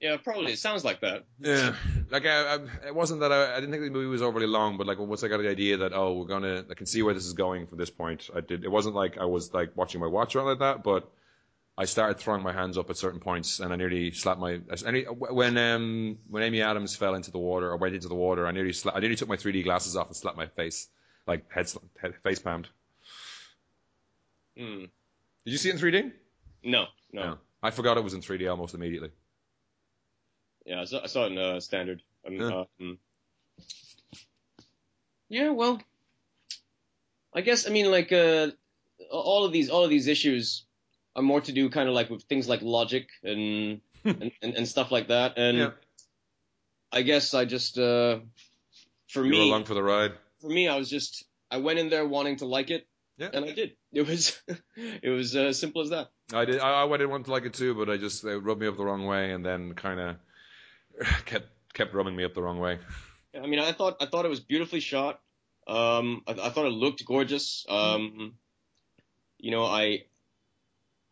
Yeah, 0.00 0.16
probably. 0.18 0.52
It 0.52 0.58
sounds 0.58 0.84
like 0.84 1.00
that. 1.00 1.24
Yeah, 1.40 1.74
like 2.10 2.24
I, 2.26 2.54
I, 2.54 2.58
it 2.88 2.94
wasn't 2.94 3.20
that 3.20 3.32
I, 3.32 3.56
I 3.56 3.60
didn't 3.60 3.72
think 3.72 3.82
the 3.82 3.90
movie 3.90 4.06
was 4.06 4.22
overly 4.22 4.46
long, 4.46 4.76
but 4.76 4.86
like 4.86 4.98
once 4.98 5.24
I 5.24 5.28
got 5.28 5.38
the 5.38 5.48
idea 5.48 5.78
that 5.78 5.92
oh 5.92 6.18
we're 6.18 6.26
gonna 6.26 6.64
I 6.70 6.74
can 6.74 6.86
see 6.86 7.02
where 7.02 7.14
this 7.14 7.24
is 7.24 7.32
going 7.32 7.66
from 7.66 7.78
this 7.78 7.90
point, 7.90 8.28
I 8.34 8.40
did. 8.40 8.64
It 8.64 8.70
wasn't 8.70 8.94
like 8.94 9.18
I 9.18 9.24
was 9.24 9.52
like 9.52 9.76
watching 9.76 10.00
my 10.00 10.06
watch 10.06 10.36
or 10.36 10.42
like 10.42 10.60
that, 10.60 10.84
but 10.84 11.10
I 11.76 11.84
started 11.84 12.18
throwing 12.18 12.42
my 12.42 12.52
hands 12.52 12.76
up 12.76 12.90
at 12.90 12.96
certain 12.96 13.20
points, 13.20 13.60
and 13.60 13.72
I 13.72 13.76
nearly 13.76 14.10
slapped 14.10 14.40
my. 14.40 14.60
I 14.70 14.90
nearly, 14.90 15.04
when 15.04 15.56
um 15.56 16.18
when 16.28 16.42
Amy 16.42 16.60
Adams 16.60 16.94
fell 16.94 17.14
into 17.14 17.30
the 17.30 17.38
water 17.38 17.70
or 17.70 17.76
went 17.76 17.94
into 17.94 18.08
the 18.08 18.14
water, 18.14 18.46
I 18.46 18.52
nearly 18.52 18.72
sla- 18.72 18.96
I 18.96 19.00
nearly 19.00 19.16
took 19.16 19.28
my 19.28 19.36
3D 19.36 19.64
glasses 19.64 19.96
off 19.96 20.08
and 20.08 20.16
slapped 20.16 20.36
my 20.36 20.46
face, 20.46 20.88
like 21.28 21.50
head, 21.52 21.68
sl- 21.68 21.78
head 22.00 22.14
face 22.24 22.40
palmed. 22.40 22.66
Mm. 24.58 24.88
Did 25.44 25.52
you 25.52 25.58
see 25.58 25.68
it 25.68 25.74
in 25.74 25.80
3D? 25.80 26.12
No, 26.64 26.86
no. 27.12 27.22
no, 27.22 27.38
I 27.62 27.70
forgot 27.70 27.96
it 27.96 28.02
was 28.02 28.14
in 28.14 28.20
3D 28.20 28.50
almost 28.50 28.74
immediately. 28.74 29.10
Yeah, 30.66 30.80
I 30.80 30.84
saw, 30.84 31.02
I 31.04 31.06
saw 31.06 31.24
it 31.26 31.32
in 31.32 31.38
uh, 31.38 31.60
standard. 31.60 32.02
Um, 32.26 32.34
Yeah. 32.34 32.64
um, 32.80 32.98
yeah, 35.28 35.50
well, 35.50 35.80
I 37.34 37.42
guess 37.42 37.66
I 37.68 37.70
mean 37.70 37.90
like 37.90 38.10
uh, 38.12 38.48
all 39.12 39.44
of 39.44 39.52
these 39.52 39.68
all 39.70 39.84
of 39.84 39.90
these 39.90 40.08
issues 40.08 40.64
are 41.14 41.22
more 41.22 41.40
to 41.42 41.52
do 41.52 41.68
kind 41.68 41.88
of 41.88 41.94
like 41.94 42.10
with 42.10 42.22
things 42.24 42.48
like 42.48 42.62
logic 42.62 43.08
and 43.22 43.80
and, 44.04 44.32
and, 44.42 44.54
and 44.54 44.68
stuff 44.68 44.90
like 44.90 45.08
that. 45.08 45.34
And 45.38 45.58
Yeah. 45.58 45.70
I 46.90 47.02
guess 47.02 47.34
I 47.34 47.44
just 47.44 47.78
uh, 47.78 48.20
for 49.08 49.20
You 49.24 49.32
were 49.32 49.38
me 49.38 49.48
along 49.50 49.64
for 49.64 49.74
the 49.74 49.82
ride. 49.82 50.12
For 50.40 50.48
me 50.48 50.68
I 50.68 50.76
was 50.76 50.88
just 50.90 51.24
I 51.50 51.58
went 51.58 51.78
in 51.78 51.88
there 51.88 52.06
wanting 52.06 52.36
to 52.36 52.46
like 52.46 52.70
it 52.70 52.86
Yeah. 53.16 53.30
and 53.32 53.44
I 53.44 53.52
did. 53.52 53.72
It 53.92 54.06
was 54.06 54.40
it 54.76 55.08
was 55.10 55.34
uh, 55.34 55.52
simple 55.52 55.82
as 55.82 55.90
that. 55.90 56.08
I 56.32 56.44
did. 56.44 56.60
I, 56.60 56.84
I 56.84 56.90
didn't 56.90 57.10
want 57.10 57.24
to 57.26 57.32
like 57.32 57.44
it 57.46 57.54
too, 57.54 57.74
but 57.74 57.88
I 57.88 57.96
just 57.96 58.24
it 58.24 58.38
rubbed 58.38 58.60
me 58.60 58.68
up 58.68 58.76
the 58.76 58.84
wrong 58.84 59.06
way, 59.06 59.32
and 59.32 59.44
then 59.44 59.74
kind 59.74 59.98
of 60.00 60.16
kept 61.24 61.48
kept 61.72 61.94
rubbing 61.94 62.14
me 62.14 62.24
up 62.24 62.34
the 62.34 62.42
wrong 62.42 62.58
way. 62.60 62.78
I 63.34 63.46
mean, 63.46 63.58
I 63.60 63.72
thought 63.72 63.96
I 64.00 64.06
thought 64.06 64.24
it 64.24 64.28
was 64.28 64.40
beautifully 64.40 64.80
shot. 64.80 65.20
Um, 65.66 66.22
I, 66.26 66.32
I 66.32 66.50
thought 66.50 66.66
it 66.66 66.72
looked 66.72 67.04
gorgeous. 67.04 67.64
Um, 67.68 68.34
you 69.38 69.50
know, 69.50 69.64
I 69.64 70.04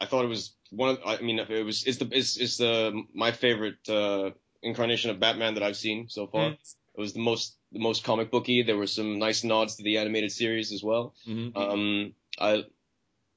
I 0.01 0.07
thought 0.07 0.25
it 0.25 0.29
was 0.29 0.55
one 0.71 0.91
of. 0.91 0.99
I 1.05 1.19
mean, 1.23 1.39
it 1.39 1.65
was 1.65 1.85
it's 1.85 1.99
the 1.99 2.09
it's, 2.13 2.37
it's 2.37 2.57
the 2.59 3.03
my 3.15 3.33
favorite 3.33 3.89
uh, 3.89 4.31
incarnation 4.63 5.11
of 5.11 5.19
Batman 5.21 5.55
that 5.55 5.63
I've 5.63 5.77
seen 5.77 6.09
so 6.09 6.27
far. 6.27 6.57
It 6.97 7.01
was 7.01 7.13
the 7.13 7.21
most 7.21 7.57
the 7.73 7.79
most 7.79 8.05
comic 8.05 8.31
booky. 8.31 8.63
There 8.63 8.77
were 8.77 8.87
some 8.87 9.19
nice 9.19 9.45
nods 9.45 9.77
to 9.77 9.83
the 9.83 9.99
animated 9.99 10.33
series 10.33 10.73
as 10.73 10.83
well. 10.83 11.15
Mm-hmm. 11.27 11.57
Um, 11.57 12.15
I 12.39 12.65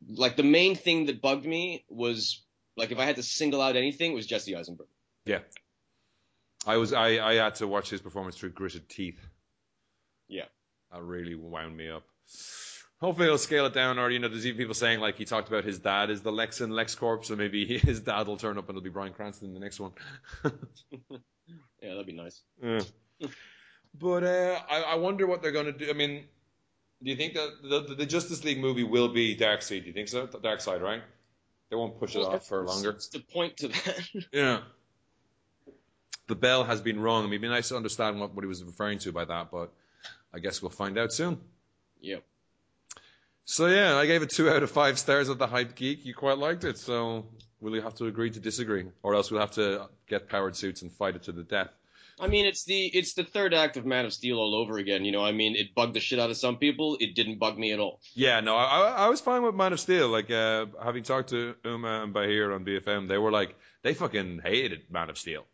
like 0.08 0.38
the 0.38 0.44
main 0.44 0.76
thing 0.76 1.08
that 1.08 1.22
bugged 1.22 1.46
me 1.46 1.84
was 1.90 2.42
like 2.78 2.92
if 2.92 3.00
I 3.00 3.06
had 3.06 3.18
to 3.18 3.24
single 3.24 3.62
out 3.62 3.76
anything, 3.76 4.12
it 4.12 4.16
was 4.16 4.28
Jesse 4.28 4.56
Eisenberg. 4.56 4.88
Yeah, 5.26 5.40
I 6.66 6.78
was 6.78 6.94
I, 6.94 7.20
I 7.20 7.34
had 7.36 7.56
to 7.56 7.68
watch 7.68 7.90
his 7.90 8.02
performance 8.02 8.38
through 8.38 8.52
gritted 8.52 8.88
teeth. 8.88 9.20
Yeah. 10.28 10.46
That 10.92 11.04
really 11.04 11.36
wound 11.36 11.76
me 11.76 11.90
up. 11.90 12.04
Hopefully 13.02 13.28
he'll 13.28 13.38
scale 13.38 13.66
it 13.66 13.74
down, 13.74 13.98
or 13.98 14.10
you 14.10 14.20
know, 14.20 14.28
there's 14.28 14.46
even 14.46 14.58
people 14.58 14.74
saying 14.74 15.00
like 15.00 15.18
he 15.18 15.26
talked 15.26 15.48
about 15.48 15.64
his 15.64 15.80
dad 15.80 16.10
is 16.10 16.22
the 16.22 16.32
Lex 16.32 16.62
in 16.62 16.70
LexCorp, 16.70 17.26
so 17.26 17.36
maybe 17.36 17.66
his 17.80 18.00
dad 18.00 18.28
will 18.28 18.38
turn 18.38 18.58
up 18.58 18.70
and 18.70 18.78
it'll 18.78 18.84
be 18.84 18.90
Bryan 18.90 19.14
Cranston 19.14 19.50
in 19.50 19.54
the 19.54 19.60
next 19.60 19.80
one. 19.80 19.92
Yeah, 21.82 21.90
that'd 21.90 22.06
be 22.06 22.14
nice. 22.14 22.42
Yeah. 22.62 22.82
But 23.98 24.24
uh, 24.24 24.60
I, 24.70 24.82
I 24.82 24.96
wonder 24.96 25.28
what 25.28 25.42
they're 25.42 25.52
going 25.52 25.66
to 25.66 25.72
do. 25.72 25.90
I 25.90 25.94
mean, 25.94 26.24
do 27.02 27.10
you 27.10 27.16
think 27.16 27.34
that 27.34 27.50
the, 27.64 27.96
the 27.96 28.06
Justice 28.06 28.44
League 28.44 28.60
movie 28.60 28.84
will 28.84 29.10
be 29.10 29.36
Darkseid? 29.36 29.82
Do 29.82 29.88
you 29.88 29.94
think 29.94 30.08
so? 30.08 30.28
Darkseid, 30.28 30.82
right? 30.82 31.02
They 31.70 31.76
won't 31.76 32.00
push 32.00 32.16
it 32.16 32.20
off 32.20 32.48
for 32.48 32.66
longer. 32.66 32.92
What's 32.92 33.10
the 33.10 33.20
point 33.20 33.58
to 33.58 33.68
that? 33.70 34.10
Yeah. 34.32 34.62
The 36.28 36.36
bell 36.36 36.64
has 36.64 36.82
been 36.82 37.00
rung. 37.00 37.24
I 37.24 37.26
mean, 37.26 37.34
it'd 37.34 37.42
be 37.42 37.48
nice 37.48 37.70
to 37.70 37.76
understand 37.76 38.20
what, 38.20 38.36
what 38.36 38.44
he 38.44 38.48
was 38.48 38.64
referring 38.64 39.00
to 39.00 39.12
by 39.12 39.26
that, 39.26 39.50
but 39.52 39.72
I 40.34 40.40
guess 40.40 40.62
we'll 40.62 40.70
find 40.70 40.98
out 40.98 41.12
soon. 41.12 41.40
yep. 42.02 42.24
So 43.46 43.66
yeah, 43.66 43.96
I 43.96 44.06
gave 44.06 44.22
it 44.22 44.30
two 44.30 44.48
out 44.48 44.62
of 44.62 44.70
five 44.70 45.00
stars 45.00 45.28
of 45.28 45.40
the 45.40 45.48
hype 45.48 45.74
geek. 45.74 46.06
You 46.06 46.14
quite 46.14 46.38
liked 46.38 46.66
it, 46.66 46.78
so 46.78 47.26
we'll 47.60 47.82
have 47.82 47.96
to 47.96 48.06
agree 48.06 48.30
to 48.30 48.40
disagree, 48.40 48.86
or 49.02 49.16
else 49.16 49.32
we'll 49.32 49.40
have 49.42 49.52
to 49.52 49.90
get 50.08 50.30
powered 50.30 50.56
suits 50.56 50.84
and 50.84 50.92
fight 50.94 51.16
it 51.16 51.24
to 51.24 51.32
the 51.32 51.42
death. 51.42 51.72
I 52.20 52.28
mean, 52.28 52.46
it's 52.46 52.66
the 52.66 52.86
it's 52.86 53.14
the 53.14 53.24
third 53.24 53.54
act 53.54 53.78
of 53.78 53.86
Man 53.86 54.06
of 54.06 54.14
Steel 54.14 54.38
all 54.38 54.56
over 54.56 54.78
again. 54.78 55.06
You 55.06 55.12
know, 55.12 55.24
I 55.24 55.32
mean, 55.32 55.56
it 55.56 55.74
bugged 55.74 55.94
the 55.94 56.00
shit 56.00 56.20
out 56.20 56.30
of 56.30 56.38
some 56.38 56.58
people. 56.58 56.98
It 57.00 57.16
didn't 57.16 57.40
bug 57.40 57.58
me 57.58 57.72
at 57.72 57.80
all. 57.80 58.02
Yeah, 58.14 58.42
no, 58.42 58.56
I, 58.56 59.06
I 59.06 59.10
was 59.10 59.22
fine 59.22 59.44
with 59.44 59.56
Man 59.56 59.74
of 59.74 59.80
Steel. 59.80 60.10
Like, 60.10 60.30
uh, 60.30 60.66
having 60.84 61.04
talked 61.04 61.30
to 61.30 61.56
Uma 61.64 62.04
and 62.04 62.14
Bahir 62.14 62.54
on 62.54 62.66
BFM, 62.66 63.08
they 63.08 63.18
were 63.18 63.32
like, 63.32 63.56
they 63.84 63.94
fucking 63.94 64.42
hated 64.44 64.92
Man 64.92 65.10
of 65.10 65.18
Steel. 65.18 65.46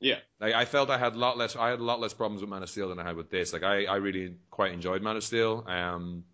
Yeah. 0.00 0.18
Like, 0.40 0.54
I 0.54 0.64
felt 0.64 0.90
I 0.90 0.98
had 0.98 1.14
a 1.14 1.18
lot 1.18 1.38
less, 1.38 1.56
I 1.56 1.70
had 1.70 1.78
a 1.78 1.84
lot 1.84 2.00
less 2.00 2.12
problems 2.12 2.42
with 2.42 2.50
Man 2.50 2.62
of 2.62 2.68
Steel 2.68 2.88
than 2.88 2.98
I 2.98 3.04
had 3.04 3.16
with 3.16 3.30
this. 3.30 3.52
Like, 3.52 3.62
I, 3.62 3.84
I 3.84 3.96
really 3.96 4.34
quite 4.50 4.72
enjoyed 4.72 5.00
Man 5.00 5.16
of 5.16 5.24
Steel. 5.24 5.64
Um, 5.66 6.24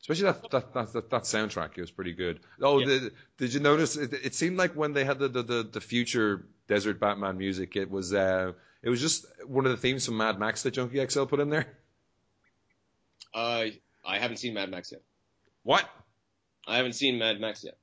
especially 0.00 0.24
that, 0.24 0.50
that, 0.50 0.74
that, 0.74 0.92
that, 0.92 1.10
that 1.10 1.22
soundtrack, 1.22 1.70
it 1.76 1.80
was 1.80 1.90
pretty 1.90 2.12
good. 2.14 2.40
Oh, 2.60 2.78
Yeah. 2.78 2.86
the, 2.86 3.12
did 3.38 3.54
you 3.54 3.60
notice? 3.60 3.96
It, 3.96 4.12
it 4.12 4.34
seemed 4.34 4.56
like 4.56 4.74
when 4.74 4.92
they 4.92 5.04
had 5.04 5.18
the, 5.18 5.28
the, 5.28 5.42
the, 5.42 5.62
the 5.62 5.80
future 5.80 6.46
Desert 6.68 7.00
Batman 7.00 7.36
music, 7.38 7.76
it 7.76 7.90
was, 7.90 8.12
uh, 8.14 8.52
it 8.82 8.88
was 8.88 9.00
just 9.00 9.26
one 9.46 9.66
of 9.66 9.72
the 9.72 9.76
themes 9.78 10.06
from 10.06 10.16
Mad 10.16 10.38
Max 10.38 10.62
that 10.62 10.72
Junkie 10.72 11.04
XL 11.06 11.24
put 11.24 11.40
in 11.40 11.50
there. 11.50 11.66
Uh, 13.34 13.66
I 14.06 14.18
haven't 14.18 14.38
seen 14.38 14.54
Mad 14.54 14.70
Max 14.70 14.90
yet. 14.92 15.02
What? 15.62 15.88
I 16.66 16.78
haven't 16.78 16.94
seen 16.94 17.18
Mad 17.18 17.40
Max 17.40 17.62
yet. 17.64 17.76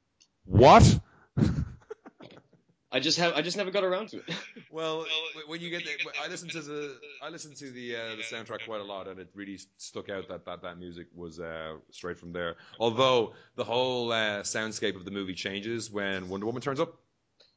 What? 0.46 1.00
I 2.92 3.00
just 3.00 3.20
have 3.20 3.34
I 3.34 3.42
just 3.42 3.58
never 3.58 3.70
got 3.72 3.84
around 3.84 4.10
to 4.10 4.18
it. 4.18 4.24
Well, 4.72 5.06
w- 5.34 5.48
when 5.48 5.62
you 5.62 5.70
get 5.70 5.84
the, 5.86 5.92
I 6.22 6.28
listened 6.28 6.52
to 6.52 6.62
the 6.62 6.96
I 7.22 7.30
listened 7.30 7.56
to 7.58 7.72
the 7.72 7.96
uh, 7.96 8.16
the 8.18 8.24
soundtrack 8.24 8.66
quite 8.66 8.82
a 8.82 8.84
lot, 8.84 9.08
and 9.08 9.20
it 9.20 9.30
really 9.34 9.60
stuck 9.78 10.10
out 10.10 10.28
that 10.30 10.46
that, 10.46 10.62
that 10.64 10.78
music 10.78 11.08
was 11.16 11.40
uh, 11.40 11.78
straight 11.92 12.18
from 12.18 12.34
there. 12.34 12.56
Although 12.80 13.34
the 13.56 13.64
whole 13.64 14.12
uh, 14.12 14.42
soundscape 14.42 14.96
of 14.96 15.06
the 15.06 15.12
movie 15.12 15.36
changes 15.36 15.90
when 15.90 16.28
Wonder 16.30 16.46
Woman 16.46 16.62
turns 16.62 16.80
up. 16.80 16.96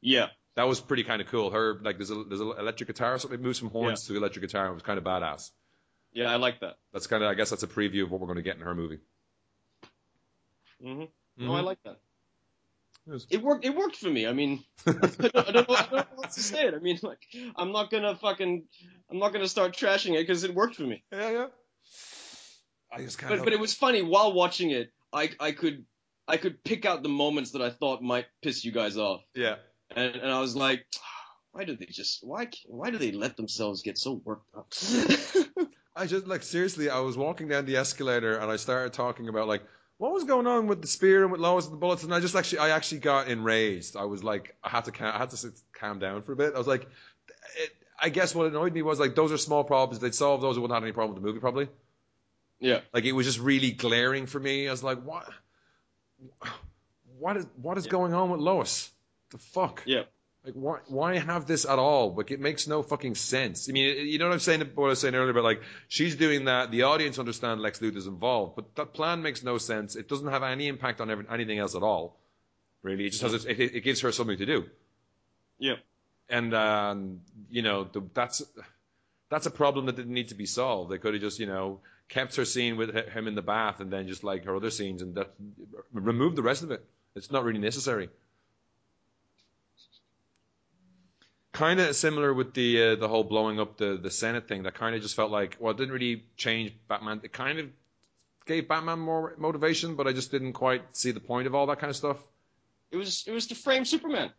yeah. 0.01 0.27
That 0.55 0.67
was 0.67 0.81
pretty 0.81 1.03
kind 1.05 1.21
of 1.21 1.27
cool. 1.27 1.49
Her 1.49 1.79
like 1.81 1.97
there's 1.97 2.11
a 2.11 2.23
there's 2.25 2.41
an 2.41 2.53
electric 2.59 2.87
guitar, 2.87 3.13
or 3.13 3.19
something 3.19 3.39
it 3.39 3.43
moves 3.43 3.57
from 3.59 3.69
horns 3.69 4.05
to 4.07 4.17
electric 4.17 4.41
guitar. 4.43 4.67
It 4.67 4.73
was 4.73 4.83
kind 4.83 4.97
of 4.97 5.05
badass. 5.05 5.49
Yeah, 6.11 6.29
I 6.29 6.35
like 6.35 6.59
that. 6.59 6.75
That's 6.91 7.07
kind 7.07 7.23
of 7.23 7.29
I 7.29 7.35
guess 7.35 7.49
that's 7.51 7.63
a 7.63 7.67
preview 7.67 8.03
of 8.03 8.11
what 8.11 8.19
we're 8.19 8.27
going 8.27 8.35
to 8.35 8.41
get 8.43 8.57
in 8.57 8.61
her 8.63 8.75
movie. 8.75 8.99
hmm 10.81 10.87
Mm-hmm. 11.03 11.45
No, 11.47 11.55
I 11.55 11.61
like 11.61 11.81
that. 11.85 11.99
Yes. 13.11 13.25
It 13.29 13.43
worked. 13.43 13.65
It 13.65 13.75
worked 13.75 13.97
for 13.97 14.09
me. 14.09 14.25
I 14.25 14.33
mean, 14.33 14.63
I 14.87 14.91
don't, 14.91 15.35
I, 15.35 15.51
don't 15.51 15.69
know, 15.69 15.75
I 15.75 15.81
don't 15.81 15.91
know 15.91 16.05
how 16.15 16.23
else 16.23 16.35
to 16.35 16.43
say 16.43 16.67
it. 16.67 16.73
I 16.73 16.79
mean, 16.79 16.97
like, 17.03 17.19
I'm 17.55 17.71
not 17.71 17.91
gonna 17.91 18.15
fucking, 18.15 18.63
I'm 19.09 19.19
not 19.19 19.33
gonna 19.33 19.49
start 19.49 19.75
trashing 19.75 20.15
it 20.15 20.25
because 20.25 20.43
it 20.43 20.53
worked 20.53 20.75
for 20.75 20.83
me. 20.83 21.03
Yeah, 21.11 21.29
yeah. 21.29 21.47
I 22.91 23.01
just 23.01 23.17
can't. 23.17 23.29
But 23.29 23.43
but 23.43 23.53
it 23.53 23.59
was 23.59 23.73
funny 23.73 24.01
while 24.01 24.33
watching 24.33 24.71
it. 24.71 24.91
I 25.13 25.29
I 25.39 25.51
could 25.51 25.85
I 26.27 26.37
could 26.37 26.63
pick 26.63 26.85
out 26.85 27.03
the 27.03 27.09
moments 27.09 27.51
that 27.51 27.61
I 27.61 27.69
thought 27.69 28.01
might 28.01 28.27
piss 28.41 28.63
you 28.63 28.71
guys 28.71 28.97
off, 28.97 29.21
yeah. 29.35 29.55
and 29.93 30.15
and 30.15 30.31
I 30.31 30.39
was 30.39 30.55
like, 30.55 30.85
why 31.51 31.65
do 31.65 31.75
they 31.75 31.87
just 31.87 32.19
why 32.21 32.49
why 32.65 32.91
do 32.91 32.97
they 32.97 33.11
let 33.11 33.35
themselves 33.35 33.81
get 33.81 33.97
so 33.97 34.21
worked 34.23 34.47
up? 34.55 34.73
I 35.95 36.07
just 36.07 36.27
like 36.27 36.43
seriously, 36.43 36.89
I 36.89 36.99
was 36.99 37.17
walking 37.17 37.49
down 37.49 37.65
the 37.65 37.75
escalator 37.75 38.37
and 38.37 38.49
I 38.49 38.55
started 38.55 38.93
talking 38.93 39.27
about 39.27 39.47
like 39.47 39.63
what 40.01 40.13
was 40.13 40.23
going 40.23 40.47
on 40.47 40.65
with 40.65 40.81
the 40.81 40.87
spear 40.87 41.21
and 41.21 41.31
with 41.31 41.39
Lois 41.39 41.65
and 41.65 41.73
the 41.73 41.77
bullets, 41.77 42.03
and 42.03 42.11
I 42.11 42.19
just 42.19 42.35
actually 42.35 42.57
I 42.59 42.69
actually 42.69 42.99
got 43.01 43.27
enraged. 43.27 43.95
I 43.95 44.05
was 44.05 44.23
like 44.23 44.55
I 44.63 44.69
had 44.69 44.85
to 44.85 45.05
I 45.05 45.17
had 45.19 45.29
to 45.29 45.37
sit, 45.37 45.53
calm 45.73 45.99
down 45.99 46.23
for 46.23 46.31
a 46.31 46.35
bit. 46.35 46.55
I 46.55 46.57
was 46.57 46.65
like, 46.65 46.81
it, 46.81 47.69
I 47.99 48.09
guess 48.09 48.33
what 48.33 48.47
annoyed 48.47 48.73
me 48.73 48.81
was 48.81 48.99
like 48.99 49.13
those 49.13 49.31
are 49.31 49.37
small 49.37 49.63
problems. 49.63 50.01
They'd 50.01 50.15
solve 50.15 50.41
those, 50.41 50.57
it 50.57 50.59
wouldn't 50.59 50.75
have 50.75 50.83
any 50.83 50.91
problem 50.91 51.13
with 51.13 51.21
the 51.23 51.27
movie 51.27 51.39
probably. 51.39 51.67
yeah. 52.59 52.79
Like 52.91 53.05
it 53.05 53.11
was 53.11 53.27
just 53.27 53.39
really 53.39 53.69
glaring 53.71 54.25
for 54.25 54.39
me. 54.39 54.67
I 54.67 54.71
was 54.71 54.83
like, 54.83 55.03
what? 55.03 55.29
What 57.19 57.37
is 57.37 57.45
what 57.61 57.77
is 57.77 57.85
Yeah. 57.85 57.91
going 57.91 58.13
on 58.15 58.31
with 58.31 58.39
Lois? 58.41 58.89
The 59.29 59.37
fuck? 59.37 59.83
Yeah. 59.85 60.03
Like 60.43 60.55
why 60.55 60.79
why 60.87 61.17
have 61.19 61.45
this 61.45 61.65
at 61.65 61.77
all? 61.77 62.15
Like 62.15 62.31
it 62.31 62.39
makes 62.39 62.67
no 62.67 62.81
fucking 62.81 63.13
sense. 63.13 63.69
I 63.69 63.73
mean, 63.73 64.07
you 64.07 64.17
know 64.17 64.27
what 64.27 64.33
I'm 64.33 64.39
saying? 64.39 64.61
What 64.73 64.85
I 64.85 64.89
was 64.89 64.99
saying 64.99 65.13
earlier 65.13 65.29
about 65.29 65.43
like 65.43 65.61
she's 65.87 66.15
doing 66.15 66.45
that. 66.45 66.71
The 66.71 66.83
audience 66.83 67.19
understand 67.19 67.61
Lex 67.61 67.79
Luthor's 67.79 68.07
involved, 68.07 68.55
but 68.55 68.75
that 68.75 68.93
plan 68.93 69.21
makes 69.21 69.43
no 69.43 69.59
sense. 69.59 69.95
It 69.95 70.09
doesn't 70.09 70.27
have 70.27 70.41
any 70.41 70.67
impact 70.67 70.99
on 70.99 71.11
every, 71.11 71.25
anything 71.29 71.59
else 71.59 71.75
at 71.75 71.83
all. 71.83 72.17
Really, 72.81 73.05
it 73.05 73.11
just 73.11 73.21
has 73.21 73.45
it, 73.45 73.59
it, 73.59 73.75
it 73.75 73.81
gives 73.81 74.01
her 74.01 74.11
something 74.11 74.37
to 74.39 74.45
do. 74.47 74.65
Yeah. 75.59 75.75
And 76.27 76.55
um, 76.55 77.21
you 77.51 77.61
know 77.61 77.83
the, 77.83 78.01
that's 78.11 78.41
that's 79.29 79.45
a 79.45 79.51
problem 79.51 79.85
that 79.85 79.95
didn't 79.95 80.13
need 80.13 80.29
to 80.29 80.35
be 80.35 80.47
solved. 80.47 80.91
They 80.91 80.97
could 80.97 81.13
have 81.13 81.21
just 81.21 81.37
you 81.39 81.45
know 81.45 81.81
kept 82.09 82.35
her 82.37 82.45
scene 82.45 82.77
with 82.77 82.95
him 82.95 83.27
in 83.27 83.35
the 83.35 83.43
bath 83.43 83.79
and 83.79 83.93
then 83.93 84.07
just 84.07 84.23
like 84.23 84.45
her 84.45 84.55
other 84.55 84.71
scenes 84.71 85.03
and 85.03 85.15
that 85.15 85.33
remove 85.93 86.35
the 86.35 86.41
rest 86.41 86.63
of 86.63 86.71
it. 86.71 86.83
It's 87.15 87.29
not 87.29 87.43
really 87.43 87.59
necessary. 87.59 88.09
Kind 91.61 91.79
of 91.79 91.95
similar 91.95 92.33
with 92.33 92.55
the 92.55 92.81
uh, 92.81 92.95
the 92.95 93.07
whole 93.07 93.23
blowing 93.23 93.59
up 93.59 93.77
the 93.77 93.95
the 93.95 94.09
Senate 94.09 94.47
thing. 94.47 94.63
That 94.63 94.73
kind 94.73 94.95
of 94.95 95.03
just 95.03 95.13
felt 95.15 95.29
like 95.29 95.57
well, 95.59 95.69
it 95.69 95.77
didn't 95.77 95.93
really 95.93 96.23
change 96.35 96.73
Batman. 96.87 97.21
It 97.21 97.33
kind 97.33 97.59
of 97.59 97.67
gave 98.47 98.67
Batman 98.67 98.97
more 98.97 99.35
motivation, 99.37 99.93
but 99.95 100.07
I 100.07 100.11
just 100.11 100.31
didn't 100.31 100.53
quite 100.53 100.81
see 100.93 101.11
the 101.11 101.19
point 101.19 101.45
of 101.45 101.53
all 101.53 101.67
that 101.67 101.77
kind 101.77 101.91
of 101.91 101.95
stuff. 101.95 102.17
It 102.89 102.97
was 102.97 103.25
it 103.27 103.31
was 103.31 103.45
to 103.47 103.53
frame 103.53 103.85
Superman. 103.85 104.31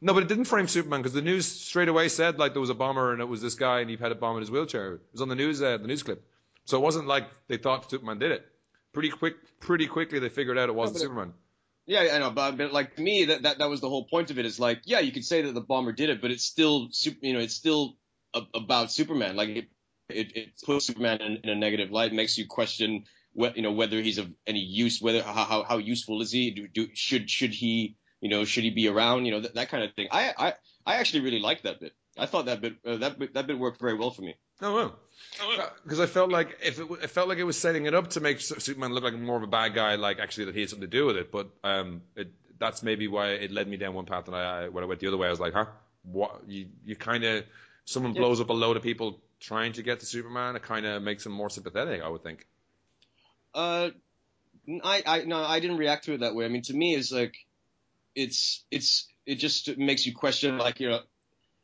No, 0.00 0.14
but 0.14 0.22
it 0.22 0.28
didn't 0.28 0.44
frame 0.44 0.68
Superman 0.68 1.00
because 1.00 1.12
the 1.12 1.22
news 1.22 1.44
straight 1.44 1.88
away 1.88 2.08
said 2.08 2.38
like 2.38 2.52
there 2.52 2.60
was 2.60 2.70
a 2.70 2.74
bomber 2.74 3.10
and 3.12 3.20
it 3.20 3.28
was 3.28 3.42
this 3.42 3.56
guy 3.56 3.80
and 3.80 3.90
he 3.90 3.96
had 3.96 4.12
a 4.12 4.14
bomb 4.14 4.36
in 4.36 4.40
his 4.42 4.50
wheelchair. 4.52 4.94
It 4.94 5.00
was 5.10 5.22
on 5.22 5.28
the 5.28 5.34
news, 5.34 5.60
uh, 5.60 5.76
the 5.76 5.88
news 5.88 6.04
clip. 6.04 6.22
So 6.66 6.78
it 6.78 6.82
wasn't 6.82 7.08
like 7.08 7.24
they 7.48 7.56
thought 7.56 7.90
Superman 7.90 8.20
did 8.20 8.30
it. 8.30 8.46
Pretty 8.92 9.10
quick, 9.10 9.34
pretty 9.58 9.88
quickly 9.88 10.20
they 10.20 10.28
figured 10.28 10.56
out 10.56 10.68
it 10.68 10.76
wasn't 10.76 10.98
it- 10.98 11.00
Superman. 11.00 11.32
Yeah, 11.90 12.06
I 12.12 12.18
know, 12.20 12.30
but, 12.30 12.56
but 12.56 12.72
like 12.72 12.94
to 12.94 13.02
me, 13.02 13.24
that, 13.24 13.42
that 13.42 13.58
that 13.58 13.68
was 13.68 13.80
the 13.80 13.88
whole 13.88 14.04
point 14.04 14.30
of 14.30 14.38
it. 14.38 14.46
Is 14.46 14.60
like, 14.60 14.82
yeah, 14.84 15.00
you 15.00 15.10
could 15.10 15.24
say 15.24 15.42
that 15.42 15.54
the 15.54 15.60
bomber 15.60 15.90
did 15.90 16.08
it, 16.08 16.22
but 16.22 16.30
it's 16.30 16.44
still, 16.44 16.88
you 17.20 17.32
know, 17.32 17.40
it's 17.40 17.56
still 17.56 17.96
a, 18.32 18.42
about 18.54 18.92
Superman. 18.92 19.34
Like 19.34 19.48
it, 19.48 19.68
it, 20.08 20.36
it 20.36 20.48
puts 20.64 20.86
Superman 20.86 21.20
in, 21.20 21.38
in 21.42 21.50
a 21.50 21.56
negative 21.56 21.90
light, 21.90 22.12
makes 22.12 22.38
you 22.38 22.46
question, 22.46 23.06
what 23.32 23.56
you 23.56 23.62
know, 23.62 23.72
whether 23.72 24.00
he's 24.00 24.18
of 24.18 24.28
any 24.46 24.60
use, 24.60 25.02
whether 25.02 25.20
how 25.20 25.32
how, 25.44 25.64
how 25.64 25.78
useful 25.78 26.22
is 26.22 26.30
he? 26.30 26.52
Do, 26.52 26.68
do 26.68 26.86
should 26.94 27.28
should 27.28 27.50
he, 27.50 27.96
you 28.20 28.30
know, 28.30 28.44
should 28.44 28.62
he 28.62 28.70
be 28.70 28.86
around? 28.86 29.24
You 29.24 29.32
know, 29.32 29.40
that, 29.40 29.56
that 29.56 29.68
kind 29.68 29.82
of 29.82 29.92
thing. 29.94 30.06
I 30.12 30.32
I 30.38 30.54
I 30.86 30.94
actually 30.98 31.22
really 31.22 31.40
liked 31.40 31.64
that 31.64 31.80
bit. 31.80 31.92
I 32.16 32.26
thought 32.26 32.46
that 32.46 32.60
bit 32.60 32.74
uh, 32.86 32.98
that 32.98 33.18
bit, 33.18 33.34
that 33.34 33.48
bit 33.48 33.58
worked 33.58 33.80
very 33.80 33.98
well 33.98 34.12
for 34.12 34.22
me. 34.22 34.36
Oh 34.62 34.74
well. 34.74 34.98
Because 35.84 36.00
I 36.00 36.06
felt 36.06 36.30
like 36.30 36.58
if 36.62 36.78
it, 36.78 36.86
it 37.02 37.10
felt 37.10 37.28
like 37.28 37.38
it 37.38 37.44
was 37.44 37.58
setting 37.58 37.86
it 37.86 37.94
up 37.94 38.10
to 38.10 38.20
make 38.20 38.40
Superman 38.40 38.92
look 38.92 39.04
like 39.04 39.14
more 39.14 39.36
of 39.36 39.42
a 39.42 39.46
bad 39.46 39.74
guy, 39.74 39.94
like 39.94 40.18
actually 40.18 40.46
that 40.46 40.54
he 40.54 40.60
had 40.60 40.70
something 40.70 40.88
to 40.90 40.96
do 40.96 41.06
with 41.06 41.16
it. 41.16 41.30
But 41.32 41.50
um, 41.64 42.02
it, 42.16 42.32
that's 42.58 42.82
maybe 42.82 43.08
why 43.08 43.28
it 43.30 43.50
led 43.50 43.68
me 43.68 43.76
down 43.76 43.94
one 43.94 44.06
path, 44.06 44.26
and 44.26 44.36
I, 44.36 44.64
I 44.64 44.68
when 44.68 44.84
I 44.84 44.86
went 44.86 45.00
the 45.00 45.06
other 45.08 45.16
way, 45.16 45.28
I 45.28 45.30
was 45.30 45.40
like, 45.40 45.54
huh, 45.54 45.66
what? 46.02 46.42
You 46.46 46.66
you 46.84 46.96
kind 46.96 47.24
of 47.24 47.44
someone 47.84 48.12
Yeah. 48.12 48.20
blows 48.20 48.40
up 48.40 48.50
a 48.50 48.52
load 48.52 48.76
of 48.76 48.82
people 48.82 49.20
trying 49.40 49.72
to 49.72 49.82
get 49.82 50.00
to 50.00 50.06
Superman, 50.06 50.56
it 50.56 50.62
kind 50.62 50.84
of 50.86 51.02
makes 51.02 51.24
him 51.24 51.32
more 51.32 51.50
sympathetic, 51.50 52.02
I 52.02 52.08
would 52.08 52.22
think. 52.22 52.46
Uh, 53.54 53.90
I, 54.84 55.02
I, 55.06 55.22
no, 55.24 55.42
I 55.42 55.60
didn't 55.60 55.78
react 55.78 56.04
to 56.04 56.14
it 56.14 56.20
that 56.20 56.34
way. 56.34 56.44
I 56.44 56.48
mean, 56.48 56.62
to 56.62 56.74
me, 56.74 56.94
it's 56.94 57.10
like, 57.10 57.34
it's, 58.14 58.64
it's, 58.70 59.08
it 59.26 59.36
just 59.36 59.76
makes 59.78 60.06
you 60.06 60.14
question, 60.14 60.58
like, 60.58 60.78
you 60.78 60.90
know, 60.90 61.00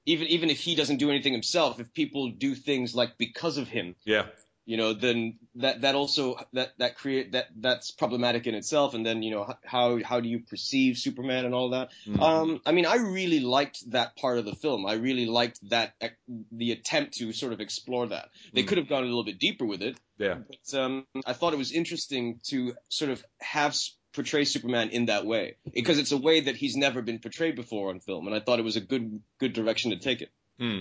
even, 0.06 0.26
even 0.28 0.50
if 0.50 0.58
he 0.60 0.74
doesn't 0.74 0.98
do 0.98 1.10
anything 1.10 1.32
himself, 1.32 1.80
if 1.80 1.92
people 1.92 2.30
do 2.30 2.54
things 2.54 2.94
like 2.94 3.18
because 3.18 3.58
of 3.58 3.68
him, 3.68 3.94
Yeah. 4.04 4.26
you 4.64 4.76
know, 4.76 4.92
then 4.94 5.38
that, 5.56 5.82
that 5.82 5.94
also, 5.94 6.36
that, 6.52 6.72
that 6.78 6.96
create, 6.96 7.32
that, 7.32 7.46
that's 7.56 7.90
problematic 7.92 8.46
in 8.46 8.54
itself. 8.54 8.94
And 8.94 9.04
then, 9.06 9.22
you 9.22 9.30
know, 9.30 9.52
how, 9.64 9.98
how 10.02 10.20
do 10.20 10.28
you 10.28 10.40
perceive 10.40 10.96
Superman 10.96 11.44
and 11.44 11.54
all 11.54 11.70
that? 11.70 11.90
Mhm. 12.06 12.20
Um, 12.20 12.60
I 12.66 12.72
mean, 12.72 12.86
I 12.86 12.96
really 12.96 13.40
liked 13.40 13.90
that 13.92 14.16
part 14.16 14.38
of 14.38 14.44
the 14.44 14.54
film. 14.56 14.84
I 14.86 14.94
really 14.94 15.26
liked 15.26 15.60
that, 15.70 15.94
the 16.50 16.72
attempt 16.72 17.14
to 17.18 17.32
sort 17.32 17.52
of 17.52 17.60
explore 17.60 18.06
that. 18.08 18.28
They 18.54 18.62
Mm. 18.62 18.68
could 18.68 18.78
have 18.78 18.88
gone 18.88 19.02
a 19.04 19.06
little 19.06 19.24
bit 19.24 19.38
deeper 19.38 19.64
with 19.66 19.82
it. 19.82 19.96
yeah. 20.18 20.38
But 20.48 20.78
um, 20.80 21.06
I 21.26 21.32
thought 21.32 21.52
it 21.52 21.58
was 21.58 21.72
interesting 21.72 22.40
to 22.50 22.74
sort 22.88 23.10
of 23.10 23.22
have 23.40 23.76
portray 24.16 24.44
Superman 24.44 24.88
in 24.90 25.06
that 25.06 25.24
way 25.24 25.56
because 25.72 26.00
it's 26.00 26.10
a 26.10 26.16
way 26.16 26.40
that 26.40 26.56
he's 26.56 26.76
never 26.76 27.00
been 27.02 27.20
portrayed 27.20 27.54
before 27.54 27.90
on 27.90 28.00
film, 28.00 28.26
and 28.26 28.34
I 28.34 28.40
thought 28.40 28.58
it 28.58 28.64
was 28.64 28.74
a 28.74 28.80
good 28.80 29.20
good 29.38 29.52
direction 29.52 29.92
to 29.92 29.98
take 29.98 30.22
it. 30.22 30.30
Hmm. 30.58 30.80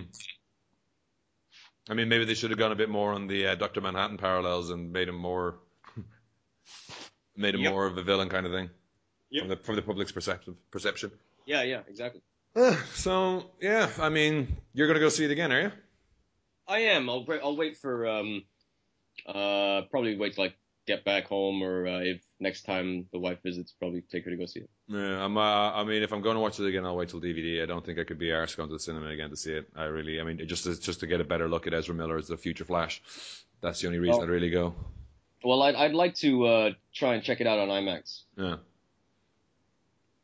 I 1.88 1.94
mean, 1.94 2.10
maybe 2.10 2.26
they 2.26 2.34
should 2.34 2.50
have 2.50 2.58
gone 2.58 2.72
a 2.72 2.76
bit 2.76 2.90
more 2.90 3.14
on 3.14 3.28
the 3.28 3.46
uh, 3.48 3.56
Doctor 3.56 3.80
Manhattan 3.80 4.18
parallels 4.18 4.72
and 4.72 4.92
made 4.92 5.08
him 5.08 5.16
more, 5.16 5.60
made 7.38 7.54
him 7.54 7.62
Yep. 7.62 7.72
more 7.72 7.86
of 7.86 7.98
a 7.98 8.04
villain 8.04 8.30
kind 8.30 8.48
of 8.48 8.52
thing 8.52 8.72
Yep. 9.30 9.42
from 9.42 9.50
the 9.50 9.56
from 9.58 9.76
the 9.76 9.82
public's 9.84 10.12
perception. 10.12 10.56
Perception. 10.72 11.12
Yeah, 11.46 11.62
yeah, 11.62 11.82
exactly. 11.88 12.22
Uh, 12.56 12.76
so 12.96 13.52
yeah, 13.62 13.90
I 14.00 14.10
mean, 14.10 14.58
you're 14.74 14.88
gonna 14.88 15.00
go 15.00 15.10
see 15.10 15.26
it 15.26 15.32
again, 15.32 15.52
are 15.52 15.62
you? 15.62 15.72
I 16.68 16.80
am. 16.80 17.08
I'll 17.10 17.24
wait- 17.26 17.42
I'll 17.44 17.56
wait 17.56 17.78
for 17.78 18.08
um, 18.08 18.44
uh, 19.28 19.82
probably 19.92 20.18
wait 20.18 20.34
to, 20.36 20.42
like 20.42 20.56
get 20.88 21.04
back 21.06 21.26
home, 21.28 21.62
or 21.62 21.86
uh, 21.86 22.00
if 22.00 22.22
next 22.40 22.64
time 22.64 23.08
the 23.12 23.20
wife 23.20 23.40
visits, 23.44 23.74
probably 23.80 24.02
take 24.02 24.26
her 24.26 24.32
to 24.32 24.38
go 24.38 24.46
see 24.46 24.62
it. 24.62 24.70
Yeah, 24.88 25.24
I'm. 25.24 25.38
Uh, 25.38 25.72
I 25.72 25.84
mean, 25.84 26.04
if 26.04 26.12
I'm 26.12 26.22
going 26.22 26.36
to 26.36 26.42
watch 26.42 26.60
it 26.60 26.66
again, 26.68 26.86
I'll 26.86 26.96
wait 26.96 27.10
till 27.10 27.22
DVD. 27.22 27.64
I 27.64 27.66
don't 27.66 27.86
think 27.86 28.00
I 28.00 28.04
could 28.04 28.20
be 28.20 28.28
arsed 28.28 28.58
going 28.58 28.70
to 28.70 28.76
the 28.76 28.80
cinema 28.80 29.08
again 29.08 29.30
to 29.30 29.38
see 29.38 29.54
it. 29.54 29.68
I 29.76 29.86
really. 29.86 30.20
I 30.20 30.24
mean, 30.24 30.40
it 30.40 30.46
just 30.46 30.64
to, 30.66 30.80
just 30.80 31.00
to 31.02 31.08
get 31.08 31.22
a 31.22 31.24
better 31.24 31.48
look 31.48 31.68
at 31.68 31.74
Ezra 31.74 31.96
Miller 31.96 32.18
as 32.18 32.28
the 32.28 32.38
future 32.38 32.66
Flash. 32.66 33.02
That's 33.62 33.82
the 33.82 33.88
only 33.88 34.00
reason 34.00 34.20
Oh. 34.20 34.24
I'd 34.24 34.30
really 34.30 34.50
go. 34.50 34.76
Well, 35.44 35.62
I'd 35.64 35.76
I'd 35.76 35.94
like 35.94 36.16
to 36.16 36.46
uh, 36.46 36.70
try 36.94 37.14
and 37.16 37.24
check 37.24 37.40
it 37.42 37.48
out 37.48 37.60
on 37.60 37.70
IMAX. 37.70 38.22
Yeah. 38.38 38.56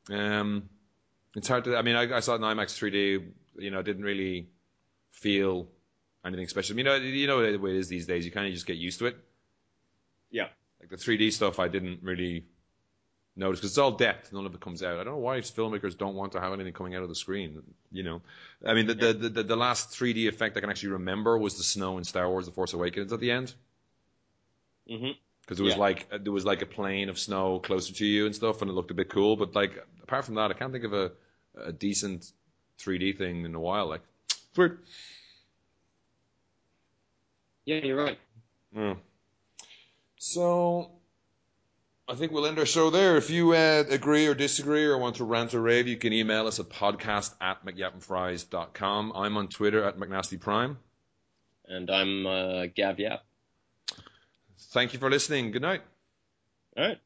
Um, 0.09 0.69
it's 1.35 1.47
hard 1.47 1.65
to. 1.65 1.77
I 1.77 1.81
mean, 1.81 1.95
I, 1.95 2.17
I 2.17 2.19
saw 2.19 2.33
it 2.33 2.37
in 2.37 2.41
IMAX 2.41 2.77
3D. 2.77 3.25
You 3.57 3.71
know, 3.71 3.79
it 3.79 3.83
didn't 3.83 4.03
really 4.03 4.49
feel 5.11 5.67
anything 6.25 6.47
special. 6.47 6.77
You 6.77 6.83
know, 6.83 6.95
you 6.95 7.27
know 7.27 7.51
the 7.51 7.57
way 7.57 7.71
it 7.71 7.77
is 7.77 7.87
these 7.87 8.05
days. 8.07 8.25
You 8.25 8.31
kind 8.31 8.47
of 8.47 8.53
just 8.53 8.65
get 8.65 8.77
used 8.77 8.99
to 8.99 9.07
it. 9.07 9.17
Yeah. 10.29 10.47
Like 10.81 10.89
the 10.89 10.97
3D 10.97 11.31
stuff, 11.31 11.59
I 11.59 11.69
didn't 11.69 12.01
really 12.03 12.45
notice 13.35 13.59
because 13.59 13.71
it's 13.71 13.77
all 13.79 13.91
depth. 13.91 14.33
None 14.33 14.45
of 14.45 14.53
it 14.53 14.61
comes 14.61 14.83
out. 14.83 14.99
I 14.99 15.03
don't 15.03 15.13
know 15.15 15.19
why 15.19 15.39
filmmakers 15.41 15.97
don't 15.97 16.15
want 16.15 16.33
to 16.33 16.41
have 16.41 16.53
anything 16.53 16.73
coming 16.73 16.95
out 16.95 17.03
of 17.03 17.09
the 17.09 17.15
screen. 17.15 17.63
You 17.91 18.03
know, 18.03 18.21
I 18.65 18.73
mean, 18.75 18.87
the 18.87 18.95
Yeah. 18.95 19.13
the, 19.13 19.29
the, 19.29 19.43
the 19.43 19.55
last 19.55 19.91
3D 19.91 20.27
effect 20.27 20.57
I 20.57 20.61
can 20.61 20.69
actually 20.69 20.93
remember 20.93 21.37
was 21.37 21.57
the 21.57 21.63
snow 21.63 21.97
in 21.97 22.03
Star 22.05 22.29
Wars: 22.29 22.45
The 22.47 22.51
Force 22.51 22.73
Awakens 22.73 23.13
at 23.13 23.19
the 23.19 23.31
end 23.31 23.53
hmm 24.87 25.11
because 25.41 25.59
it 25.59 25.63
was 25.63 25.75
Yeah. 25.75 25.79
like 25.79 26.07
there 26.23 26.31
was 26.31 26.45
like 26.45 26.61
a 26.61 26.65
plane 26.65 27.09
of 27.09 27.19
snow 27.19 27.59
closer 27.59 27.93
to 27.93 28.05
you 28.05 28.25
and 28.25 28.35
stuff, 28.35 28.61
and 28.61 28.69
it 28.69 28.73
looked 28.73 28.91
a 28.91 28.93
bit 28.93 29.09
cool. 29.09 29.35
But 29.35 29.55
like 29.55 29.83
apart 30.03 30.25
from 30.25 30.35
that, 30.35 30.51
I 30.51 30.53
can't 30.53 30.71
think 30.71 30.85
of 30.85 30.93
a 30.93 31.11
a 31.55 31.71
decent 31.71 32.31
3D 32.77 33.13
thing 33.13 33.45
in 33.45 33.55
a 33.55 33.59
while. 33.59 33.87
Like 33.87 34.01
it's 34.49 34.57
weird. 34.57 34.79
Yeah, 37.65 37.77
you're 37.83 37.95
right. 37.97 38.19
Yeah. 38.75 38.95
So, 40.23 40.91
I 42.07 42.13
think 42.13 42.31
we'll 42.31 42.45
end 42.45 42.59
our 42.59 42.65
show 42.67 42.91
there. 42.91 43.17
If 43.17 43.31
you 43.31 43.53
uh, 43.53 43.85
agree 43.89 44.27
or 44.27 44.35
disagree 44.35 44.85
or 44.85 44.95
want 44.99 45.15
to 45.15 45.23
rant 45.23 45.55
or 45.55 45.61
rave, 45.61 45.87
you 45.87 45.97
can 45.97 46.13
email 46.13 46.45
us 46.45 46.59
at 46.59 46.69
podcast 46.69 47.33
at 47.41 47.65
mcyapandfries.com. 47.65 49.13
I'm 49.15 49.35
on 49.35 49.47
Twitter 49.47 49.83
at 49.83 49.97
McNastyPrime. 49.97 50.77
And 51.65 51.89
I'm 51.89 52.27
uh, 52.27 52.67
Gav 52.67 52.99
Yap. 52.99 53.23
Thank 54.69 54.93
you 54.93 54.99
for 54.99 55.09
listening. 55.09 55.49
Good 55.49 55.63
night. 55.63 55.81
All 56.77 56.87
right. 56.87 56.99